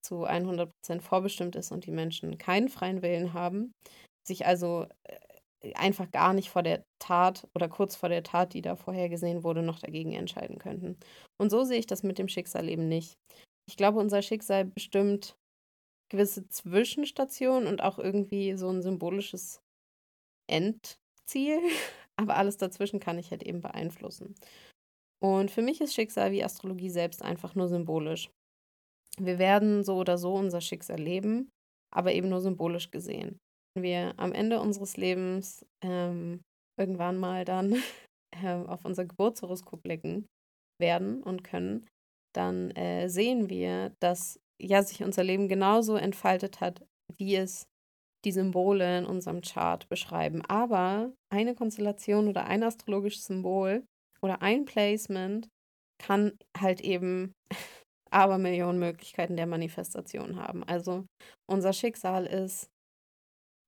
zu 0.01 0.27
100% 0.27 0.99
vorbestimmt 0.99 1.55
ist 1.55 1.71
und 1.71 1.85
die 1.85 1.91
Menschen 1.91 2.37
keinen 2.37 2.67
freien 2.67 3.01
Willen 3.01 3.31
haben, 3.33 3.71
sich 4.27 4.45
also 4.45 4.87
äh, 5.63 5.73
einfach 5.75 6.11
gar 6.11 6.33
nicht 6.33 6.49
vor 6.49 6.63
der 6.63 6.83
Tat 6.99 7.47
oder 7.55 7.69
kurz 7.69 7.95
vor 7.95 8.09
der 8.09 8.23
Tat, 8.23 8.53
die 8.53 8.61
da 8.61 8.75
vorhergesehen 8.75 9.43
wurde, 9.43 9.63
noch 9.63 9.79
dagegen 9.79 10.11
entscheiden 10.11 10.59
könnten. 10.59 10.97
Und 11.39 11.49
so 11.49 11.63
sehe 11.63 11.79
ich 11.79 11.87
das 11.87 12.03
mit 12.03 12.19
dem 12.19 12.27
Schicksal 12.27 12.67
eben 12.67 12.89
nicht. 12.89 13.15
Ich 13.69 13.77
glaube, 13.77 13.99
unser 13.99 14.21
Schicksal 14.21 14.65
bestimmt 14.65 15.35
gewisse 16.09 16.47
Zwischenstationen 16.47 17.67
und 17.67 17.81
auch 17.81 17.99
irgendwie 17.99 18.55
so 18.57 18.69
ein 18.69 18.81
symbolisches 18.81 19.61
Endziel, 20.47 21.59
aber 22.17 22.37
alles 22.37 22.57
dazwischen 22.57 22.99
kann 22.99 23.17
ich 23.17 23.31
halt 23.31 23.43
eben 23.43 23.61
beeinflussen. 23.61 24.35
Und 25.21 25.49
für 25.49 25.61
mich 25.61 25.81
ist 25.81 25.93
Schicksal 25.93 26.31
wie 26.31 26.43
Astrologie 26.43 26.89
selbst 26.89 27.21
einfach 27.21 27.55
nur 27.55 27.67
symbolisch. 27.67 28.29
Wir 29.17 29.39
werden 29.39 29.83
so 29.83 29.97
oder 29.97 30.17
so 30.17 30.35
unser 30.35 30.61
Schicksal 30.61 30.99
leben, 30.99 31.49
aber 31.93 32.13
eben 32.13 32.29
nur 32.29 32.41
symbolisch 32.41 32.91
gesehen. 32.91 33.39
Wenn 33.73 33.83
wir 33.83 34.13
am 34.17 34.33
Ende 34.33 34.59
unseres 34.59 34.97
Lebens 34.97 35.65
ähm, 35.83 36.41
irgendwann 36.77 37.17
mal 37.17 37.45
dann 37.45 37.81
äh, 38.43 38.53
auf 38.53 38.85
unser 38.85 39.05
Geburtshoroskop 39.05 39.81
blicken 39.83 40.25
werden 40.79 41.23
und 41.23 41.43
können, 41.43 41.87
dann 42.35 42.71
äh, 42.71 43.07
sehen 43.09 43.49
wir, 43.49 43.93
dass 44.01 44.39
ja 44.61 44.83
sich 44.83 45.03
unser 45.03 45.23
Leben 45.23 45.47
genauso 45.47 45.95
entfaltet 45.95 46.61
hat, 46.61 46.85
wie 47.17 47.35
es 47.35 47.67
die 48.25 48.31
Symbole 48.31 48.99
in 48.99 49.05
unserem 49.05 49.41
Chart 49.41 49.87
beschreiben. 49.87 50.43
Aber 50.45 51.13
eine 51.29 51.55
Konstellation 51.55 52.27
oder 52.27 52.45
ein 52.45 52.63
astrologisches 52.63 53.25
Symbol 53.25 53.85
oder 54.21 54.41
ein 54.41 54.65
Placement 54.65 55.47
kann 55.99 56.37
halt 56.57 56.81
eben 56.81 57.33
aber 58.11 58.37
Millionen 58.37 58.79
Möglichkeiten 58.79 59.35
der 59.35 59.45
Manifestation 59.45 60.37
haben. 60.37 60.63
Also 60.63 61.05
unser 61.49 61.73
Schicksal 61.73 62.25
ist 62.25 62.69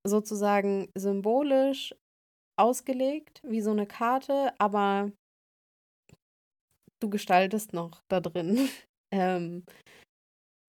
sozusagen 0.06 0.90
symbolisch 0.98 1.94
ausgelegt 2.58 3.42
wie 3.44 3.62
so 3.62 3.72
eine 3.72 3.86
Karte, 3.86 4.54
aber 4.58 5.12
du 7.00 7.10
gestaltest 7.10 7.74
noch 7.74 8.02
da 8.08 8.20
drin, 8.20 8.70
ähm, 9.12 9.66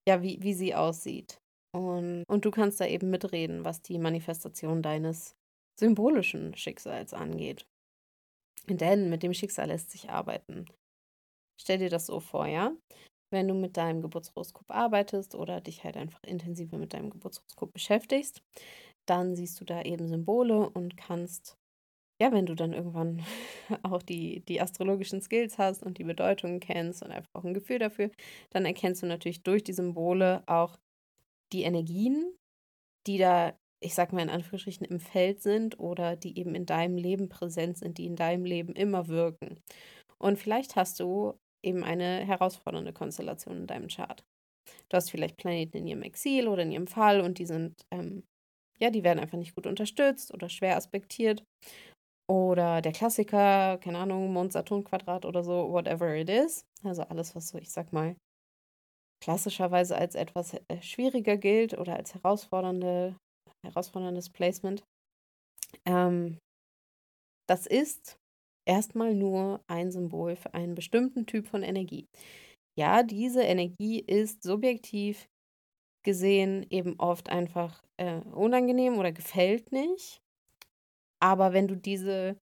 ja, 0.08 0.22
wie, 0.22 0.42
wie 0.42 0.54
sie 0.54 0.74
aussieht. 0.74 1.38
Und, 1.76 2.24
und 2.28 2.44
du 2.46 2.50
kannst 2.50 2.80
da 2.80 2.86
eben 2.86 3.10
mitreden, 3.10 3.66
was 3.66 3.82
die 3.82 3.98
Manifestation 3.98 4.82
deines 4.82 5.36
symbolischen 5.78 6.56
Schicksals 6.56 7.12
angeht. 7.12 7.66
Denn 8.66 9.10
mit 9.10 9.22
dem 9.22 9.34
Schicksal 9.34 9.68
lässt 9.68 9.90
sich 9.90 10.08
arbeiten. 10.08 10.64
Stell 11.60 11.76
dir 11.76 11.90
das 11.90 12.06
so 12.06 12.20
vor, 12.20 12.46
ja? 12.46 12.72
Wenn 13.30 13.48
du 13.48 13.54
mit 13.54 13.76
deinem 13.76 14.00
Geburtshoroskop 14.00 14.70
arbeitest 14.70 15.34
oder 15.34 15.60
dich 15.60 15.84
halt 15.84 15.98
einfach 15.98 16.22
intensiver 16.22 16.78
mit 16.78 16.94
deinem 16.94 17.10
Geburtshoroskop 17.10 17.74
beschäftigst, 17.74 18.42
dann 19.06 19.36
siehst 19.36 19.60
du 19.60 19.66
da 19.66 19.82
eben 19.82 20.08
Symbole 20.08 20.70
und 20.70 20.96
kannst, 20.96 21.58
ja, 22.20 22.32
wenn 22.32 22.46
du 22.46 22.54
dann 22.54 22.72
irgendwann 22.72 23.24
auch 23.82 24.02
die, 24.02 24.40
die 24.46 24.60
astrologischen 24.60 25.20
Skills 25.22 25.58
hast 25.58 25.82
und 25.82 25.98
die 25.98 26.04
Bedeutungen 26.04 26.60
kennst 26.60 27.02
und 27.02 27.10
einfach 27.12 27.30
auch 27.34 27.44
ein 27.44 27.54
Gefühl 27.54 27.78
dafür, 27.78 28.10
dann 28.50 28.64
erkennst 28.64 29.02
du 29.02 29.06
natürlich 29.06 29.42
durch 29.42 29.62
die 29.64 29.72
Symbole 29.72 30.42
auch 30.46 30.76
die 31.52 31.62
Energien, 31.62 32.34
die 33.06 33.18
da, 33.18 33.54
ich 33.82 33.94
sag 33.94 34.12
mal 34.12 34.22
in 34.22 34.30
Anführungsstrichen, 34.30 34.86
im 34.86 35.00
Feld 35.00 35.42
sind 35.42 35.78
oder 35.78 36.16
die 36.16 36.38
eben 36.38 36.54
in 36.54 36.66
deinem 36.66 36.96
Leben 36.96 37.28
präsent 37.28 37.78
sind, 37.78 37.98
die 37.98 38.06
in 38.06 38.16
deinem 38.16 38.44
Leben 38.44 38.74
immer 38.74 39.08
wirken. 39.08 39.60
Und 40.18 40.38
vielleicht 40.38 40.76
hast 40.76 41.00
du 41.00 41.34
eben 41.64 41.84
eine 41.84 42.26
herausfordernde 42.26 42.92
Konstellation 42.92 43.58
in 43.58 43.66
deinem 43.66 43.88
Chart. 43.88 44.24
Du 44.90 44.96
hast 44.96 45.10
vielleicht 45.10 45.36
Planeten 45.36 45.78
in 45.78 45.86
ihrem 45.86 46.02
Exil 46.02 46.48
oder 46.48 46.62
in 46.62 46.72
ihrem 46.72 46.86
Fall 46.86 47.20
und 47.20 47.38
die 47.38 47.46
sind, 47.46 47.74
ähm, 47.92 48.24
ja, 48.80 48.90
die 48.90 49.04
werden 49.04 49.20
einfach 49.20 49.38
nicht 49.38 49.54
gut 49.54 49.66
unterstützt 49.66 50.32
oder 50.34 50.48
schwer 50.48 50.76
aspektiert. 50.76 51.44
Oder 52.30 52.82
der 52.82 52.92
Klassiker, 52.92 53.78
keine 53.78 53.98
Ahnung, 53.98 54.32
Mond-Saturn-Quadrat 54.32 55.24
oder 55.24 55.42
so, 55.42 55.70
whatever 55.70 56.14
it 56.14 56.28
is. 56.28 56.64
Also 56.84 57.02
alles, 57.02 57.34
was 57.34 57.48
so, 57.48 57.58
ich 57.58 57.70
sag 57.70 57.92
mal, 57.92 58.16
klassischerweise 59.22 59.96
als 59.96 60.14
etwas 60.14 60.54
äh, 60.54 60.82
schwieriger 60.82 61.36
gilt 61.36 61.76
oder 61.76 61.96
als 61.96 62.14
herausfordernde, 62.14 63.16
herausforderndes 63.66 64.30
Placement. 64.30 64.84
Ähm, 65.86 66.38
das 67.48 67.66
ist 67.66 68.16
erstmal 68.68 69.14
nur 69.14 69.60
ein 69.66 69.90
Symbol 69.90 70.36
für 70.36 70.52
einen 70.52 70.74
bestimmten 70.74 71.26
Typ 71.26 71.48
von 71.48 71.62
Energie. 71.62 72.06
Ja, 72.78 73.02
diese 73.02 73.42
Energie 73.42 74.00
ist 74.00 74.42
subjektiv 74.42 75.26
gesehen 76.04 76.64
eben 76.70 76.98
oft 77.00 77.28
einfach 77.28 77.82
äh, 77.96 78.20
unangenehm 78.20 78.98
oder 78.98 79.12
gefällt 79.12 79.72
nicht. 79.72 80.20
Aber 81.20 81.52
wenn 81.52 81.68
du 81.68 81.76
diese 81.76 82.36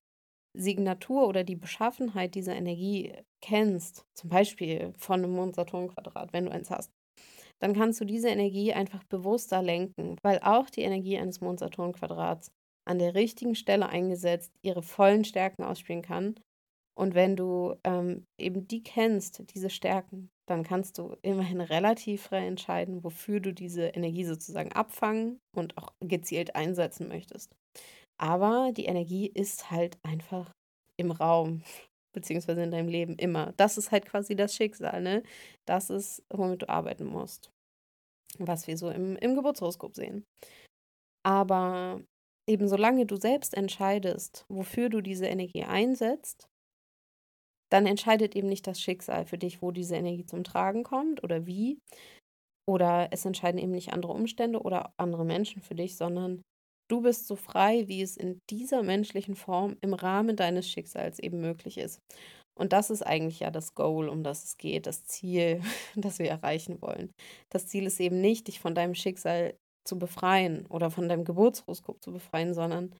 Signatur 0.56 1.28
oder 1.28 1.44
die 1.44 1.56
Beschaffenheit 1.56 2.34
dieser 2.34 2.54
Energie 2.56 3.12
kennst, 3.42 4.04
zum 4.14 4.30
Beispiel 4.30 4.92
von 4.96 5.22
einem 5.22 5.32
Mond-Saturn-Quadrat, 5.32 6.32
wenn 6.32 6.46
du 6.46 6.52
eins 6.52 6.70
hast, 6.70 6.90
dann 7.60 7.74
kannst 7.74 8.00
du 8.00 8.04
diese 8.04 8.28
Energie 8.28 8.72
einfach 8.72 9.02
bewusster 9.04 9.62
lenken, 9.62 10.16
weil 10.22 10.40
auch 10.40 10.68
die 10.68 10.82
Energie 10.82 11.18
eines 11.18 11.40
Mond-Saturn-Quadrats 11.40 12.50
an 12.86 12.98
der 12.98 13.14
richtigen 13.14 13.54
Stelle 13.54 13.88
eingesetzt 13.88 14.52
ihre 14.62 14.82
vollen 14.82 15.24
Stärken 15.24 15.64
ausspielen 15.64 16.02
kann. 16.02 16.36
Und 16.98 17.14
wenn 17.14 17.36
du 17.36 17.74
ähm, 17.84 18.24
eben 18.40 18.66
die 18.68 18.82
kennst, 18.82 19.54
diese 19.54 19.68
Stärken, 19.68 20.30
dann 20.48 20.62
kannst 20.62 20.98
du 20.98 21.16
immerhin 21.22 21.60
relativ 21.60 22.22
frei 22.22 22.46
entscheiden, 22.46 23.04
wofür 23.04 23.40
du 23.40 23.52
diese 23.52 23.88
Energie 23.88 24.24
sozusagen 24.24 24.72
abfangen 24.72 25.38
und 25.54 25.76
auch 25.76 25.92
gezielt 26.00 26.54
einsetzen 26.54 27.08
möchtest. 27.08 27.54
Aber 28.18 28.72
die 28.72 28.86
Energie 28.86 29.26
ist 29.26 29.70
halt 29.70 29.98
einfach 30.02 30.52
im 30.96 31.10
Raum, 31.10 31.62
beziehungsweise 32.14 32.62
in 32.62 32.70
deinem 32.70 32.88
Leben 32.88 33.16
immer. 33.16 33.52
Das 33.56 33.76
ist 33.76 33.90
halt 33.90 34.06
quasi 34.06 34.36
das 34.36 34.54
Schicksal, 34.54 35.02
ne? 35.02 35.22
Das 35.66 35.90
ist, 35.90 36.24
womit 36.30 36.62
du 36.62 36.68
arbeiten 36.68 37.06
musst. 37.06 37.50
Was 38.38 38.66
wir 38.66 38.76
so 38.76 38.90
im, 38.90 39.16
im 39.16 39.34
Geburtshoroskop 39.34 39.94
sehen. 39.94 40.24
Aber 41.24 42.00
eben 42.48 42.68
solange 42.68 43.06
du 43.06 43.16
selbst 43.16 43.54
entscheidest, 43.54 44.44
wofür 44.48 44.88
du 44.88 45.00
diese 45.00 45.26
Energie 45.26 45.64
einsetzt, 45.64 46.48
dann 47.70 47.86
entscheidet 47.86 48.36
eben 48.36 48.48
nicht 48.48 48.66
das 48.66 48.80
Schicksal 48.80 49.26
für 49.26 49.38
dich, 49.38 49.60
wo 49.60 49.72
diese 49.72 49.96
Energie 49.96 50.24
zum 50.24 50.44
Tragen 50.44 50.84
kommt 50.84 51.24
oder 51.24 51.46
wie. 51.46 51.80
Oder 52.68 53.08
es 53.12 53.24
entscheiden 53.24 53.58
eben 53.58 53.72
nicht 53.72 53.92
andere 53.92 54.12
Umstände 54.12 54.60
oder 54.60 54.92
andere 54.96 55.24
Menschen 55.24 55.62
für 55.62 55.74
dich, 55.74 55.96
sondern 55.96 56.42
du 56.88 57.00
bist 57.02 57.26
so 57.26 57.36
frei, 57.36 57.88
wie 57.88 58.02
es 58.02 58.16
in 58.16 58.40
dieser 58.50 58.82
menschlichen 58.82 59.34
Form 59.36 59.76
im 59.80 59.94
Rahmen 59.94 60.36
deines 60.36 60.68
Schicksals 60.68 61.18
eben 61.18 61.40
möglich 61.40 61.78
ist. 61.78 62.00
Und 62.58 62.72
das 62.72 62.90
ist 62.90 63.02
eigentlich 63.02 63.40
ja 63.40 63.50
das 63.50 63.74
Goal, 63.74 64.08
um 64.08 64.22
das 64.22 64.44
es 64.44 64.56
geht, 64.56 64.86
das 64.86 65.04
Ziel, 65.04 65.60
das 65.94 66.18
wir 66.18 66.28
erreichen 66.28 66.80
wollen. 66.80 67.12
Das 67.50 67.66
Ziel 67.66 67.86
ist 67.86 68.00
eben 68.00 68.20
nicht, 68.20 68.48
dich 68.48 68.60
von 68.60 68.74
deinem 68.74 68.94
Schicksal 68.94 69.56
zu 69.86 69.98
befreien 69.98 70.66
oder 70.66 70.90
von 70.90 71.08
deinem 71.08 71.24
Geburtshoroskop 71.24 72.02
zu 72.02 72.12
befreien, 72.12 72.54
sondern 72.54 72.94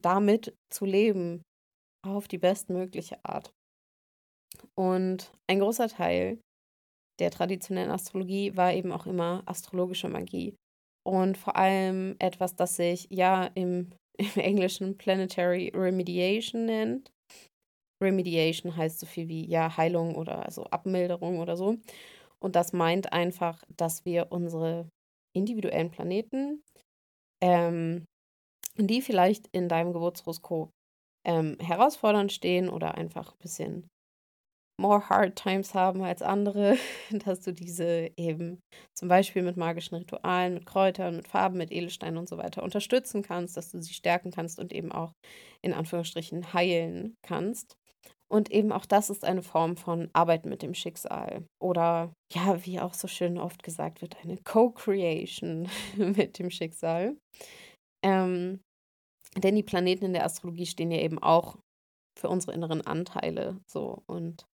damit 0.00 0.54
zu 0.72 0.84
leben 0.84 1.42
auf 2.04 2.26
die 2.26 2.38
bestmögliche 2.38 3.24
Art. 3.24 3.52
Und 4.74 5.32
ein 5.48 5.60
großer 5.60 5.88
Teil 5.88 6.40
der 7.20 7.30
traditionellen 7.30 7.90
Astrologie 7.90 8.56
war 8.56 8.72
eben 8.72 8.92
auch 8.92 9.06
immer 9.06 9.42
astrologische 9.46 10.08
Magie. 10.08 10.56
Und 11.04 11.36
vor 11.36 11.56
allem 11.56 12.16
etwas, 12.18 12.54
das 12.56 12.76
sich 12.76 13.08
ja 13.10 13.46
im, 13.54 13.90
im 14.18 14.40
Englischen 14.42 14.96
Planetary 14.96 15.72
Remediation 15.74 16.66
nennt. 16.66 17.10
Remediation 18.02 18.76
heißt 18.76 18.98
so 18.98 19.06
viel 19.06 19.28
wie 19.28 19.46
ja 19.46 19.76
Heilung 19.76 20.16
oder 20.16 20.44
also 20.44 20.64
Abmilderung 20.64 21.38
oder 21.38 21.56
so. 21.56 21.76
Und 22.40 22.56
das 22.56 22.72
meint 22.72 23.12
einfach, 23.12 23.62
dass 23.76 24.04
wir 24.04 24.32
unsere 24.32 24.88
individuellen 25.34 25.90
Planeten, 25.90 26.62
ähm, 27.40 28.04
die 28.76 29.02
vielleicht 29.02 29.48
in 29.52 29.68
deinem 29.68 29.92
Geburtshoroskop 29.92 30.70
ähm, 31.24 31.56
herausfordernd 31.60 32.32
stehen 32.32 32.68
oder 32.68 32.96
einfach 32.96 33.32
ein 33.32 33.38
bisschen 33.38 33.88
more 34.80 35.08
hard 35.08 35.36
times 35.36 35.74
haben 35.74 36.02
als 36.02 36.22
andere, 36.22 36.76
dass 37.24 37.40
du 37.40 37.52
diese 37.52 38.10
eben 38.16 38.60
zum 38.94 39.08
Beispiel 39.08 39.42
mit 39.42 39.56
magischen 39.56 39.96
Ritualen, 39.96 40.54
mit 40.54 40.66
Kräutern, 40.66 41.16
mit 41.16 41.28
Farben, 41.28 41.58
mit 41.58 41.70
Edelsteinen 41.70 42.18
und 42.18 42.28
so 42.28 42.38
weiter 42.38 42.62
unterstützen 42.62 43.22
kannst, 43.22 43.56
dass 43.56 43.70
du 43.70 43.80
sie 43.80 43.94
stärken 43.94 44.30
kannst 44.30 44.58
und 44.58 44.72
eben 44.72 44.92
auch 44.92 45.12
in 45.62 45.72
Anführungsstrichen 45.72 46.52
heilen 46.52 47.14
kannst. 47.22 47.76
Und 48.32 48.50
eben 48.50 48.72
auch 48.72 48.86
das 48.86 49.10
ist 49.10 49.26
eine 49.26 49.42
Form 49.42 49.76
von 49.76 50.08
Arbeit 50.14 50.46
mit 50.46 50.62
dem 50.62 50.72
Schicksal. 50.72 51.44
Oder 51.60 52.14
ja, 52.32 52.64
wie 52.64 52.80
auch 52.80 52.94
so 52.94 53.06
schön 53.06 53.36
oft 53.36 53.62
gesagt 53.62 54.00
wird, 54.00 54.16
eine 54.22 54.38
Co-Creation 54.38 55.68
mit 55.96 56.38
dem 56.38 56.48
Schicksal. 56.48 57.18
Ähm, 58.02 58.60
denn 59.36 59.54
die 59.54 59.62
Planeten 59.62 60.06
in 60.06 60.12
der 60.14 60.24
Astrologie 60.24 60.64
stehen 60.64 60.90
ja 60.90 60.98
eben 61.00 61.18
auch 61.18 61.58
für 62.18 62.30
unsere 62.30 62.54
inneren 62.54 62.80
Anteile 62.80 63.60
so. 63.66 64.02
Und 64.06 64.46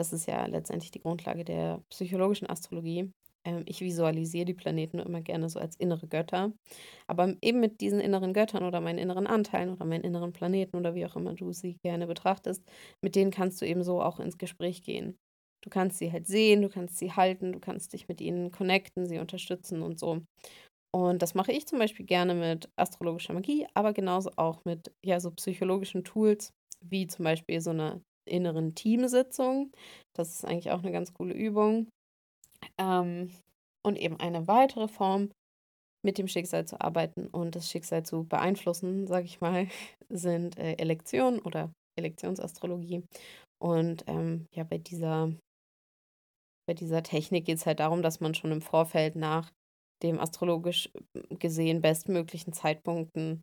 das 0.00 0.12
ist 0.12 0.26
ja 0.26 0.46
letztendlich 0.46 0.90
die 0.90 1.00
Grundlage 1.00 1.44
der 1.44 1.82
psychologischen 1.90 2.48
Astrologie. 2.50 3.12
Ähm, 3.44 3.62
ich 3.66 3.80
visualisiere 3.80 4.44
die 4.46 4.54
Planeten 4.54 4.98
immer 4.98 5.20
gerne 5.22 5.48
so 5.48 5.60
als 5.60 5.76
innere 5.76 6.08
Götter. 6.08 6.52
Aber 7.06 7.34
eben 7.42 7.60
mit 7.60 7.80
diesen 7.80 8.00
inneren 8.00 8.32
Göttern 8.34 8.64
oder 8.64 8.80
meinen 8.80 8.98
inneren 8.98 9.26
Anteilen 9.26 9.70
oder 9.70 9.84
meinen 9.86 10.04
inneren 10.04 10.32
Planeten 10.32 10.76
oder 10.76 10.94
wie 10.94 11.06
auch 11.06 11.16
immer 11.16 11.34
du 11.34 11.52
sie 11.52 11.78
gerne 11.84 12.06
betrachtest, 12.06 12.64
mit 13.02 13.16
denen 13.16 13.30
kannst 13.30 13.60
du 13.62 13.66
eben 13.66 13.82
so 13.84 14.02
auch 14.02 14.20
ins 14.20 14.38
Gespräch 14.38 14.82
gehen. 14.82 15.16
Du 15.62 15.70
kannst 15.70 15.98
sie 15.98 16.10
halt 16.12 16.26
sehen, 16.26 16.62
du 16.62 16.70
kannst 16.70 16.96
sie 16.98 17.12
halten, 17.12 17.52
du 17.52 17.60
kannst 17.60 17.92
dich 17.92 18.08
mit 18.08 18.20
ihnen 18.22 18.50
connecten, 18.50 19.06
sie 19.06 19.18
unterstützen 19.18 19.82
und 19.82 19.98
so. 19.98 20.22
Und 20.92 21.22
das 21.22 21.34
mache 21.34 21.52
ich 21.52 21.66
zum 21.66 21.78
Beispiel 21.78 22.06
gerne 22.06 22.34
mit 22.34 22.70
astrologischer 22.76 23.32
Magie, 23.34 23.66
aber 23.74 23.92
genauso 23.92 24.30
auch 24.36 24.64
mit 24.64 24.92
ja, 25.04 25.20
so 25.20 25.30
psychologischen 25.32 26.04
Tools, 26.04 26.52
wie 26.80 27.06
zum 27.06 27.24
Beispiel 27.24 27.60
so 27.60 27.70
eine 27.70 28.02
inneren 28.24 28.74
Teamsitzung. 28.74 29.72
Das 30.14 30.30
ist 30.30 30.44
eigentlich 30.44 30.70
auch 30.70 30.82
eine 30.82 30.92
ganz 30.92 31.12
coole 31.14 31.34
Übung. 31.34 31.88
Ähm, 32.78 33.30
und 33.82 33.96
eben 33.96 34.20
eine 34.20 34.46
weitere 34.46 34.88
Form, 34.88 35.30
mit 36.02 36.18
dem 36.18 36.28
Schicksal 36.28 36.66
zu 36.66 36.80
arbeiten 36.80 37.26
und 37.26 37.56
das 37.56 37.70
Schicksal 37.70 38.04
zu 38.04 38.24
beeinflussen, 38.24 39.06
sage 39.06 39.26
ich 39.26 39.40
mal, 39.40 39.68
sind 40.08 40.58
äh, 40.58 40.72
Elektionen 40.74 41.40
oder 41.40 41.72
Elektionsastrologie. 41.98 43.04
Und 43.62 44.04
ähm, 44.06 44.46
ja, 44.54 44.64
bei 44.64 44.78
dieser, 44.78 45.32
bei 46.66 46.74
dieser 46.74 47.02
Technik 47.02 47.44
geht 47.44 47.58
es 47.58 47.66
halt 47.66 47.80
darum, 47.80 48.02
dass 48.02 48.20
man 48.20 48.34
schon 48.34 48.52
im 48.52 48.62
Vorfeld 48.62 49.16
nach 49.16 49.50
dem 50.02 50.18
astrologisch 50.18 50.90
gesehen 51.28 51.82
bestmöglichen 51.82 52.54
Zeitpunkten 52.54 53.42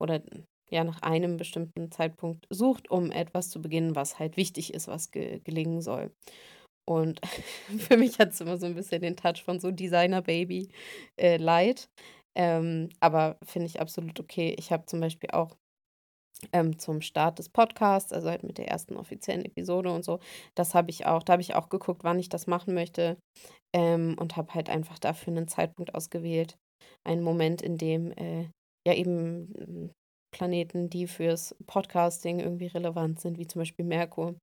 oder 0.00 0.22
ja 0.70 0.84
nach 0.84 1.02
einem 1.02 1.36
bestimmten 1.36 1.90
Zeitpunkt 1.90 2.46
sucht, 2.50 2.90
um 2.90 3.10
etwas 3.10 3.50
zu 3.50 3.60
beginnen, 3.60 3.96
was 3.96 4.18
halt 4.18 4.36
wichtig 4.36 4.74
ist, 4.74 4.88
was 4.88 5.10
ge 5.10 5.40
gelingen 5.44 5.82
soll. 5.82 6.12
Und 6.88 7.20
für 7.78 7.96
mich 7.96 8.18
hat 8.18 8.30
es 8.30 8.40
immer 8.40 8.58
so 8.58 8.66
ein 8.66 8.74
bisschen 8.74 9.02
den 9.02 9.16
Touch 9.16 9.42
von 9.44 9.60
so 9.60 9.70
Designer-Baby 9.70 10.68
äh, 11.20 11.36
Light. 11.36 11.88
Ähm, 12.36 12.88
aber 13.00 13.38
finde 13.44 13.66
ich 13.66 13.80
absolut 13.80 14.20
okay. 14.20 14.54
Ich 14.58 14.72
habe 14.72 14.86
zum 14.86 15.00
Beispiel 15.00 15.30
auch 15.30 15.56
ähm, 16.52 16.78
zum 16.78 17.00
Start 17.02 17.38
des 17.38 17.48
Podcasts, 17.48 18.12
also 18.12 18.30
halt 18.30 18.42
mit 18.44 18.58
der 18.58 18.68
ersten 18.68 18.96
offiziellen 18.96 19.44
Episode 19.44 19.92
und 19.92 20.04
so, 20.04 20.20
das 20.54 20.74
habe 20.74 20.90
ich 20.90 21.06
auch, 21.06 21.22
da 21.22 21.34
habe 21.34 21.42
ich 21.42 21.54
auch 21.54 21.68
geguckt, 21.68 22.04
wann 22.04 22.18
ich 22.18 22.28
das 22.28 22.46
machen 22.46 22.74
möchte 22.74 23.18
ähm, 23.74 24.16
und 24.18 24.36
habe 24.36 24.54
halt 24.54 24.70
einfach 24.70 24.98
dafür 24.98 25.32
einen 25.32 25.48
Zeitpunkt 25.48 25.94
ausgewählt. 25.94 26.56
Einen 27.04 27.22
Moment, 27.22 27.62
in 27.62 27.76
dem 27.76 28.12
äh, 28.12 28.48
ja 28.86 28.94
eben 28.94 29.92
Planeten, 30.30 30.90
die 30.90 31.06
fürs 31.06 31.54
Podcasting 31.66 32.40
irgendwie 32.40 32.66
relevant 32.66 33.20
sind, 33.20 33.38
wie 33.38 33.46
zum 33.46 33.60
Beispiel 33.60 33.84
Merkur, 33.84 34.36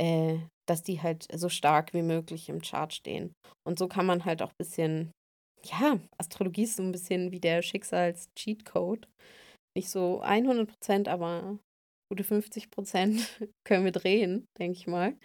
äh, 0.00 0.38
dass 0.66 0.82
die 0.82 1.02
halt 1.02 1.26
so 1.32 1.48
stark 1.48 1.94
wie 1.94 2.02
möglich 2.02 2.48
im 2.48 2.60
Chart 2.60 2.92
stehen. 2.92 3.32
Und 3.66 3.78
so 3.78 3.88
kann 3.88 4.06
man 4.06 4.24
halt 4.24 4.42
auch 4.42 4.50
ein 4.50 4.58
bisschen, 4.58 5.12
ja, 5.64 5.98
Astrologie 6.18 6.64
ist 6.64 6.76
so 6.76 6.82
ein 6.82 6.92
bisschen 6.92 7.32
wie 7.32 7.40
der 7.40 7.62
Schicksals-Cheatcode. 7.62 9.06
Nicht 9.76 9.90
so 9.90 10.20
100 10.20 10.68
Prozent, 10.68 11.08
aber 11.08 11.58
gute 12.10 12.24
50 12.24 12.70
Prozent 12.70 13.40
können 13.66 13.84
wir 13.84 13.92
drehen, 13.92 14.46
denke 14.58 14.78
ich 14.78 14.86
mal. 14.86 15.16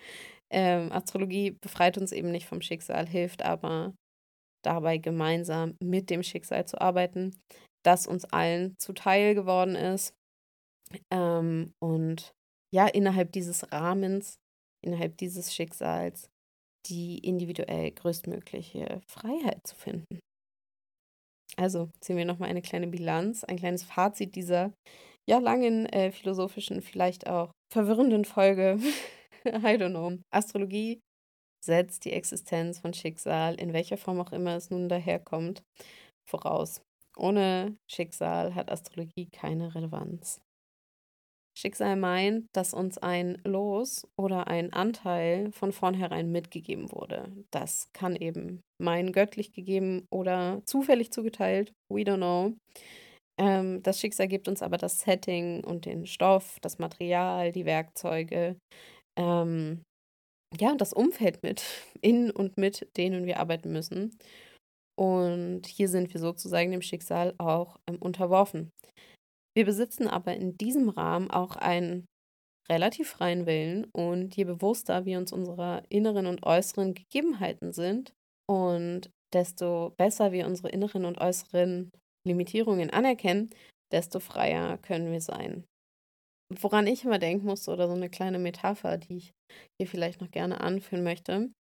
Ähm, 0.52 0.92
Astrologie 0.92 1.58
befreit 1.62 1.98
uns 1.98 2.12
eben 2.12 2.32
nicht 2.32 2.46
vom 2.46 2.62
Schicksal, 2.62 3.08
hilft 3.08 3.44
aber 3.44 3.94
dabei 4.64 4.98
gemeinsam 4.98 5.76
mit 5.84 6.10
dem 6.10 6.24
Schicksal 6.24 6.66
zu 6.66 6.80
arbeiten 6.80 7.32
das 7.84 8.08
uns 8.08 8.26
allen 8.26 8.76
zuteil 8.80 9.36
geworden 9.36 9.76
ist. 9.76 10.14
Ähm, 11.12 11.74
und 11.80 12.34
ja, 12.74 12.88
innerhalb 12.88 13.32
dieses 13.32 13.72
Rahmens, 13.72 14.40
innerhalb 14.84 15.18
dieses 15.18 15.54
Schicksals, 15.54 16.30
die 16.88 17.20
individuell 17.20 17.92
größtmögliche 17.92 19.02
Freiheit 19.08 19.66
zu 19.66 19.76
finden. 19.76 20.20
Also 21.56 21.90
ziehen 22.02 22.18
wir 22.18 22.26
nochmal 22.26 22.50
eine 22.50 22.62
kleine 22.62 22.88
Bilanz, 22.88 23.44
ein 23.44 23.58
kleines 23.58 23.84
Fazit 23.84 24.36
dieser 24.36 24.74
ja 25.30 25.38
langen 25.38 25.86
äh, 25.86 26.12
philosophischen, 26.12 26.82
vielleicht 26.82 27.28
auch 27.28 27.52
verwirrenden 27.72 28.26
Folge. 28.26 28.78
I 29.46 29.78
don't 29.78 29.92
know. 29.92 30.18
Astrologie 30.32 31.00
setzt 31.64 32.06
die 32.06 32.12
Existenz 32.12 32.80
von 32.80 32.94
Schicksal, 32.94 33.56
in 33.56 33.72
welcher 33.74 33.98
Form 33.98 34.20
auch 34.20 34.32
immer 34.32 34.56
es 34.56 34.70
nun 34.70 34.90
daherkommt, 34.90 35.64
voraus. 36.30 36.82
Ohne 37.18 37.78
Schicksal 37.90 38.56
hat 38.56 38.72
Astrologie 38.72 39.30
keine 39.32 39.74
Relevanz. 39.76 40.42
Schicksal 41.56 41.96
meint, 41.96 42.48
dass 42.54 42.74
uns 42.74 42.98
ein 42.98 43.40
Los 43.46 44.08
oder 44.18 44.48
ein 44.48 44.74
Anteil 44.74 45.52
von 45.52 45.72
vornherein 45.72 46.32
mitgegeben 46.32 46.92
wurde. 46.92 47.32
Das 47.52 47.90
kann 47.94 48.16
eben 48.16 48.62
mein 48.82 49.12
göttlich 49.12 49.54
gegeben 49.54 50.08
oder 50.12 50.64
zufällig 50.66 51.12
zugeteilt, 51.12 51.72
we 51.92 52.02
don't 52.02 52.18
know. 52.18 52.54
Ähm, 53.40 53.84
das 53.84 54.00
Schicksal 54.00 54.28
gibt 54.28 54.48
uns 54.48 54.62
aber 54.64 54.78
das 54.78 55.02
Setting 55.02 55.64
und 55.64 55.86
den 55.86 56.06
Stoff, 56.08 56.58
das 56.62 56.80
Material, 56.80 57.52
die 57.52 57.66
Werkzeuge, 57.66 58.58
ähm, 59.18 59.84
ja, 60.60 60.76
das 60.76 60.94
Umfeld 60.94 61.44
mit, 61.44 61.64
in 62.02 62.32
und 62.32 62.58
mit 62.58 62.88
denen 62.98 63.26
wir 63.26 63.40
arbeiten 63.40 63.72
müssen. 63.72 64.18
Und 64.96 65.66
hier 65.66 65.90
sind 65.90 66.14
wir 66.14 66.20
sozusagen 66.20 66.72
dem 66.72 66.82
Schicksal 66.82 67.34
auch 67.38 67.78
ähm, 67.90 67.98
unterworfen. 68.00 68.72
Wir 69.56 69.66
besitzen 69.66 70.08
aber 70.08 70.36
in 70.36 70.58
diesem 70.58 70.90
Rahmen 70.90 71.30
auch 71.30 71.56
einen 71.56 72.06
relativ 72.70 73.10
freien 73.10 73.46
Willen 73.46 73.86
und 73.94 74.36
je 74.36 74.46
bewusster 74.46 75.06
wir 75.06 75.18
uns 75.18 75.34
unserer 75.34 75.84
inneren 75.90 76.28
und 76.28 76.44
äußeren 76.44 76.94
Gegebenheiten 76.94 77.74
sind 77.74 78.14
und 78.50 79.10
desto 79.34 79.94
besser 79.98 80.32
wir 80.32 80.46
unsere 80.46 80.70
inneren 80.70 81.06
und 81.06 81.20
äußeren 81.20 81.92
Limitierungen 82.26 82.90
anerkennen, 82.90 83.50
desto 83.92 84.20
freier 84.20 84.78
können 84.78 85.12
wir 85.12 85.22
sein. 85.22 85.66
Woran 86.62 86.88
ich 86.88 87.04
immer 87.04 87.20
denken 87.20 87.46
musste 87.46 87.72
oder 87.72 87.88
so 87.88 87.94
eine 87.94 88.10
kleine 88.10 88.40
Metapher, 88.40 88.98
die 88.98 89.18
ich 89.18 89.32
hier 89.80 89.88
vielleicht 89.88 90.22
noch 90.22 90.32
gerne 90.32 90.62
anführen 90.62 91.04
möchte, 91.04 91.52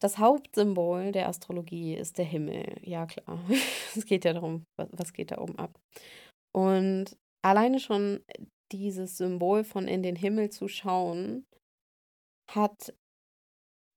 das 0.00 0.18
Hauptsymbol 0.18 1.12
der 1.12 1.28
Astrologie 1.28 1.94
ist 1.94 2.18
der 2.18 2.24
Himmel. 2.24 2.76
Ja, 2.82 3.06
klar. 3.06 3.38
Es 3.96 4.06
geht 4.06 4.24
ja 4.24 4.32
darum, 4.32 4.64
was 4.76 5.12
geht 5.12 5.30
da 5.30 5.38
oben 5.38 5.58
ab. 5.58 5.78
Und 6.52 7.16
alleine 7.42 7.80
schon 7.80 8.20
dieses 8.72 9.16
Symbol 9.16 9.64
von 9.64 9.86
in 9.88 10.02
den 10.02 10.16
Himmel 10.16 10.50
zu 10.50 10.68
schauen, 10.68 11.46
hat 12.50 12.94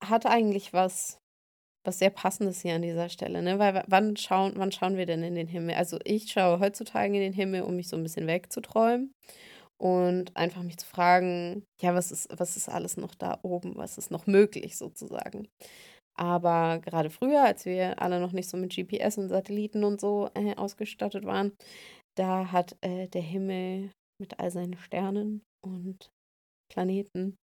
hat 0.04 0.26
eigentlich 0.26 0.74
was 0.74 1.20
was 1.86 2.00
sehr 2.00 2.10
Passendes 2.10 2.62
hier 2.62 2.76
an 2.76 2.82
dieser 2.82 3.10
Stelle, 3.10 3.41
ne? 3.41 3.60
Weil 3.60 3.84
wann 3.88 4.18
schauen 4.18 4.54
wann 4.58 4.72
schauen 4.72 4.98
wir 4.98 5.06
denn 5.06 5.24
in 5.24 5.36
den 5.36 5.48
Himmel? 5.48 5.76
Also, 5.76 6.00
ich 6.04 6.32
schaue 6.32 6.60
heutzutage 6.60 7.16
in 7.16 7.22
den 7.22 7.34
Himmel, 7.34 7.62
um 7.64 7.76
mich 7.78 7.88
so 7.89 7.95
ein 7.95 8.04
bisschen 8.04 8.28
wegzuträumen 8.28 9.14
und 9.78 10.36
einfach 10.38 10.64
mich 10.64 10.78
zu 10.78 10.86
fragen: 10.88 11.66
„Ja, 11.82 11.94
was 11.96 12.12
ist 12.12 12.30
was 12.38 12.58
ist 12.58 12.70
alles 12.70 12.98
noch 12.98 13.16
da 13.16 13.40
oben? 13.44 13.76
Was 13.78 13.98
ist 13.98 14.12
noch 14.12 14.28
möglich?“ 14.28 14.78
sozusagen. 14.78 15.48
Aber 16.16 16.80
gerade 16.80 17.10
früher, 17.12 17.44
als 17.46 17.66
wir 17.66 18.02
alle 18.02 18.20
noch 18.20 18.32
nicht 18.34 18.50
so 18.50 18.58
mit 18.58 18.74
GPS 18.74 19.18
und 19.18 19.30
Satelliten 19.30 19.84
und 19.84 20.02
so, 20.02 20.30
äh, 20.36 20.56
ausgestattet 20.56 21.26
waren, 21.26 21.54
da 22.18 22.52
hat, 22.52 22.78
äh, 22.82 23.08
der 23.10 23.22
Himmel 23.22 23.92
mit 24.20 24.40
all 24.40 24.52
seinen 24.52 24.78
Sternen 24.78 25.44
und 25.64 26.12
Planeten 26.72 27.38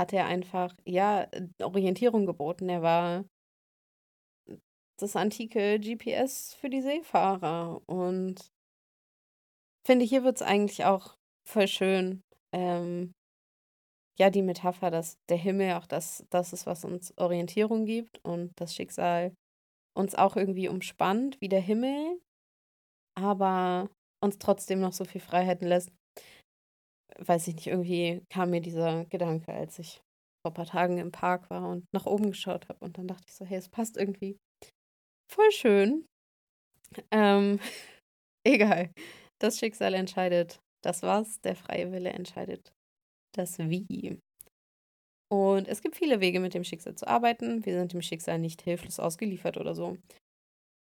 hat 0.00 0.12
er 0.14 0.26
einfach, 0.26 0.74
ja, 0.86 1.28
Orientierung 1.62 2.26
geboten. 2.26 2.68
Er 2.70 2.82
war 2.82 3.24
das 4.98 5.16
antike 5.16 5.80
GPS 5.80 6.54
für 6.54 6.70
die 6.70 6.80
Seefahrer 6.82 7.82
und 7.86 8.52
finde, 9.86 10.04
hier 10.04 10.24
wird 10.24 10.36
es 10.36 10.42
eigentlich 10.42 10.84
auch 10.84 11.16
voll 11.50 11.68
schön, 11.68 12.22
ähm, 12.52 13.12
ja, 14.18 14.30
die 14.30 14.42
Metapher, 14.42 14.90
dass 14.90 15.18
der 15.28 15.36
Himmel 15.38 15.74
auch 15.74 15.86
das 15.86 16.24
das 16.30 16.52
ist, 16.52 16.66
was 16.66 16.84
uns 16.84 17.16
Orientierung 17.18 17.86
gibt 17.86 18.18
und 18.24 18.52
das 18.56 18.74
Schicksal 18.74 19.32
uns 19.94 20.14
auch 20.14 20.36
irgendwie 20.36 20.68
umspannt 20.68 21.38
wie 21.40 21.48
der 21.50 21.60
Himmel, 21.60 22.20
aber 23.16 23.90
uns 24.22 24.38
trotzdem 24.38 24.80
noch 24.80 24.92
so 24.92 25.04
viel 25.04 25.20
Freiheiten 25.20 25.68
lässt. 25.68 25.90
Weiß 27.18 27.46
ich 27.48 27.54
nicht, 27.56 27.66
irgendwie 27.66 28.22
kam 28.30 28.50
mir 28.50 28.60
dieser 28.60 29.04
Gedanke, 29.06 29.52
als 29.52 29.78
ich 29.78 30.02
vor 30.42 30.50
ein 30.52 30.54
paar 30.54 30.66
Tagen 30.66 30.98
im 30.98 31.12
Park 31.12 31.50
war 31.50 31.68
und 31.68 31.84
nach 31.92 32.06
oben 32.06 32.30
geschaut 32.30 32.68
habe 32.68 32.82
und 32.84 32.96
dann 32.98 33.08
dachte 33.08 33.24
ich 33.28 33.34
so: 33.34 33.44
„Hey, 33.44 33.58
es 33.58 33.68
passt 33.68 33.96
irgendwie 33.96 34.38
voll 35.30 35.50
schön.“ 35.52 36.06
Ähm, 37.10 37.58
egal. 38.44 38.90
Das 39.40 39.58
Schicksal 39.58 39.94
entscheidet 39.94 40.60
das 40.82 41.02
Was, 41.02 41.40
der 41.40 41.56
freie 41.56 41.92
Wille 41.92 42.10
entscheidet 42.10 42.72
das 43.32 43.58
Wie. 43.58 44.18
Und 45.32 45.68
es 45.68 45.82
gibt 45.82 45.96
viele 45.96 46.20
Wege, 46.20 46.40
mit 46.40 46.54
dem 46.54 46.64
Schicksal 46.64 46.96
zu 46.96 47.06
arbeiten. 47.06 47.64
Wir 47.64 47.74
sind 47.78 47.92
dem 47.92 48.02
Schicksal 48.02 48.38
nicht 48.38 48.62
hilflos 48.62 48.98
ausgeliefert 48.98 49.56
oder 49.56 49.74
so. 49.74 49.96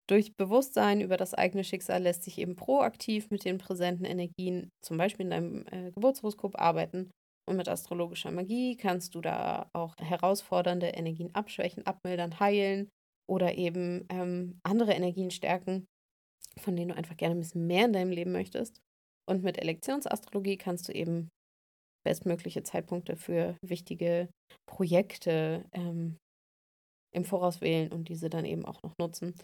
Durch 0.10 0.36
Bewusstsein 0.36 1.00
über 1.00 1.16
das 1.16 1.34
eigene 1.34 1.64
Schicksal 1.64 2.02
lässt 2.04 2.24
sich 2.24 2.38
eben 2.38 2.58
proaktiv 2.58 3.30
mit 3.30 3.46
den 3.46 3.58
präsenten 3.58 4.04
Energien, 4.04 4.70
zum 4.84 4.98
Beispiel 4.98 5.26
in 5.26 5.30
deinem 5.30 5.66
äh, 5.72 5.92
Geburtshoroskop, 5.92 6.60
arbeiten. 6.60 7.10
Und 7.48 7.58
mit 7.58 7.70
astrologischer 7.70 8.32
Magie 8.32 8.76
kannst 8.76 9.16
du 9.16 9.22
da 9.22 9.70
auch 9.74 9.96
herausfordernde 9.98 10.88
Energien 10.88 11.34
abschwächen, 11.34 11.86
abmildern, 11.86 12.40
heilen 12.40 12.90
oder 13.30 13.58
eben 13.58 14.06
ähm, 14.10 14.60
andere 14.64 14.94
Energien 14.94 15.32
stärken, 15.32 15.86
von 16.58 16.76
denen 16.76 16.90
du 16.90 16.96
einfach 16.96 17.18
gerne 17.18 17.36
ein 17.36 17.40
bisschen 17.40 17.68
mehr 17.68 17.86
in 17.86 17.94
deinem 17.94 18.12
Leben 18.12 18.34
möchtest. 18.34 18.83
Und 19.30 19.44
mit 19.44 19.58
Elektionsastrologie 19.58 20.58
kannst 20.58 20.88
du 20.88 20.94
eben 20.94 21.30
bestmögliche 22.06 22.64
Zeitpunkte 22.64 23.16
für 23.16 23.58
wichtige 23.64 24.30
Projekte 24.68 25.66
ähm, 25.72 26.18
im 27.14 27.26
Voraus 27.26 27.62
wählen 27.62 27.92
und 27.92 28.10
diese 28.10 28.30
dann 28.30 28.46
eben 28.46 28.66
auch 28.66 28.82
noch 28.84 28.94
nutzen. 29.00 29.36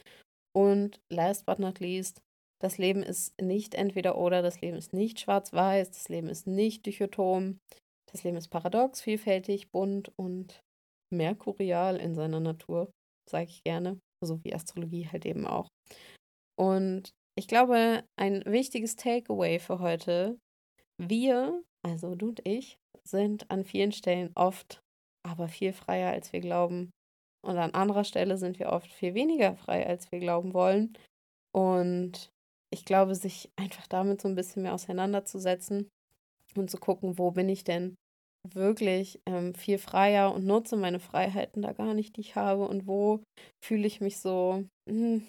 Und 0.55 0.99
last 1.11 1.45
but 1.45 1.59
not 1.59 1.79
least, 1.79 2.19
das 2.61 2.77
Leben 2.77 3.03
ist 3.03 3.39
nicht 3.41 3.75
entweder 3.75 4.17
oder, 4.17 4.41
das 4.41 4.59
Leben 4.59 4.75
ist 4.75 4.93
nicht 4.93 5.19
schwarz-weiß, 5.19 5.91
das 5.91 6.09
Leben 6.09 6.27
ist 6.27 6.47
nicht 6.47 6.85
dichotom, 6.85 7.59
das 8.11 8.23
Leben 8.23 8.37
ist 8.37 8.49
paradox, 8.49 9.01
vielfältig, 9.01 9.71
bunt 9.71 10.11
und 10.17 10.59
merkurial 11.13 11.95
in 11.97 12.15
seiner 12.15 12.39
Natur, 12.39 12.91
sage 13.29 13.45
ich 13.45 13.63
gerne, 13.63 13.99
so 14.23 14.43
wie 14.43 14.53
Astrologie 14.53 15.07
halt 15.07 15.25
eben 15.25 15.47
auch. 15.47 15.69
Und 16.57 17.11
ich 17.39 17.47
glaube, 17.47 18.03
ein 18.17 18.43
wichtiges 18.45 18.97
Takeaway 18.97 19.59
für 19.59 19.79
heute, 19.79 20.37
wir, 20.97 21.63
also 21.83 22.13
du 22.13 22.27
und 22.27 22.45
ich, 22.45 22.77
sind 23.05 23.49
an 23.49 23.63
vielen 23.63 23.93
Stellen 23.93 24.31
oft 24.35 24.81
aber 25.25 25.47
viel 25.47 25.71
freier, 25.71 26.11
als 26.11 26.33
wir 26.33 26.41
glauben. 26.41 26.91
Und 27.41 27.57
an 27.57 27.73
anderer 27.73 28.03
Stelle 28.03 28.37
sind 28.37 28.59
wir 28.59 28.73
oft 28.73 28.91
viel 28.91 29.13
weniger 29.13 29.55
frei, 29.55 29.87
als 29.87 30.11
wir 30.11 30.19
glauben 30.19 30.53
wollen. 30.53 30.97
Und 31.55 32.29
ich 32.73 32.83
glaube, 32.83 33.15
sich 33.15 33.49
einfach 33.55 33.87
damit 33.87 34.19
so 34.19 34.27
ein 34.27 34.35
bisschen 34.35 34.63
mehr 34.63 34.73
auseinanderzusetzen 34.73 35.87
und 36.57 36.69
zu 36.69 36.77
gucken, 36.77 37.17
wo 37.17 37.31
bin 37.31 37.47
ich 37.47 37.63
denn 37.63 37.95
wirklich 38.53 39.21
ähm, 39.25 39.55
viel 39.55 39.77
freier 39.77 40.33
und 40.33 40.45
nutze 40.45 40.75
meine 40.75 40.99
Freiheiten 40.99 41.61
da 41.61 41.71
gar 41.71 41.93
nicht, 41.93 42.17
die 42.17 42.21
ich 42.21 42.35
habe 42.35 42.67
und 42.67 42.85
wo 42.85 43.23
fühle 43.63 43.87
ich 43.87 44.01
mich 44.01 44.17
so, 44.17 44.65
hm, 44.89 45.25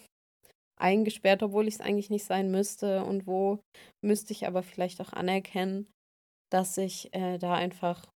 eingesperrt, 0.81 1.43
obwohl 1.43 1.69
ich 1.69 1.75
es 1.75 1.81
eigentlich 1.81 2.11
nicht 2.11 2.25
sein 2.25 2.51
müsste 2.51 3.05
und 3.05 3.27
wo 3.27 3.61
müsste 4.05 4.33
ich 4.33 4.47
aber 4.47 4.63
vielleicht 4.63 5.01
auch 5.01 5.13
anerkennen, 5.13 5.87
dass 6.53 6.77
ich 6.79 7.15
äh, 7.15 7.39
da 7.39 7.55
einfach, 7.55 8.11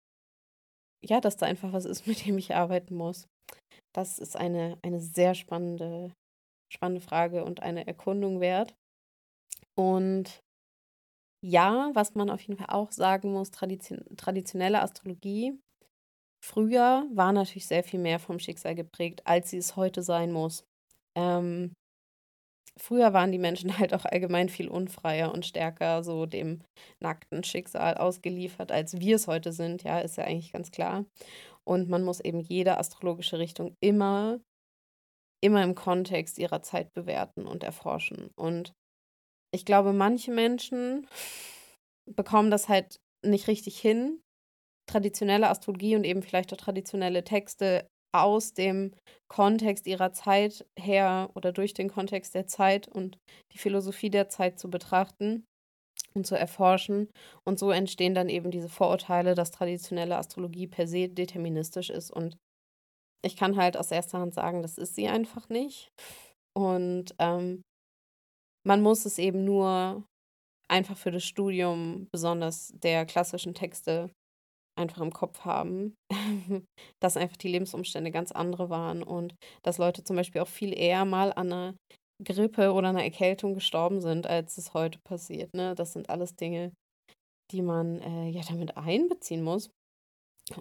ja, 1.05 1.19
dass 1.21 1.37
da 1.37 1.45
einfach 1.45 1.73
was 1.73 1.85
ist, 1.85 2.07
mit 2.07 2.25
dem 2.25 2.37
ich 2.37 2.55
arbeiten 2.55 2.95
muss. 2.95 3.27
Das 3.95 4.17
ist 4.17 4.35
eine, 4.35 4.77
eine 4.81 4.99
sehr 4.99 5.35
spannende, 5.35 6.11
spannende 6.71 7.01
Frage 7.01 7.45
und 7.45 7.61
eine 7.61 7.85
Erkundung 7.85 8.39
wert. 8.39 8.73
Und 9.75 10.39
ja, 11.45 11.91
was 11.93 12.15
man 12.15 12.29
auf 12.29 12.41
jeden 12.41 12.57
Fall 12.57 12.73
auch 12.73 12.91
sagen 12.91 13.33
muss, 13.33 13.51
tradition 13.51 14.03
traditionelle 14.15 14.81
Astrologie 14.81 15.59
früher 16.43 17.07
war 17.13 17.31
natürlich 17.31 17.67
sehr 17.67 17.83
viel 17.83 17.99
mehr 17.99 18.19
vom 18.19 18.37
Schicksal 18.37 18.75
geprägt, 18.75 19.25
als 19.25 19.49
sie 19.49 19.57
es 19.57 19.75
heute 19.75 20.03
sein 20.03 20.31
muss. 20.31 20.65
Ähm, 21.17 21.73
Früher 22.79 23.13
waren 23.13 23.31
die 23.31 23.37
Menschen 23.39 23.77
halt 23.79 23.93
auch 23.93 24.05
allgemein 24.05 24.49
viel 24.49 24.67
unfreier 24.67 25.31
und 25.33 25.45
stärker 25.45 26.03
so 26.03 26.25
dem 26.25 26.61
nackten 26.99 27.43
Schicksal 27.43 27.95
ausgeliefert, 27.97 28.71
als 28.71 28.99
wir 28.99 29.15
es 29.15 29.27
heute 29.27 29.51
sind, 29.53 29.83
ja, 29.83 29.99
ist 29.99 30.17
ja 30.17 30.25
eigentlich 30.25 30.51
ganz 30.51 30.71
klar. 30.71 31.05
Und 31.65 31.89
man 31.89 32.03
muss 32.03 32.19
eben 32.19 32.39
jede 32.41 32.77
astrologische 32.77 33.39
Richtung 33.39 33.75
immer 33.81 34.39
immer 35.43 35.61
im 35.63 35.75
Kontext 35.75 36.39
ihrer 36.39 36.61
Zeit 36.61 36.93
bewerten 36.93 37.45
und 37.45 37.63
erforschen. 37.63 38.31
Und 38.35 38.73
ich 39.53 39.65
glaube, 39.65 39.93
manche 39.93 40.31
Menschen 40.31 41.07
bekommen 42.15 42.51
das 42.51 42.69
halt 42.69 42.99
nicht 43.25 43.47
richtig 43.47 43.79
hin, 43.79 44.21
traditionelle 44.89 45.49
Astrologie 45.49 45.95
und 45.95 46.05
eben 46.05 46.23
vielleicht 46.23 46.53
auch 46.53 46.57
traditionelle 46.57 47.23
Texte 47.23 47.89
aus 48.13 48.53
dem 48.53 48.91
Kontext 49.27 49.87
ihrer 49.87 50.13
Zeit 50.13 50.65
her 50.79 51.29
oder 51.33 51.51
durch 51.51 51.73
den 51.73 51.89
Kontext 51.89 52.35
der 52.35 52.47
Zeit 52.47 52.87
und 52.87 53.17
die 53.51 53.57
Philosophie 53.57 54.09
der 54.09 54.29
Zeit 54.29 54.59
zu 54.59 54.69
betrachten 54.69 55.45
und 56.13 56.27
zu 56.27 56.35
erforschen. 56.37 57.09
Und 57.45 57.59
so 57.59 57.71
entstehen 57.71 58.13
dann 58.13 58.29
eben 58.29 58.51
diese 58.51 58.69
Vorurteile, 58.69 59.35
dass 59.35 59.51
traditionelle 59.51 60.17
Astrologie 60.17 60.67
per 60.67 60.87
se 60.87 61.09
deterministisch 61.09 61.89
ist. 61.89 62.11
Und 62.11 62.37
ich 63.25 63.35
kann 63.35 63.57
halt 63.57 63.77
aus 63.77 63.91
erster 63.91 64.19
Hand 64.19 64.33
sagen, 64.33 64.61
das 64.61 64.77
ist 64.77 64.95
sie 64.95 65.07
einfach 65.07 65.49
nicht. 65.49 65.89
Und 66.55 67.15
ähm, 67.19 67.63
man 68.65 68.81
muss 68.81 69.05
es 69.05 69.17
eben 69.17 69.43
nur 69.43 70.05
einfach 70.69 70.97
für 70.97 71.11
das 71.11 71.23
Studium, 71.23 72.07
besonders 72.11 72.73
der 72.75 73.05
klassischen 73.05 73.53
Texte, 73.53 74.09
einfach 74.75 75.01
im 75.01 75.11
Kopf 75.11 75.41
haben, 75.41 75.95
dass 77.01 77.17
einfach 77.17 77.37
die 77.37 77.49
Lebensumstände 77.49 78.11
ganz 78.11 78.31
andere 78.31 78.69
waren 78.69 79.03
und 79.03 79.35
dass 79.63 79.77
Leute 79.77 80.03
zum 80.03 80.15
Beispiel 80.15 80.41
auch 80.41 80.47
viel 80.47 80.77
eher 80.77 81.05
mal 81.05 81.31
an 81.33 81.51
einer 81.51 81.75
Grippe 82.23 82.73
oder 82.73 82.89
einer 82.89 83.03
Erkältung 83.03 83.53
gestorben 83.55 84.01
sind, 84.01 84.27
als 84.27 84.57
es 84.57 84.73
heute 84.73 84.99
passiert. 84.99 85.53
Ne? 85.53 85.75
Das 85.75 85.93
sind 85.93 86.09
alles 86.09 86.35
Dinge, 86.35 86.71
die 87.51 87.61
man 87.61 88.01
äh, 88.01 88.29
ja 88.29 88.41
damit 88.47 88.77
einbeziehen 88.77 89.43
muss. 89.43 89.69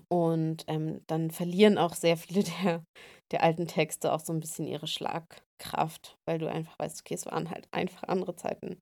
Und 0.08 0.64
ähm, 0.68 1.02
dann 1.08 1.30
verlieren 1.30 1.76
auch 1.76 1.94
sehr 1.94 2.16
viele 2.16 2.44
der, 2.44 2.84
der 3.32 3.42
alten 3.42 3.66
Texte 3.66 4.12
auch 4.12 4.20
so 4.20 4.32
ein 4.32 4.40
bisschen 4.40 4.66
ihre 4.66 4.86
Schlagkraft, 4.86 6.16
weil 6.26 6.38
du 6.38 6.48
einfach 6.48 6.78
weißt, 6.78 7.00
okay, 7.00 7.14
es 7.14 7.26
waren 7.26 7.50
halt 7.50 7.66
einfach 7.72 8.04
andere 8.04 8.36
Zeiten. 8.36 8.78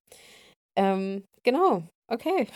Ähm, 0.77 1.25
genau, 1.43 1.85
okay. 2.09 2.47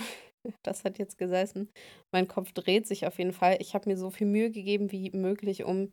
Das 0.63 0.85
hat 0.85 0.99
jetzt 0.99 1.19
gesessen. 1.19 1.71
Mein 2.13 2.29
Kopf 2.29 2.53
dreht 2.53 2.87
sich 2.87 3.07
auf 3.07 3.19
jeden 3.19 3.33
Fall. 3.33 3.57
Ich 3.61 3.75
habe 3.75 3.89
mir 3.89 3.97
so 3.97 4.11
viel 4.11 4.27
Mühe 4.27 4.51
gegeben 4.51 4.93
wie 4.93 5.11
möglich, 5.11 5.65
um 5.65 5.93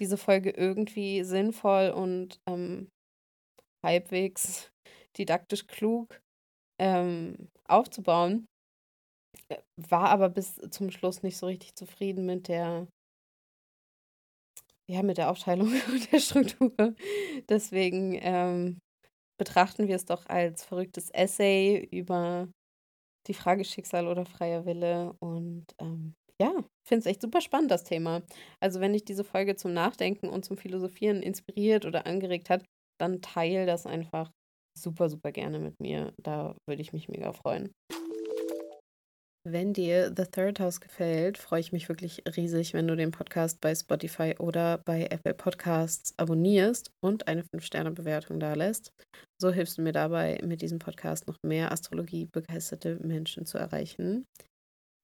diese 0.00 0.16
Folge 0.16 0.50
irgendwie 0.50 1.24
sinnvoll 1.24 1.90
und 1.90 2.40
ähm, 2.48 2.88
halbwegs 3.84 4.70
didaktisch 5.16 5.66
klug 5.66 6.20
ähm, 6.80 7.48
aufzubauen. 7.68 8.46
Äh, 9.48 9.58
war 9.76 10.10
aber 10.10 10.28
bis 10.28 10.56
zum 10.70 10.90
Schluss 10.90 11.22
nicht 11.22 11.36
so 11.38 11.46
richtig 11.46 11.74
zufrieden 11.74 12.26
mit 12.26 12.48
der, 12.48 12.88
ja, 14.90 15.02
mit 15.02 15.18
der 15.18 15.30
Aufteilung 15.30 15.68
und 15.92 16.12
der 16.12 16.20
Struktur. 16.20 16.94
Deswegen 17.48 18.18
ähm, 18.20 18.78
betrachten 19.38 19.88
wir 19.88 19.96
es 19.96 20.04
doch 20.06 20.26
als 20.26 20.64
verrücktes 20.64 21.10
Essay 21.10 21.88
über 21.90 22.48
die 23.28 23.34
Frage 23.34 23.64
Schicksal 23.64 24.06
oder 24.08 24.24
freier 24.24 24.64
Wille. 24.66 25.14
Und 25.20 25.66
ähm, 25.80 26.14
ja, 26.40 26.52
finde 26.86 27.00
es 27.00 27.06
echt 27.06 27.22
super 27.22 27.40
spannend, 27.40 27.70
das 27.70 27.84
Thema. 27.84 28.22
Also, 28.60 28.80
wenn 28.80 28.92
dich 28.92 29.04
diese 29.04 29.24
Folge 29.24 29.56
zum 29.56 29.72
Nachdenken 29.72 30.28
und 30.28 30.44
zum 30.44 30.56
Philosophieren 30.56 31.22
inspiriert 31.22 31.84
oder 31.86 32.06
angeregt 32.06 32.50
hat, 32.50 32.64
dann 33.00 33.20
teile 33.22 33.66
das 33.66 33.86
einfach 33.86 34.30
super, 34.76 35.08
super 35.08 35.32
gerne 35.32 35.58
mit 35.58 35.80
mir. 35.80 36.12
Da 36.18 36.56
würde 36.66 36.82
ich 36.82 36.92
mich 36.92 37.08
mega 37.08 37.32
freuen. 37.32 37.72
Wenn 39.44 39.72
dir 39.72 40.12
The 40.14 40.24
Third 40.24 40.60
House 40.60 40.80
gefällt, 40.80 41.38
freue 41.38 41.60
ich 41.60 41.72
mich 41.72 41.88
wirklich 41.88 42.22
riesig, 42.36 42.74
wenn 42.74 42.88
du 42.88 42.96
den 42.96 43.12
Podcast 43.12 43.60
bei 43.60 43.74
Spotify 43.74 44.34
oder 44.38 44.78
bei 44.84 45.06
Apple 45.10 45.34
Podcasts 45.34 46.12
abonnierst 46.18 46.90
und 47.00 47.28
eine 47.28 47.42
5-Sterne-Bewertung 47.42 48.40
da 48.40 48.54
lässt. 48.54 48.92
So 49.40 49.50
hilfst 49.50 49.78
du 49.78 49.82
mir 49.82 49.92
dabei, 49.92 50.38
mit 50.44 50.60
diesem 50.60 50.78
Podcast 50.78 51.26
noch 51.28 51.36
mehr 51.44 51.72
Astrologie-begeisterte 51.72 52.96
Menschen 52.96 53.46
zu 53.46 53.58
erreichen. 53.58 54.26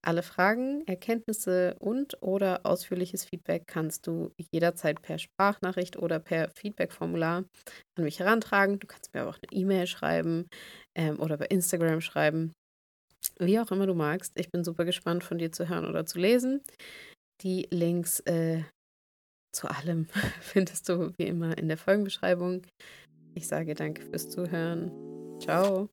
Alle 0.05 0.21
Fragen, 0.21 0.85
Erkenntnisse 0.85 1.75
und 1.79 2.21
oder 2.21 2.63
ausführliches 2.65 3.25
Feedback 3.25 3.63
kannst 3.65 4.05
du 4.05 4.31
jederzeit 4.53 5.01
per 5.01 5.17
Sprachnachricht 5.17 5.97
oder 5.97 6.19
per 6.19 6.49
Feedback-Formular 6.49 7.45
an 7.97 8.03
mich 8.03 8.19
herantragen. 8.19 8.77
Du 8.77 8.85
kannst 8.85 9.11
mir 9.13 9.21
aber 9.21 9.31
auch 9.31 9.39
eine 9.41 9.59
E-Mail 9.59 9.87
schreiben 9.87 10.47
ähm, 10.95 11.19
oder 11.19 11.37
bei 11.37 11.47
Instagram 11.47 12.01
schreiben. 12.01 12.53
Wie 13.39 13.59
auch 13.59 13.71
immer 13.71 13.87
du 13.87 13.93
magst. 13.93 14.33
Ich 14.35 14.51
bin 14.51 14.63
super 14.63 14.85
gespannt 14.85 15.23
von 15.23 15.37
dir 15.37 15.51
zu 15.51 15.67
hören 15.69 15.85
oder 15.85 16.05
zu 16.05 16.19
lesen. 16.19 16.61
Die 17.41 17.67
Links 17.69 18.21
äh, 18.21 18.63
zu 19.53 19.67
allem 19.67 20.07
findest 20.41 20.89
du 20.89 21.13
wie 21.17 21.27
immer 21.27 21.57
in 21.57 21.67
der 21.67 21.77
Folgenbeschreibung. 21.77 22.61
Ich 23.33 23.47
sage 23.47 23.73
danke 23.73 24.03
fürs 24.03 24.29
Zuhören. 24.29 24.91
Ciao. 25.39 25.89